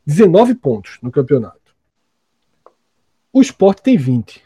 [0.05, 1.75] 19 pontos no campeonato.
[3.33, 4.41] O Sport tem 20.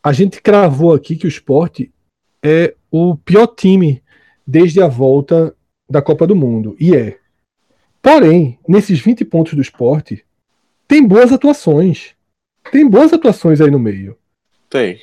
[0.00, 1.88] A gente cravou aqui que o Sport
[2.40, 4.00] é o pior time
[4.46, 5.52] desde a volta
[5.90, 6.76] da Copa do Mundo.
[6.78, 7.18] E é.
[8.00, 10.20] Porém, nesses 20 pontos do Sport,
[10.86, 12.14] tem boas atuações.
[12.70, 14.16] Tem boas atuações aí no meio.
[14.70, 15.00] Tem.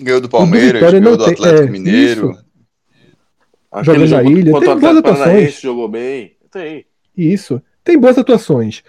[0.00, 2.30] Ganhou do Palmeiras, ganhou do Atlético é, Mineiro.
[2.30, 3.84] Isso.
[3.84, 4.60] jogando na ilha.
[4.60, 5.60] Tem boas atuações.
[5.60, 6.36] jogou bem.
[6.50, 6.86] Tem.
[7.16, 7.62] Isso.
[7.84, 8.82] Tem boas atuações.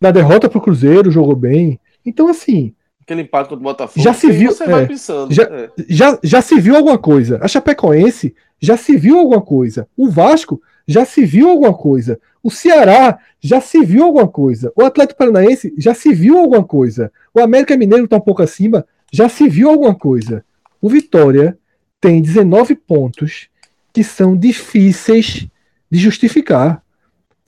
[0.00, 1.78] Na derrota pro Cruzeiro, jogou bem.
[2.04, 2.74] Então, assim.
[3.00, 4.02] Aquele empate contra o Botafogo.
[4.02, 4.50] Já se viu.
[4.60, 5.70] É, pensando, já, é.
[5.88, 7.38] já, já se viu alguma coisa.
[7.42, 9.88] A Chapecoense já se viu alguma coisa.
[9.96, 12.20] O Vasco já se viu alguma coisa.
[12.42, 14.72] O Ceará já se viu alguma coisa.
[14.76, 17.12] O Atlético Paranaense já se viu alguma coisa.
[17.34, 20.44] O América Mineiro está um pouco acima, já se viu alguma coisa.
[20.80, 21.58] O Vitória
[22.00, 23.48] tem 19 pontos
[23.92, 25.46] que são difíceis
[25.90, 26.82] de justificar.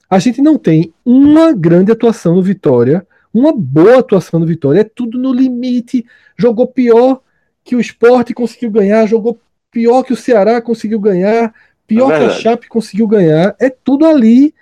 [0.09, 4.81] A gente não tem uma grande atuação no Vitória, uma boa atuação no Vitória.
[4.81, 6.05] É tudo no limite.
[6.37, 7.21] Jogou pior
[7.63, 9.39] que o Esporte conseguiu ganhar, jogou
[9.71, 11.53] pior que o Ceará conseguiu ganhar,
[11.87, 13.55] pior é que a Chape conseguiu ganhar.
[13.59, 14.53] É tudo ali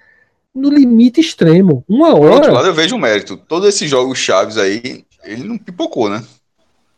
[0.56, 1.84] no limite extremo.
[1.88, 2.19] Uma hora.
[2.19, 3.35] Por outro lado, eu vejo o mérito.
[3.35, 6.23] Todos esses jogos chaves aí, ele não pipocou, né?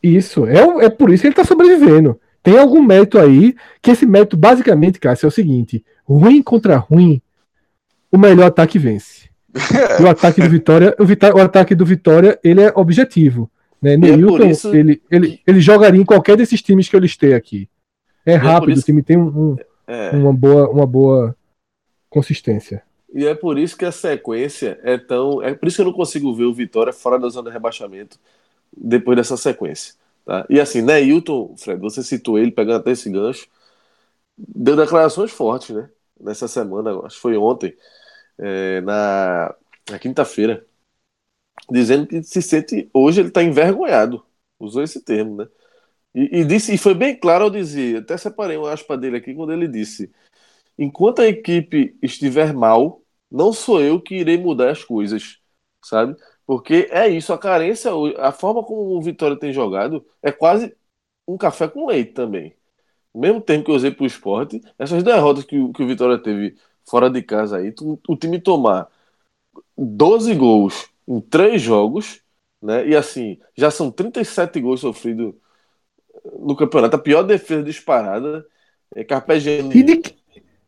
[0.03, 0.45] Isso.
[0.45, 2.19] É, é por isso que ele tá sobrevivendo.
[2.43, 7.21] Tem algum mérito aí, que esse mérito, basicamente, Cássio, é o seguinte: ruim contra ruim,
[8.11, 9.31] o melhor ataque vence.
[10.03, 13.49] O ataque do Vitória, o, Vita, o, ataque do Vitória, ele é objetivo.
[13.81, 13.95] Né?
[13.95, 17.69] Neilton, é ele, ele, ele jogaria em qualquer desses times que eu listei aqui.
[18.25, 19.55] É, é rápido, é o time tem um, um,
[19.87, 20.09] é.
[20.11, 21.35] uma, boa, uma boa
[22.09, 22.81] consistência.
[23.13, 25.41] E é por isso que a sequência é tão.
[25.43, 28.17] É por isso que eu não consigo ver o Vitória fora da zona de rebaixamento
[28.77, 29.95] depois dessa sequência.
[30.25, 30.45] Tá?
[30.49, 33.47] E assim, né, Hilton, Fred, você citou ele, pegando até esse gancho,
[34.37, 35.89] deu declarações fortes, né?
[36.19, 37.75] Nessa semana, acho que foi ontem,
[38.37, 39.55] é, na,
[39.89, 40.65] na quinta-feira,
[41.69, 42.89] dizendo que se sente.
[42.93, 44.25] Hoje ele está envergonhado.
[44.59, 45.47] Usou esse termo, né?
[46.15, 49.33] E, e, disse, e foi bem claro ao dizer, até separei uma aspa dele aqui,
[49.33, 50.11] quando ele disse:
[50.77, 53.01] enquanto a equipe estiver mal,
[53.31, 55.39] não sou eu que irei mudar as coisas,
[55.83, 56.15] sabe?
[56.45, 60.75] Porque é isso, a carência, a forma como o Vitória tem jogado é quase
[61.27, 62.53] um café com leite também.
[63.13, 66.17] O mesmo tempo que eu usei para o esporte, essas derrotas que, que o Vitória
[66.17, 66.55] teve
[66.85, 67.73] fora de casa aí,
[68.07, 68.87] o time tomar
[69.77, 72.21] 12 gols em três jogos,
[72.61, 72.87] né?
[72.87, 75.33] E assim, já são 37 gols sofridos
[76.39, 78.45] no campeonato, a pior defesa disparada.
[78.95, 79.75] É Carpegiani.
[79.75, 79.83] E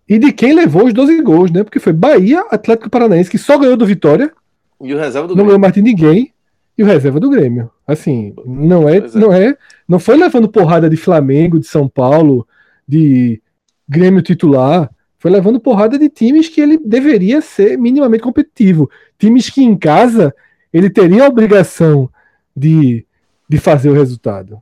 [0.08, 1.64] e de quem levou os 12 gols, né?
[1.64, 4.32] Porque foi Bahia, Atlético Paranaense, que só ganhou do Vitória.
[4.82, 6.34] E o reserva do Não ganhou mais de ninguém.
[6.78, 7.72] E o reserva do Grêmio.
[7.88, 9.58] Assim, não é, é, não é.
[9.88, 12.46] Não foi levando porrada de Flamengo, de São Paulo,
[12.88, 13.42] de
[13.88, 14.92] Grêmio titular.
[15.18, 18.90] Foi levando porrada de times que ele deveria ser minimamente competitivo.
[19.18, 20.36] Times que em casa
[20.74, 22.10] ele teria a obrigação
[22.56, 23.06] de,
[23.50, 24.62] de fazer o resultado.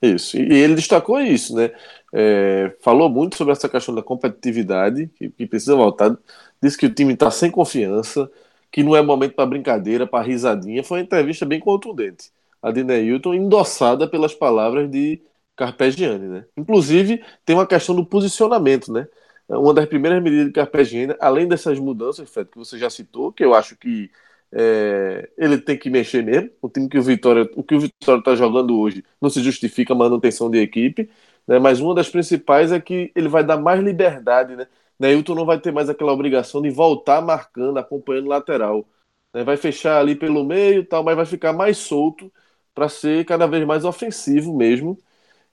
[0.00, 1.72] Isso, e ele destacou isso, né?
[2.12, 6.16] É, falou muito sobre essa questão da competitividade, que, que precisa voltar.
[6.62, 8.30] Disse que o time está sem confiança,
[8.70, 10.84] que não é momento para brincadeira, para risadinha.
[10.84, 12.30] Foi uma entrevista bem contundente.
[12.62, 15.20] A de Neilton, endossada pelas palavras de
[15.56, 16.44] Carpegiani, né?
[16.56, 19.06] Inclusive, tem uma questão do posicionamento, né?
[19.48, 23.44] Uma das primeiras medidas de Carpegiani, além dessas mudanças, Fred, que você já citou, que
[23.44, 24.10] eu acho que
[24.52, 26.50] é, ele tem que mexer mesmo.
[26.62, 29.92] O time que o Vitória, o que o Vitória está jogando hoje não se justifica
[29.92, 31.10] a manutenção de equipe.
[31.46, 31.58] Né?
[31.58, 34.66] Mas uma das principais é que ele vai dar mais liberdade, né?
[34.98, 38.88] Neilton não vai ter mais aquela obrigação de voltar marcando, acompanhando o lateral.
[39.32, 39.44] Né?
[39.44, 42.32] Vai fechar ali pelo meio, tal, mas vai ficar mais solto
[42.74, 44.98] para ser cada vez mais ofensivo mesmo.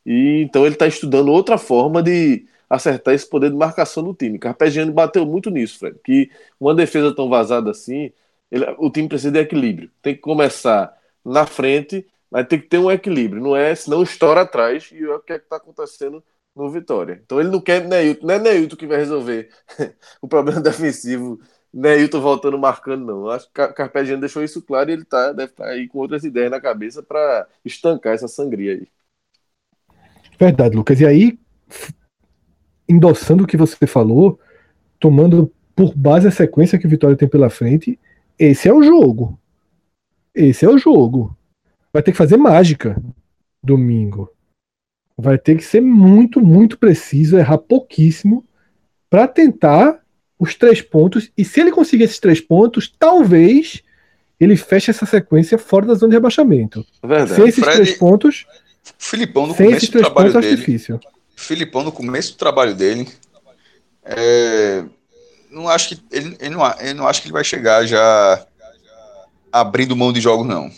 [0.05, 4.39] E então ele está estudando outra forma de acertar esse poder de marcação do time.
[4.39, 8.11] Carpegiani bateu muito nisso, Fred, que uma defesa tão vazada assim
[8.51, 9.91] ele, o time precisa de equilíbrio.
[10.01, 13.41] Tem que começar na frente, mas tem que ter um equilíbrio.
[13.41, 16.23] Não é, senão estoura atrás e é o que é está acontecendo
[16.55, 17.21] no Vitória.
[17.23, 19.49] Então ele não quer Neilton, não é Neilton que vai resolver
[20.21, 21.39] o problema defensivo.
[21.73, 23.29] Neilton voltando marcando, não.
[23.29, 26.23] Acho que Carpegiani deixou isso claro e ele tá, deve estar tá aí com outras
[26.23, 28.87] ideias na cabeça para estancar essa sangria aí.
[30.39, 31.01] Verdade, Lucas.
[31.01, 31.37] E aí,
[32.87, 34.39] endossando o que você falou,
[34.99, 37.99] tomando por base a sequência que o Vitória tem pela frente,
[38.39, 39.37] esse é o jogo.
[40.33, 41.37] Esse é o jogo.
[41.91, 43.01] Vai ter que fazer mágica
[43.61, 44.34] domingo.
[45.17, 48.45] Vai ter que ser muito, muito preciso, errar pouquíssimo
[49.09, 49.99] para tentar
[50.37, 51.31] os três pontos.
[51.37, 53.81] E se ele conseguir esses três pontos, talvez
[54.39, 56.85] ele feche essa sequência fora da zona de rebaixamento.
[57.01, 57.35] Verdade.
[57.35, 58.45] Sem esses Fred, três pontos.
[58.97, 60.57] Filipão no começo do trabalho pontos, dele.
[60.57, 60.99] Difícil.
[61.35, 63.07] Filipão no começo do trabalho dele.
[64.03, 64.83] É,
[65.49, 68.45] não acho que ele, ele, não, ele não acho que ele vai chegar já
[69.51, 70.69] abrindo mão de jogos, não.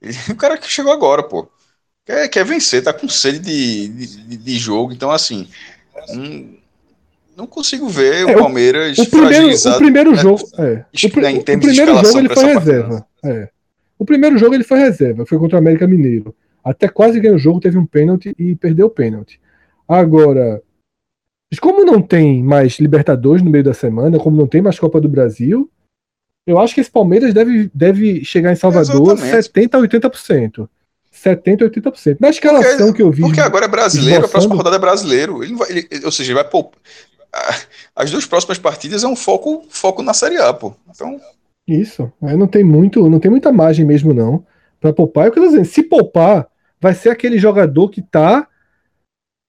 [0.00, 1.48] Ele, o cara que chegou agora, pô.
[2.04, 4.92] Quer, quer vencer, tá com sede de, de, de jogo.
[4.92, 5.48] Então, assim,
[6.10, 6.56] um,
[7.36, 10.62] não consigo ver é, o Palmeiras o, o primeiro, o primeiro né, jogo, é.
[10.62, 13.06] o, né, o primeiro jogo ele foi reserva.
[13.24, 13.48] É.
[13.98, 16.34] O primeiro jogo ele foi reserva, foi contra o América Mineiro.
[16.64, 19.40] Até quase ganhou o jogo, teve um pênalti e perdeu o pênalti.
[19.86, 20.60] Agora,
[21.60, 25.08] Como não tem mais Libertadores no meio da semana, como não tem mais Copa do
[25.08, 25.70] Brasil,
[26.46, 29.68] eu acho que esse Palmeiras deve, deve chegar em Salvador Exatamente.
[29.68, 30.68] 70% a 80%.
[31.24, 32.16] 70% a 80%.
[32.20, 33.22] Na escalação porque, que eu vi.
[33.22, 34.26] Porque agora é brasileiro, esboçando...
[34.26, 35.42] a próxima rodada é brasileiro.
[35.42, 36.80] Ele vai, ele, ou seja, ele vai poupar.
[37.94, 40.74] As duas próximas partidas é um foco, foco na Série A, pô.
[40.90, 41.20] Então.
[41.66, 42.12] Isso.
[42.20, 44.44] Não tem muito, não tem muita margem mesmo, não.
[44.80, 45.26] Pra poupar.
[45.26, 46.46] Eu quero dizer, se poupar,
[46.80, 48.48] vai ser aquele jogador que tá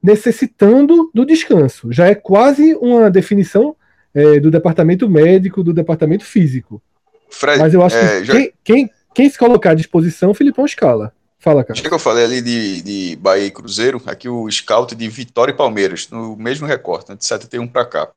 [0.01, 1.91] necessitando do descanso.
[1.91, 3.75] Já é quase uma definição
[4.13, 6.81] é, do departamento médico, do departamento físico.
[7.29, 8.33] Fred, Mas eu acho é, que já...
[8.33, 11.13] quem, quem, quem, se colocar à disposição, o Filipão escala.
[11.43, 11.77] Fala, cara.
[11.77, 15.51] Já que eu falei ali de, de Bahia e Cruzeiro, aqui o scout de Vitória
[15.51, 18.09] e Palmeiras, no mesmo recorte, né, de 71 para cá.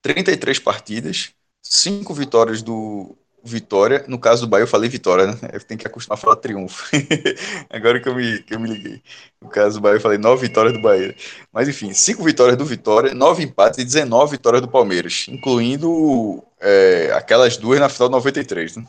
[0.00, 1.30] 33 partidas,
[1.60, 4.04] 5 vitórias do Vitória.
[4.06, 5.36] No caso do Bahia, eu falei Vitória, né?
[5.66, 6.88] Tem que acostumar a falar triunfo.
[7.68, 9.02] Agora que eu, me, que eu me liguei.
[9.40, 11.16] No caso do Bahia, eu falei 9 vitórias do Bahia.
[11.52, 17.10] Mas enfim, 5 vitórias do Vitória, 9 empates e 19 vitórias do Palmeiras, incluindo é,
[17.12, 18.86] aquelas duas na final de 93, né?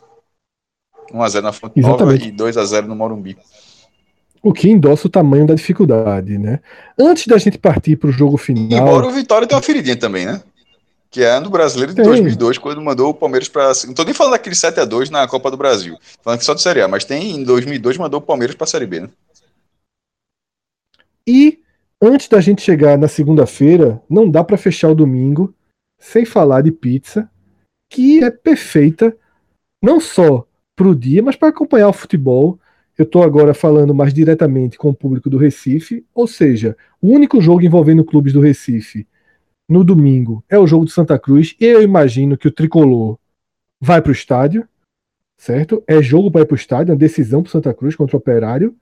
[1.11, 3.37] 1x0 na Fonte Nova e 2x0 no Morumbi.
[4.43, 6.59] O que endossa o tamanho da dificuldade, né?
[6.99, 8.67] Antes da gente partir para o jogo final.
[8.69, 10.43] Embora o Vitória tenha uma feridinha também, né?
[11.09, 12.05] Que é no brasileiro de tem.
[12.05, 13.71] 2002, quando mandou o Palmeiras para.
[13.87, 15.97] Não tô nem falando daquele 7x2 na Copa do Brasil.
[16.21, 18.67] Falando que só do Série A, mas tem em 2002 mandou o Palmeiras para a
[18.67, 19.09] Série B, né?
[21.25, 21.59] E
[22.01, 25.53] antes da gente chegar na segunda-feira, não dá para fechar o domingo
[25.99, 27.29] sem falar de pizza,
[27.89, 29.15] que é perfeita
[29.81, 30.45] não só
[30.75, 32.59] para o dia, mas para acompanhar o futebol.
[32.97, 37.41] Eu estou agora falando mais diretamente com o público do Recife, ou seja, o único
[37.41, 39.07] jogo envolvendo clubes do Recife
[39.67, 43.17] no domingo é o jogo do Santa Cruz, e eu imagino que o tricolor
[43.81, 44.67] vai para o estádio,
[45.37, 45.83] certo?
[45.87, 48.75] É jogo para ir para o estádio, uma decisão para Santa Cruz contra o Operário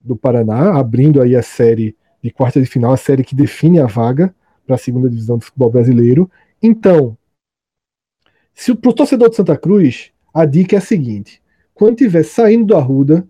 [0.00, 3.86] do Paraná, abrindo aí a série de quarta de final, a série que define a
[3.86, 4.34] vaga
[4.66, 6.30] para a segunda divisão do futebol brasileiro.
[6.62, 7.16] Então,
[8.54, 11.42] se o torcedor de Santa Cruz a dica é a seguinte:
[11.74, 13.26] quando estiver saindo do Arruda,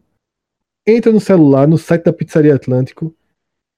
[0.87, 3.15] entra no celular, no site da Pizzaria Atlântico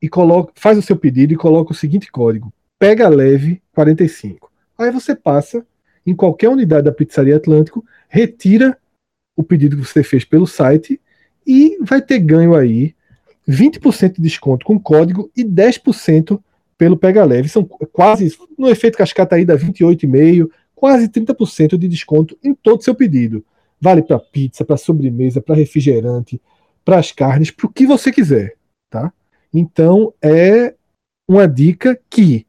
[0.02, 4.50] e coloca, faz o seu pedido e coloca o seguinte código: pega leve 45.
[4.76, 5.64] Aí você passa
[6.04, 8.76] em qualquer unidade da Pizzaria Atlântico, retira
[9.36, 11.00] o pedido que você fez pelo site
[11.46, 12.94] e vai ter ganho aí
[13.48, 16.40] 20% de desconto com código e 10%
[16.76, 17.48] pelo Pega Leve.
[17.48, 22.82] São quase, no efeito cascata aí dá 28,5, quase 30% de desconto em todo o
[22.82, 23.44] seu pedido.
[23.80, 26.40] Vale para pizza, para sobremesa, para refrigerante,
[26.84, 28.54] para as carnes, para o que você quiser,
[28.88, 29.12] tá?
[29.52, 30.74] Então é
[31.28, 32.46] uma dica que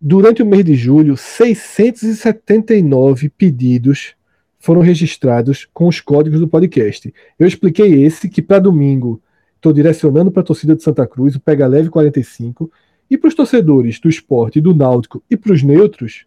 [0.00, 4.14] durante o mês de julho, 679 pedidos
[4.58, 7.12] foram registrados com os códigos do podcast.
[7.38, 9.22] Eu expliquei esse que para domingo
[9.56, 12.70] estou direcionando para a torcida de Santa Cruz, o Pega Leve 45,
[13.10, 16.26] e para os torcedores do esporte, do Náutico e para os neutros,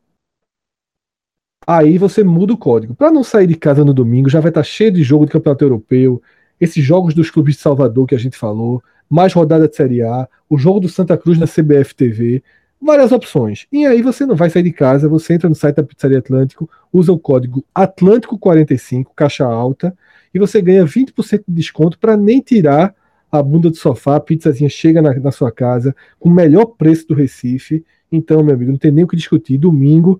[1.66, 2.96] Aí você muda o código.
[2.96, 5.32] Para não sair de casa no domingo, já vai estar tá cheio de jogo de
[5.32, 6.22] campeonato europeu,
[6.60, 10.28] esses jogos dos clubes de Salvador que a gente falou, mais rodada de Série A,
[10.50, 12.44] o jogo do Santa Cruz na CBF TV,
[12.82, 13.68] várias opções.
[13.72, 16.70] E aí você não vai sair de casa, você entra no site da Pizzaria Atlântico,
[16.92, 19.96] usa o código Atlântico45, caixa alta,
[20.34, 22.96] e você ganha 20% de desconto para nem tirar
[23.32, 27.08] a bunda do sofá, a pizzazinha chega na, na sua casa com o melhor preço
[27.08, 27.84] do Recife.
[28.12, 29.58] Então, meu amigo, não tem nem o que discutir.
[29.58, 30.20] Domingo,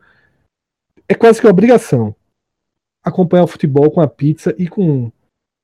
[1.12, 2.16] é quase que obrigação
[3.04, 5.12] acompanhar o futebol com a pizza e com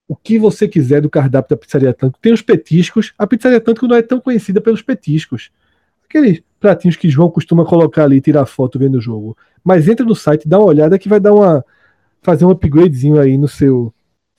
[0.06, 2.19] o que você quiser do cardápio da Pizzaria Atlântico.
[2.22, 3.14] Tem os petiscos.
[3.18, 5.49] A Pizzaria Atlântico não é tão conhecida pelos petiscos.
[6.03, 9.38] Aqueles pratinhos que João costuma colocar ali e tirar foto vendo o jogo.
[9.64, 11.64] Mas entra no site, dá uma olhada que vai dar uma
[12.22, 13.94] fazer um upgradezinho aí no seu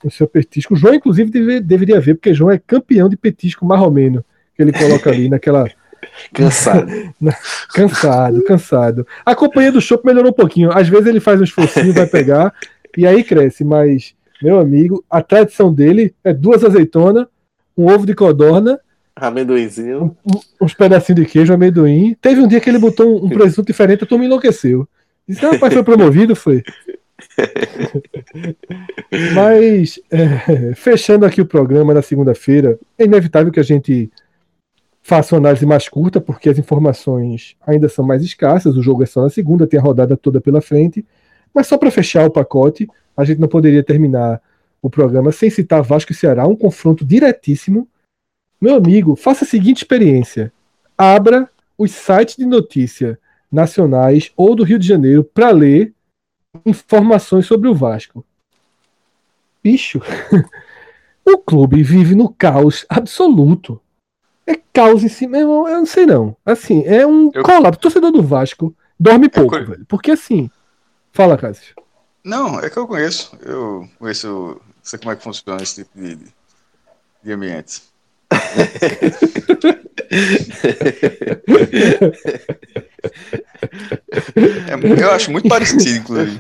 [0.05, 0.75] no seu petisco.
[0.75, 4.23] O João inclusive deve, deveria ver porque João é campeão de petisco marromeno
[4.55, 5.67] que ele coloca ali naquela
[6.33, 6.91] Cansado.
[7.75, 9.07] cansado, cansado.
[9.25, 10.71] A companhia do show melhorou um pouquinho.
[10.73, 12.53] Às vezes ele faz um esforcinho, vai pegar,
[12.97, 13.65] e aí cresce.
[13.65, 17.27] Mas, meu amigo, a tradição dele é duas azeitonas,
[17.77, 18.81] um ovo de codorna,
[19.15, 22.17] amendoinzinho, um, uns pedacinhos de queijo, amendoim.
[22.21, 24.89] Teve um dia que ele botou um, um presunto diferente, a turma enlouqueceu.
[25.27, 26.63] Disse, ah, rapaz, foi promovido, foi.
[29.35, 34.11] Mas, é, fechando aqui o programa na segunda-feira, é inevitável que a gente
[35.09, 39.23] faço análise mais curta, porque as informações ainda são mais escassas, o jogo é só
[39.23, 41.05] na segunda, tem a rodada toda pela frente.
[41.55, 42.87] Mas só para fechar o pacote,
[43.17, 44.39] a gente não poderia terminar
[44.83, 47.89] o programa sem citar Vasco e Ceará, um confronto diretíssimo.
[48.61, 50.53] Meu amigo, faça a seguinte experiência:
[50.97, 51.49] abra
[51.79, 53.19] os sites de notícia
[53.51, 55.95] nacionais ou do Rio de Janeiro para ler
[56.67, 58.23] informações sobre o Vasco.
[59.65, 60.03] Bicho,
[61.27, 63.81] o clube vive no caos absoluto
[64.51, 66.35] É caos em si, meu irmão, eu não sei não.
[66.47, 67.81] Assim, é um Eu- colapso.
[67.81, 69.85] Torcedor do Vasco dorme pouco, co- velho.
[69.87, 70.51] Porque assim.
[71.13, 71.75] Fala, Cássio.
[72.25, 73.37] Não, é que eu conheço.
[73.43, 76.19] Eu conheço, sei como é que funciona esse tipo de,
[77.23, 77.83] de ambiente.
[84.37, 86.39] É, eu acho muito parecido, inclusive.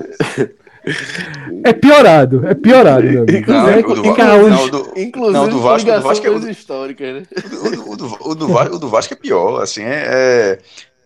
[1.65, 3.51] É piorado, é piorado, meu amigo.
[3.52, 6.02] Não, é, o do, é não, o do, Inclusive, não, o do Vasco, o do
[6.02, 7.23] Vasco é o, histórica, né?
[7.36, 10.59] o, do, o, do, o, do, Va- o do Vasco é pior, assim, é, é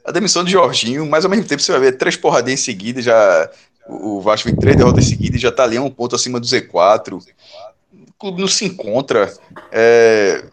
[0.04, 3.00] a demissão de Jorginho, mas ao mesmo tempo você vai ver três porradinhas em seguida,
[3.00, 3.50] já
[3.88, 6.38] o Vasco vem três derrotas em seguida e já tá ali a um ponto acima
[6.38, 7.14] do Z4.
[7.14, 7.20] O
[8.18, 9.32] clube não se encontra.
[9.72, 10.44] é,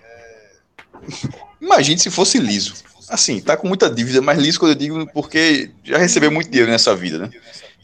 [1.61, 2.73] Imagine se fosse liso.
[3.07, 6.71] Assim, tá com muita dívida, mas liso quando eu digo porque já recebeu muito dinheiro
[6.71, 7.29] nessa vida, né?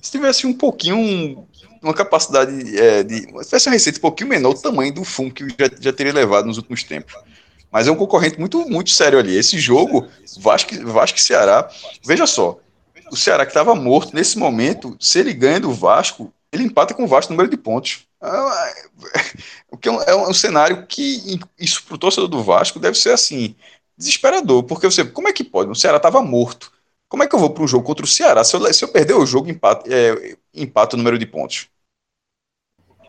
[0.06, 1.48] Se tivesse um pouquinho,
[1.82, 3.22] uma capacidade é, de.
[3.22, 6.14] Se tivesse uma receita um pouquinho menor, o tamanho do fumo que já, já teria
[6.14, 7.16] levado nos últimos tempos.
[7.72, 9.36] Mas é um concorrente muito, muito sério ali.
[9.36, 10.08] Esse jogo,
[10.38, 11.68] Vasco, Vasco e Ceará,
[12.06, 12.60] veja só,
[13.12, 17.06] o Ceará que estava morto nesse momento, se ele ganha do Vasco, ele empata com
[17.06, 18.06] o Vasco no número de pontos.
[18.22, 18.74] Ah,
[19.72, 22.96] O que é um, é um cenário que isso para o torcedor do Vasco deve
[22.96, 23.56] ser assim
[23.98, 25.72] desesperador, porque você, como é que pode?
[25.72, 26.75] O Ceará estava morto.
[27.16, 28.44] Como é que eu vou para um jogo contra o Ceará?
[28.44, 31.70] Se eu, se eu perder o jogo, empata, é, empata o número de pontos.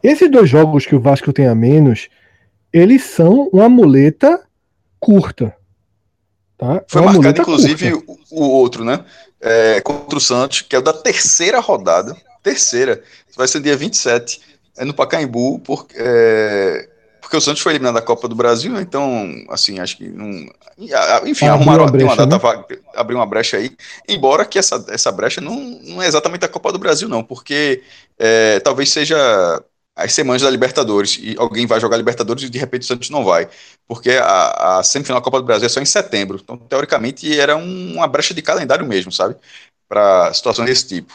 [0.01, 2.09] Esses dois jogos que o Vasco tem a menos,
[2.73, 4.47] eles são uma muleta
[5.01, 5.57] curta.
[6.57, 6.85] Tá?
[6.87, 9.05] Foi uma marcado, inclusive, o, o outro, né?
[9.41, 12.17] É, contra o Santos, que é o da terceira rodada.
[12.45, 13.03] Terceira.
[13.37, 14.41] Vai ser dia 27.
[14.77, 16.89] É no Pacaembu, porque, é,
[17.27, 18.81] porque o Santos foi eliminado da Copa do Brasil, né?
[18.81, 20.29] então, assim, acho que não.
[21.27, 22.41] Enfim, Abriu arrumaram uma tem uma brecha, data né?
[22.95, 23.77] abriu uma brecha aí.
[24.09, 27.83] Embora que essa, essa brecha não, não é exatamente a Copa do Brasil, não, porque
[28.19, 29.17] é, talvez seja
[29.97, 33.25] as semanas da Libertadores e alguém vai jogar Libertadores e de repente o Santos não
[33.25, 33.49] vai,
[33.89, 37.57] porque a, a semifinal da Copa do Brasil é só em setembro, então teoricamente era
[37.57, 39.37] um- uma brecha de calendário mesmo, sabe,
[39.89, 41.13] para situações desse tipo.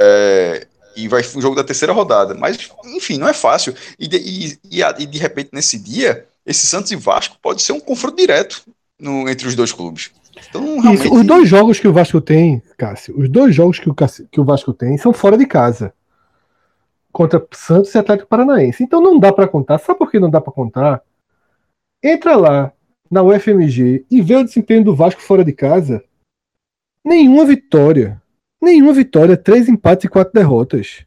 [0.00, 0.66] É,
[0.96, 3.74] e vai um jogo da terceira rodada, mas enfim, não é fácil.
[3.98, 7.62] E de, e, e, a- e de repente nesse dia, esse Santos e Vasco pode
[7.62, 8.62] ser um confronto direto
[8.98, 10.10] no- entre os dois clubes.
[10.48, 13.88] Então realmente Isso, os dois jogos que o Vasco tem, Cássio, os dois jogos que
[13.88, 15.92] o, que o Vasco tem são fora de casa.
[17.12, 18.82] Contra Santos e Atlético Paranaense.
[18.82, 19.78] Então não dá pra contar.
[19.78, 21.00] Sabe por que não dá pra contar?
[22.02, 22.72] Entra lá
[23.08, 26.02] na UFMG e vê o desempenho do Vasco fora de casa.
[27.04, 28.20] Nenhuma vitória.
[28.64, 31.04] Nenhuma vitória, três empates e quatro derrotas.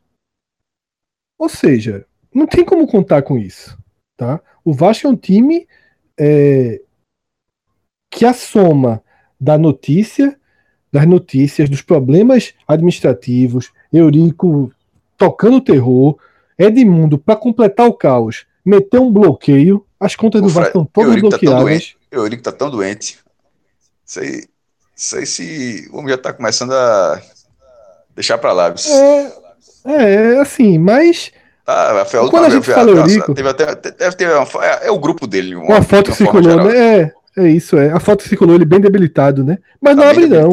[1.39, 3.75] Ou seja, não tem como contar com isso.
[4.15, 4.39] Tá?
[4.63, 5.67] O Vasco é um time
[6.19, 6.79] é,
[8.11, 9.03] que a soma
[9.41, 10.39] da notícia,
[10.91, 14.71] das notícias, dos problemas administrativos, Eurico
[15.17, 16.15] tocando terror,
[16.59, 21.09] Edmundo, para completar o caos, meteu um bloqueio, as contas O do Vasco estão todas
[21.09, 21.65] Eurico tá tão bloqueadas.
[21.65, 21.97] doente.
[22.11, 23.17] o Eurico tá tão doente.
[24.05, 24.45] Sei,
[24.95, 27.19] sei se o homem já tá começando a
[28.18, 28.69] deixar pra lá.
[28.69, 28.84] viu?
[29.85, 31.31] É, é, assim, mas
[31.65, 34.30] Tá, foi a Quando a última gente vez- fala foi- Eurico- Teve até, deve ter
[34.30, 35.56] uma, é, é o grupo dele.
[35.56, 36.65] uma foto uma forma circulou, geral.
[36.68, 37.11] né?
[37.35, 37.91] É, é isso, é.
[37.91, 39.57] A foto circulou ele bem debilitado, né?
[39.81, 40.49] Mas Tá não abre, não.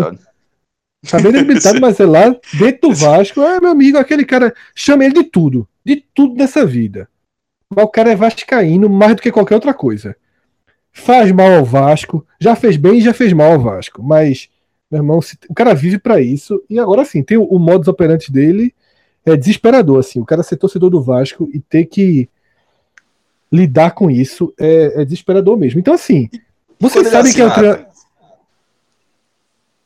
[1.09, 3.41] Tá bem debilitado, mas é lá dentro do Vasco.
[3.43, 4.53] É, meu amigo, aquele cara.
[4.75, 5.69] Chama ele de tudo.
[5.85, 7.09] De tudo nessa vida.
[7.75, 10.17] Mas o cara é vascaíno mais do que qualquer outra coisa.
[10.93, 12.27] Faz mal ao Vasco.
[12.41, 14.03] Já fez bem e já fez mal ao Vasco.
[14.03, 14.49] Mas,
[14.95, 16.63] meu irmão, se- o cara vive pra isso.
[16.71, 18.75] E agora sim, tem o, o modus operandi dele.
[19.27, 20.21] É desesperador, assim.
[20.21, 22.29] O cara ser torcedor do Vasco e ter que
[23.51, 25.81] lidar com isso é, é desesperador mesmo.
[25.81, 26.29] Então, assim,
[26.79, 27.89] vocês sabem que é o ata-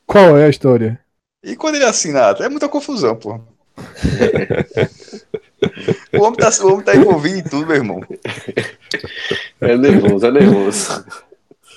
[0.06, 0.98] Qual é a história?
[1.42, 3.38] E quando ele assina ata, é muita confusão, pô.
[6.18, 8.00] o, homem tá, o homem tá envolvido em tudo, meu irmão.
[9.60, 11.04] É nervoso, é nervoso.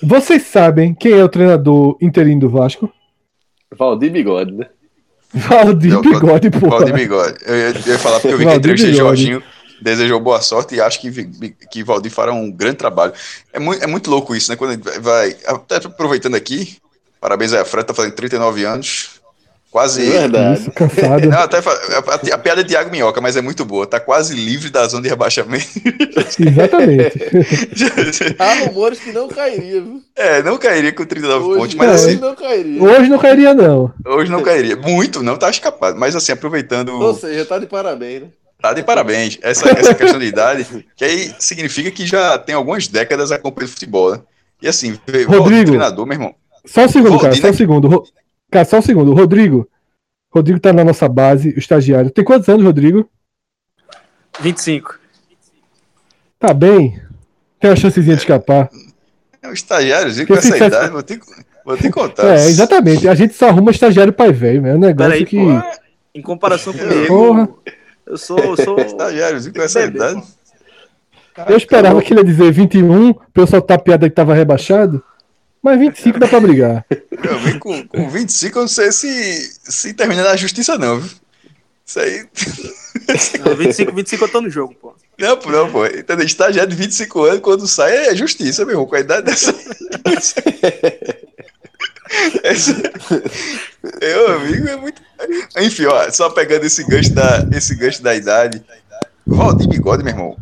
[0.01, 2.91] Vocês sabem quem é o treinador interino do Vasco?
[3.77, 4.67] Valdir Bigode, né?
[5.33, 6.69] Valdir Não, Bigode, pô.
[6.69, 7.37] Valdir Bigode.
[7.45, 8.93] Eu ia, eu ia falar porque eu vi que Bigode.
[8.93, 9.43] Jorginho
[9.81, 11.09] desejou boa sorte e acho que,
[11.71, 13.13] que Valdir fará um grande trabalho.
[13.53, 14.55] É muito, é muito louco isso, né?
[14.57, 16.77] Quando ele vai, vai- Até aproveitando aqui,
[17.19, 19.20] parabéns a Fred, tá fazendo 39 anos.
[19.71, 20.05] Quase.
[20.05, 20.59] É verdade.
[20.61, 21.29] Isso, cansado.
[21.29, 23.87] Não, até fa- a, a piada é de Thiago Minhoca, mas é muito boa.
[23.87, 25.65] Tá quase livre da zona de rebaixamento.
[26.37, 27.19] Exatamente.
[28.37, 30.01] Há rumores que não cairia, viu?
[30.15, 31.93] é, não cairia com 39 Hoje, pontos, mas é.
[31.93, 32.83] assim, não cairia.
[32.83, 33.93] Hoje não cairia, não.
[34.05, 34.75] hoje não cairia.
[34.75, 35.97] Muito, não tá escapado.
[35.97, 36.89] Mas assim, aproveitando.
[36.89, 38.27] Ou seja, tá de parabéns, né?
[38.61, 39.39] Tá de parabéns.
[39.41, 44.11] Essa, essa questão de idade, que aí significa que já tem algumas décadas acompanhando futebol,
[44.11, 44.19] né?
[44.61, 45.61] E assim, Rodrigo.
[45.61, 46.35] o treinador, meu irmão.
[46.65, 47.29] Só um segundo, cara.
[47.29, 48.03] Valdir, Só um segundo.
[48.51, 49.13] Cara, só um segundo.
[49.13, 49.67] Rodrigo.
[50.29, 52.11] Rodrigo tá na nossa base, o estagiário.
[52.11, 53.09] Tem quantos anos, Rodrigo?
[54.39, 54.99] 25.
[56.37, 57.01] Tá bem.
[57.59, 58.69] Tem uma chancezinha de escapar.
[59.41, 61.19] É, um estagiáriozinho com essa idade, vou te,
[61.65, 62.37] vou te contar.
[62.37, 63.07] É, exatamente.
[63.07, 65.37] A gente só arruma estagiário pai velho, é um negócio Peraí, que.
[65.37, 65.81] pô,
[66.13, 67.49] em comparação comigo, Porra.
[68.05, 68.39] eu sou.
[68.39, 70.21] eu sou Estagiáriozinho com essa idade.
[71.47, 75.03] Eu esperava que ele ia dizer 21, pra eu soltar a piada que tava rebaixado.
[75.63, 76.85] Mas 25 dá pra brigar.
[77.23, 81.11] Meu amigo, com, com 25, eu não sei se, se termina na justiça, não, viu?
[81.85, 82.25] Isso aí.
[83.45, 84.95] Não, 25, 25 eu tô no jogo, pô.
[85.19, 85.85] Não, pô, não, pô.
[85.85, 86.25] Entendeu?
[86.25, 88.85] Estagiário de 25 anos, quando sai, é justiça, meu irmão.
[88.87, 89.53] Com a idade dessa.
[92.43, 92.75] Esse-
[94.01, 95.01] Meu amigo é muito.
[95.57, 98.63] Enfim, ó, só pegando esse gancho da, esse gancho da idade.
[99.25, 100.37] Valdir Bigode, meu irmão.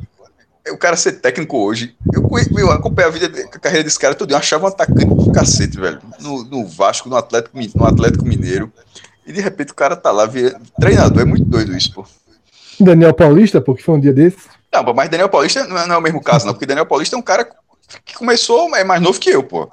[0.72, 1.96] O cara ser técnico hoje.
[2.14, 2.28] Eu,
[2.58, 4.32] eu acompanhei a, vida, a carreira desse cara todo.
[4.32, 6.00] Eu achava um atacante do cacete, velho.
[6.20, 8.72] No, no Vasco, no Atlético, no Atlético Mineiro.
[9.26, 11.22] E de repente o cara tá lá, vira, treinador.
[11.22, 12.06] É muito doido isso, pô.
[12.80, 14.38] Daniel Paulista, pô, que foi um dia desse.
[14.74, 17.16] Não, mas Daniel Paulista não é, não é o mesmo caso, não, porque Daniel Paulista
[17.16, 17.48] é um cara
[18.06, 19.70] que começou, é mais novo que eu, pô.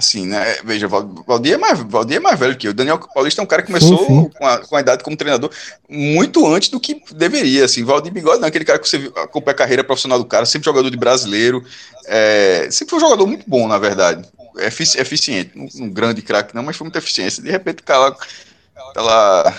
[0.00, 0.56] Assim, né?
[0.64, 2.72] Veja, Val- Valdir é mais, Valdir é mais velho que eu.
[2.72, 4.30] Daniel Paulista é um cara que começou Sim, sim.
[4.30, 5.50] Com, a, com a idade como treinador
[5.88, 7.66] muito antes do que deveria.
[7.66, 10.46] Assim, Valdir Bigode não é aquele cara que você acompanha a carreira profissional do cara,
[10.46, 11.62] sempre jogador de brasileiro.
[12.06, 14.26] é, sempre foi um jogador muito bom, na verdade.
[14.56, 15.52] Efici- eficiente.
[15.54, 17.42] Um, um grande craque, não, mas foi muito eficiente.
[17.42, 18.16] De repente, o cara
[18.94, 19.54] tá lá,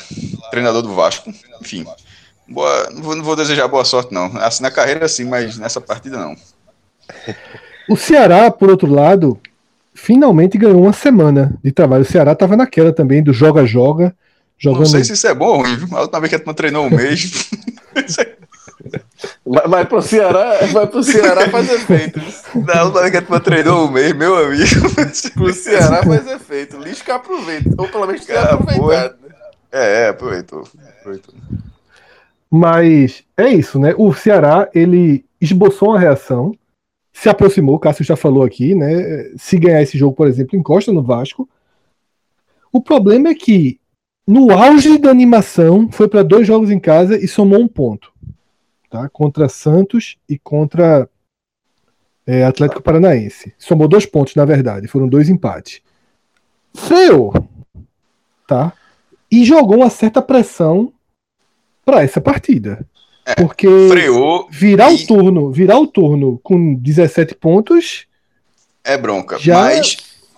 [0.49, 1.31] treinador do Vasco.
[1.61, 1.85] Enfim.
[2.47, 4.25] Boa, não, vou, não vou desejar boa sorte, não.
[4.37, 6.35] Assim, na carreira, sim, mas nessa partida, não.
[7.87, 9.39] O Ceará, por outro lado,
[9.93, 12.03] finalmente ganhou uma semana de trabalho.
[12.03, 14.13] O Ceará tava naquela também do joga-joga, Não
[14.57, 14.87] jogando.
[14.87, 15.87] sei se isso é bom viu?
[15.97, 17.49] A última vez que a turma treinou um mês.
[19.45, 22.19] Mas, mas pro Ceará, mas pro Ceará faz efeito.
[22.55, 24.63] Na última vez que a turma treinou um mês, meu amigo.
[25.35, 26.77] Pro Ceará faz efeito.
[26.79, 27.69] Lixo que aproveita.
[27.77, 29.15] Ou pelo menos tem Cara, aproveitado.
[29.21, 29.35] né?
[29.71, 30.67] É, é, aproveitou.
[30.99, 31.33] aproveitou.
[32.49, 33.93] Mas é isso, né?
[33.97, 36.53] O Ceará, ele esboçou uma reação,
[37.21, 39.31] se aproximou, o Cássio já falou aqui, né?
[39.37, 41.47] Se ganhar esse jogo, por exemplo, encosta no Vasco.
[42.71, 43.79] O problema é que,
[44.25, 48.11] no auge da animação, foi para dois jogos em casa e somou um ponto.
[48.89, 49.07] Tá?
[49.07, 51.07] Contra Santos e contra
[52.25, 53.53] é, Atlético Paranaense.
[53.55, 54.87] Somou dois pontos, na verdade.
[54.87, 55.79] Foram dois empates.
[56.73, 57.35] Freou.
[58.47, 58.73] Tá?
[59.29, 60.91] E jogou uma certa pressão
[61.85, 62.83] para essa partida.
[63.37, 68.05] Porque Freou virar e- o turno, virar o turno com 17 pontos,
[68.83, 69.37] é bronca.
[69.39, 69.97] Já- Mas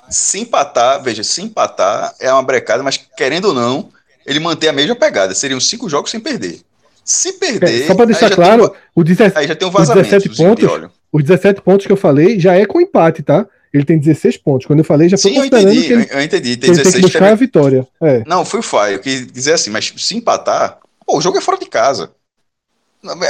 [0.10, 3.90] se empatar, veja, se empatar é uma brecada, mas querendo ou não,
[4.26, 5.34] ele mantém a mesma pegada.
[5.34, 6.60] Seriam cinco jogos sem perder.
[7.06, 7.84] Se perder.
[7.84, 10.04] é, só para deixar claro, Tem, o 17 aí já tem um os vazamento.
[10.10, 10.92] 17 de pontos, óleo.
[11.12, 13.46] os 17 pontos que eu falei já é com empate, tá?
[13.74, 14.68] Ele tem 16 pontos.
[14.68, 15.88] Quando eu falei, já foi Sim, eu considerando entendi.
[15.88, 16.50] que ele, Eu entendi.
[16.52, 17.34] que Tem ele tem que 16 buscar também.
[17.34, 17.88] a vitória.
[18.02, 18.24] É.
[18.28, 18.96] Não, foi o falho.
[18.96, 22.12] Eu quis dizer assim, mas se empatar, pô, o jogo é fora de casa.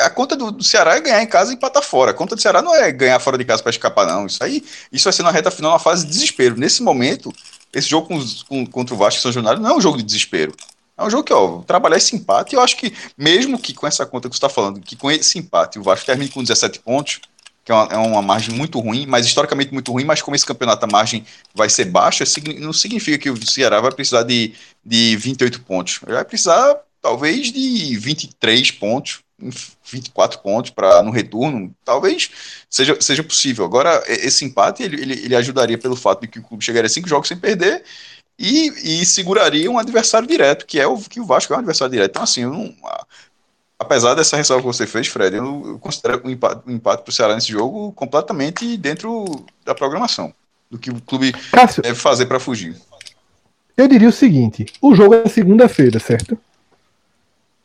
[0.04, 2.12] A conta do, do Ceará é ganhar em casa e empatar fora.
[2.12, 4.26] A conta do Ceará não é ganhar fora de casa para escapar, não.
[4.28, 6.56] Isso aí, isso vai ser na reta final, uma fase de desespero.
[6.58, 7.34] Nesse momento,
[7.74, 10.04] esse jogo com com- contra o Vasco e São Januário não é um jogo de
[10.04, 10.54] desespero.
[10.96, 14.06] É um jogo que, ó, trabalhar esse empate, eu acho que, mesmo que com essa
[14.06, 17.20] conta que você está falando, que com esse empate o Vasco termine com 17 pontos,
[17.66, 20.46] que é uma, é uma margem muito ruim, mas historicamente muito ruim, mas como esse
[20.46, 21.26] campeonato a margem
[21.56, 22.24] vai ser baixa,
[22.60, 24.54] não significa que o Ceará vai precisar de,
[24.86, 26.00] de 28 pontos.
[26.06, 31.74] Ele vai precisar, talvez, de 23 pontos, 24 pontos para no retorno.
[31.84, 32.30] Talvez
[32.70, 33.66] seja, seja possível.
[33.66, 36.90] Agora, esse empate ele, ele, ele ajudaria pelo fato de que o clube chegaria a
[36.90, 37.84] cinco jogos sem perder
[38.38, 41.92] e, e seguraria um adversário direto, que é o que o Vasco é um adversário
[41.92, 42.12] direto.
[42.12, 42.74] Então, assim, eu não,
[43.78, 47.10] apesar dessa ressalva que você fez, Fred, eu, eu considero o empate, o empate para
[47.10, 50.34] o Ceará nesse jogo completamente dentro da programação,
[50.70, 52.76] do que o clube Cássio, deve fazer para fugir.
[53.78, 56.38] eu diria o seguinte: o jogo é segunda-feira, certo?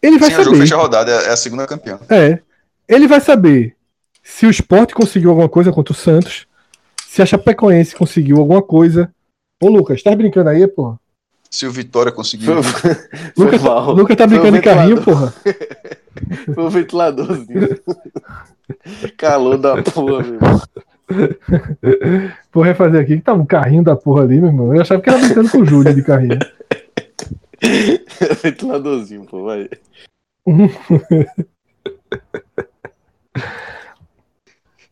[0.03, 0.57] Ele vai Sim, o saber.
[0.59, 1.99] fecha a rodada, é a segunda campeã.
[2.09, 2.39] É.
[2.89, 3.75] Ele vai saber
[4.23, 6.47] se o Sport conseguiu alguma coisa contra o Santos,
[7.07, 9.13] se a Chapecoense conseguiu alguma coisa.
[9.61, 10.99] Ô, Lucas, tá brincando aí, porra?
[11.51, 12.63] Se o Vitória conseguiu.
[12.63, 13.93] Foi, foi Lucas, mal.
[13.93, 15.35] Lucas tá brincando de carrinho, porra.
[16.55, 17.79] Foi o ventiladorzinho.
[19.17, 20.61] Calor da porra, meu irmão.
[22.53, 24.75] Vou refazer aqui, que tá um carrinho da porra ali, meu irmão.
[24.75, 26.39] Eu achava que era brincando com o Júlio de carrinho.
[28.43, 29.69] Ventiladorzinho, pô, vai.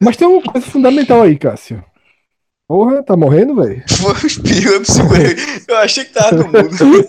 [0.01, 1.83] Mas tem uma coisa fundamental aí, Cássio.
[2.69, 3.83] Porra, tá morrendo, velho?
[4.67, 5.37] Eu segurei.
[5.69, 7.07] Eu achei que tava no mundo.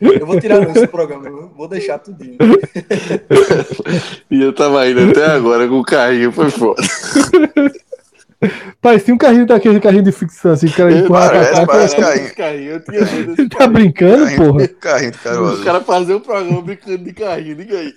[0.00, 2.36] Eu vou tirar esse programa, eu vou deixar tudinho.
[4.30, 6.82] E eu tava indo até agora com o carrinho, foi foda.
[8.80, 11.66] Parecia um carrinho daquele carrinho de ficção, assim, cara empurra pra Parece, cá.
[11.66, 12.34] parece Cara, carrinho.
[12.36, 12.70] carrinho.
[12.72, 14.68] Eu tinha medo desse Tá brincando, Carrinho, porra?
[14.68, 15.28] carrinho de.
[15.40, 17.92] Os caras fazer o programa brincando de carrinho, liga aí.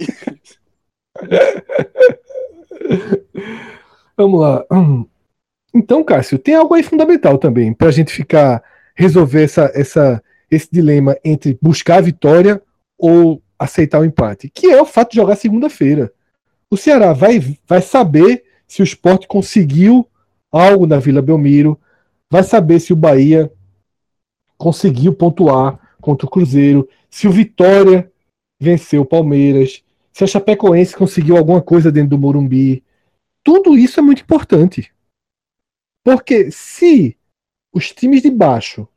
[4.18, 4.66] Vamos lá.
[5.74, 8.62] Então, Cássio, tem algo aí fundamental também para a gente ficar
[8.96, 12.62] resolver essa, essa, esse dilema entre buscar a vitória
[12.98, 16.12] ou aceitar o empate, que é o fato de jogar segunda-feira.
[16.70, 20.08] O Ceará vai, vai saber se o esporte conseguiu
[20.52, 21.80] algo na Vila Belmiro,
[22.30, 23.52] vai saber se o Bahia
[24.58, 28.12] conseguiu pontuar contra o Cruzeiro, se o Vitória
[28.60, 29.84] venceu o Palmeiras,
[30.14, 32.84] se a Chapecoense conseguiu alguma coisa dentro do Morumbi.
[33.44, 34.94] Tudo isso é muito importante.
[36.04, 37.18] Porque se
[37.74, 38.88] os times de baixo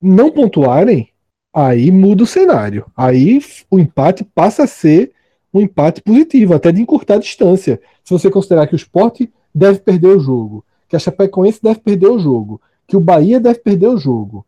[0.00, 1.10] não pontuarem,
[1.52, 2.90] aí muda o cenário.
[2.96, 3.40] Aí
[3.70, 5.12] o empate passa a ser
[5.52, 7.80] um empate positivo, até de encurtar a distância.
[8.04, 12.08] Se você considerar que o esporte deve perder o jogo, que a Chapecoense deve perder
[12.08, 14.44] o jogo, que o Bahia deve perder o jogo.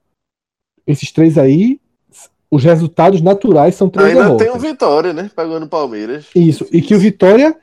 [0.87, 1.81] Esses três aí,
[2.51, 4.47] os resultados naturais são três Ainda derrotas.
[4.47, 5.31] tem o Vitória, né?
[5.35, 6.27] Pagando Palmeiras.
[6.35, 7.57] Isso, e que o Vitória,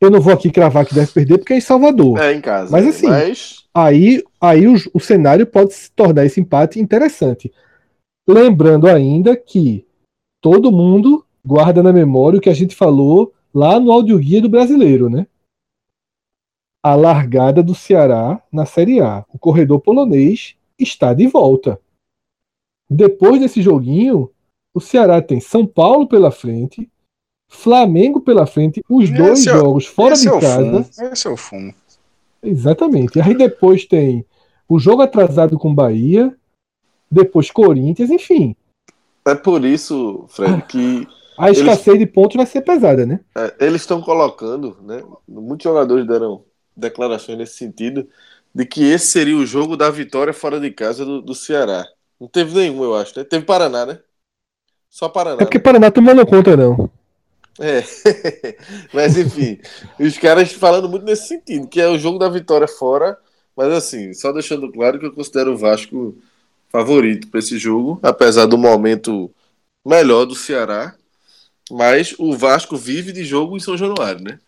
[0.00, 2.18] eu não vou aqui cravar que deve perder, porque é em Salvador.
[2.18, 2.70] É, em casa.
[2.70, 7.52] Mas assim, Mas Aí, aí o, o cenário pode se tornar esse empate interessante.
[8.28, 9.86] Lembrando ainda que
[10.40, 15.08] todo mundo guarda na memória o que a gente falou lá no audioguia do brasileiro,
[15.08, 15.26] né?
[16.82, 19.24] A largada do Ceará na Série A.
[19.32, 21.78] O corredor polonês está de volta.
[22.88, 24.30] Depois desse joguinho,
[24.74, 26.88] o Ceará tem São Paulo pela frente,
[27.48, 30.84] Flamengo pela frente, os Esse dois é jogos fora de é casa.
[30.84, 30.86] fumo.
[31.12, 31.74] Esse é o fumo.
[32.42, 33.20] Exatamente.
[33.20, 34.24] Aí depois tem
[34.68, 36.34] o jogo atrasado com Bahia,
[37.10, 38.56] depois Corinthians, enfim.
[39.26, 43.20] é por isso, Fred, que A escassez de pontos vai ser pesada, né?
[43.36, 45.02] é, eles estão colocando, né?
[45.28, 46.44] Muitos jogadores deram
[46.80, 48.08] declarações nesse sentido,
[48.54, 51.86] de que esse seria o jogo da vitória fora de casa do, do Ceará.
[52.20, 53.24] Não teve nenhum, eu acho, né?
[53.24, 53.98] Teve Paraná, né?
[54.88, 55.36] Só Paraná.
[55.36, 56.90] É porque Paraná tomou não conta, não.
[57.58, 57.84] É.
[58.92, 59.58] mas enfim,
[59.98, 63.18] os caras falando muito nesse sentido, que é o jogo da vitória fora,
[63.56, 66.16] mas assim, só deixando claro que eu considero o Vasco
[66.68, 69.30] favorito para esse jogo, apesar do momento
[69.84, 70.94] melhor do Ceará,
[71.70, 74.38] mas o Vasco vive de jogo em São Januário, né?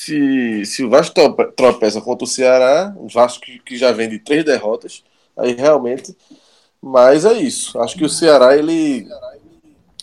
[0.00, 4.18] Se, se o Vasco trope- tropeça contra o Ceará, o Vasco que, já vem de
[4.20, 5.02] três derrotas,
[5.36, 6.16] aí realmente.
[6.82, 7.80] Mas é isso.
[7.80, 9.06] Acho que o Ceará ele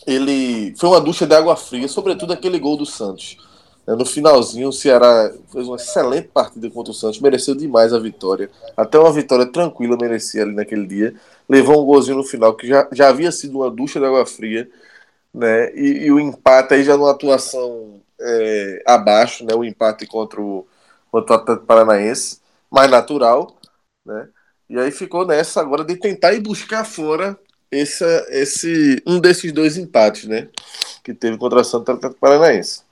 [0.05, 3.38] ele foi uma ducha de água fria, sobretudo aquele gol do Santos.
[3.88, 7.99] É, No finalzinho, o Ceará fez uma excelente partida contra o Santos, mereceu demais a
[7.99, 8.49] vitória.
[8.77, 11.15] Até uma vitória tranquila merecia ali naquele dia.
[11.49, 14.69] Levou um golzinho no final, que já, já havia sido uma ducha de água fria,
[15.34, 15.73] né?
[15.76, 19.54] E, e o empate aí já numa atuação é, abaixo, né?
[19.54, 20.68] O empate contra o,
[21.12, 22.40] contra o Atlético Paranaense,
[22.70, 23.56] mais natural,
[24.06, 24.30] né?
[24.70, 27.38] E aí ficou nessa agora de tentar ir buscar fora
[27.72, 30.50] esse, esse um desses dois empates, né?
[31.04, 32.84] Que teve contra o Santos Atlético Paranaense.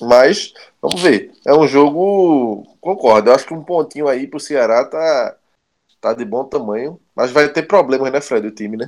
[0.00, 1.32] Mas, vamos ver.
[1.46, 2.66] É um jogo.
[2.80, 3.30] Concordo.
[3.30, 5.36] Eu acho que um pontinho aí pro Ceará tá,
[6.00, 6.98] tá de bom tamanho.
[7.14, 8.46] Mas vai ter problemas, né, Fred?
[8.46, 8.86] O time, né?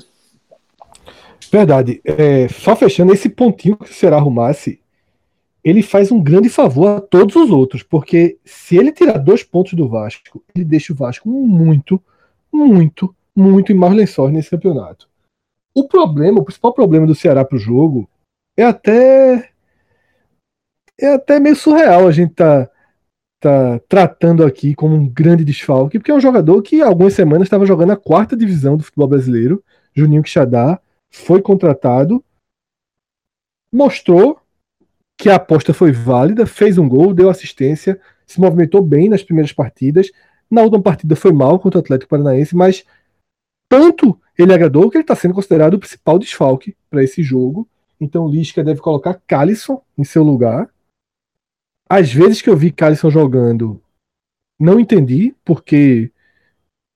[1.51, 2.01] Verdade.
[2.05, 4.81] É, só fechando esse pontinho que o Ceará arrumasse,
[5.65, 9.75] ele faz um grande favor a todos os outros, porque se ele tirar dois pontos
[9.75, 12.03] do Vasco, ele deixa o Vasco muito,
[12.53, 15.09] muito, muito em maus lençóis nesse campeonato.
[15.75, 18.09] O problema, o principal problema do Ceará pro jogo
[18.57, 19.51] é até
[21.01, 22.69] é até meio surreal a gente tá,
[23.41, 27.47] tá tratando aqui como um grande desfalque, porque é um jogador que há algumas semanas
[27.47, 29.65] estava jogando a quarta divisão do futebol brasileiro,
[29.95, 30.81] Juninho Quixadá,
[31.11, 32.23] foi contratado,
[33.73, 34.42] mostrou
[35.23, 39.53] que a aposta foi válida, fez um gol, deu assistência, se movimentou bem nas primeiras
[39.53, 40.11] partidas.
[40.51, 42.85] Na última partida foi mal contra o Atlético Paranaense, mas
[43.71, 47.69] tanto ele agradou que ele está sendo considerado o principal desfalque para esse jogo.
[48.01, 50.69] Então o Lisca deve colocar Calisson em seu lugar.
[51.89, 53.81] Às vezes que eu vi Calisson jogando,
[54.59, 56.11] não entendi, porque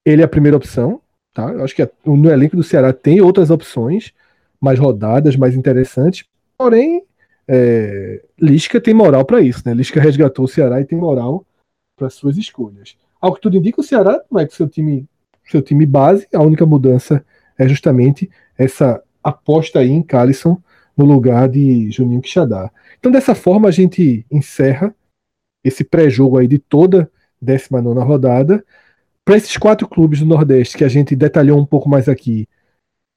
[0.04, 1.00] ele é a primeira opção.
[1.32, 1.52] Tá?
[1.52, 4.12] Eu acho que no elenco do Ceará tem outras opções
[4.60, 6.24] mais rodadas, mais interessantes.
[6.58, 7.06] Porém,
[7.48, 9.72] é, Lisca tem moral para isso, né?
[9.72, 11.46] Lisca resgatou o Ceará e tem moral
[11.96, 12.96] para suas escolhas.
[13.20, 15.08] Ao que tudo indica, o Ceará vai com seu time,
[15.44, 16.26] seu time base.
[16.34, 17.24] A única mudança
[17.58, 20.60] é justamente essa aposta aí em Calisson
[20.96, 22.70] no lugar de Juninho Quixadá.
[22.98, 24.94] Então, dessa forma, a gente encerra
[25.64, 27.10] esse pré-jogo aí de toda
[27.40, 28.64] 19 rodada.
[29.24, 32.48] Para esses quatro clubes do Nordeste que a gente detalhou um pouco mais aqui,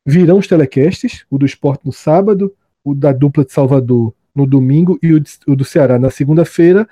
[0.06, 2.54] virão os telecasts: o do esporte no sábado,
[2.84, 6.88] o da dupla de Salvador no domingo e o, o do Ceará na segunda-feira.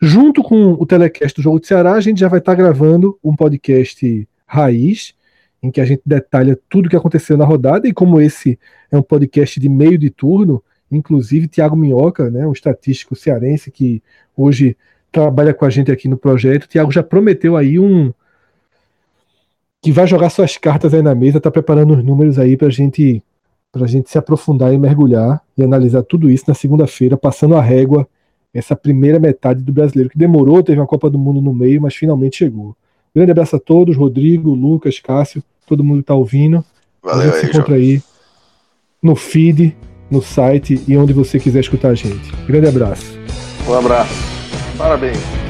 [0.00, 3.18] Junto com o telecast do Jogo do Ceará, a gente já vai estar tá gravando
[3.22, 5.14] um podcast raiz,
[5.62, 7.88] em que a gente detalha tudo o que aconteceu na rodada.
[7.88, 8.58] E como esse
[8.90, 14.02] é um podcast de meio de turno, inclusive Tiago Minhoca, né, um estatístico cearense que
[14.36, 14.76] hoje
[15.10, 16.64] trabalha com a gente aqui no projeto.
[16.64, 18.12] O Thiago já prometeu aí um.
[19.82, 23.22] que vai jogar suas cartas aí na mesa, tá preparando os números aí pra gente,
[23.72, 28.08] pra gente se aprofundar e mergulhar e analisar tudo isso na segunda-feira, passando a régua
[28.54, 31.94] essa primeira metade do brasileiro, que demorou, teve uma Copa do Mundo no meio, mas
[31.94, 32.74] finalmente chegou.
[33.14, 36.64] Grande abraço a todos, Rodrigo, Lucas, Cássio, todo mundo que tá ouvindo.
[37.02, 38.02] Valeu a gente aí, se encontra aí
[39.02, 39.76] no feed,
[40.10, 42.32] no site e onde você quiser escutar a gente.
[42.46, 43.18] Grande abraço.
[43.68, 44.14] Um abraço.
[44.78, 45.45] Parabéns.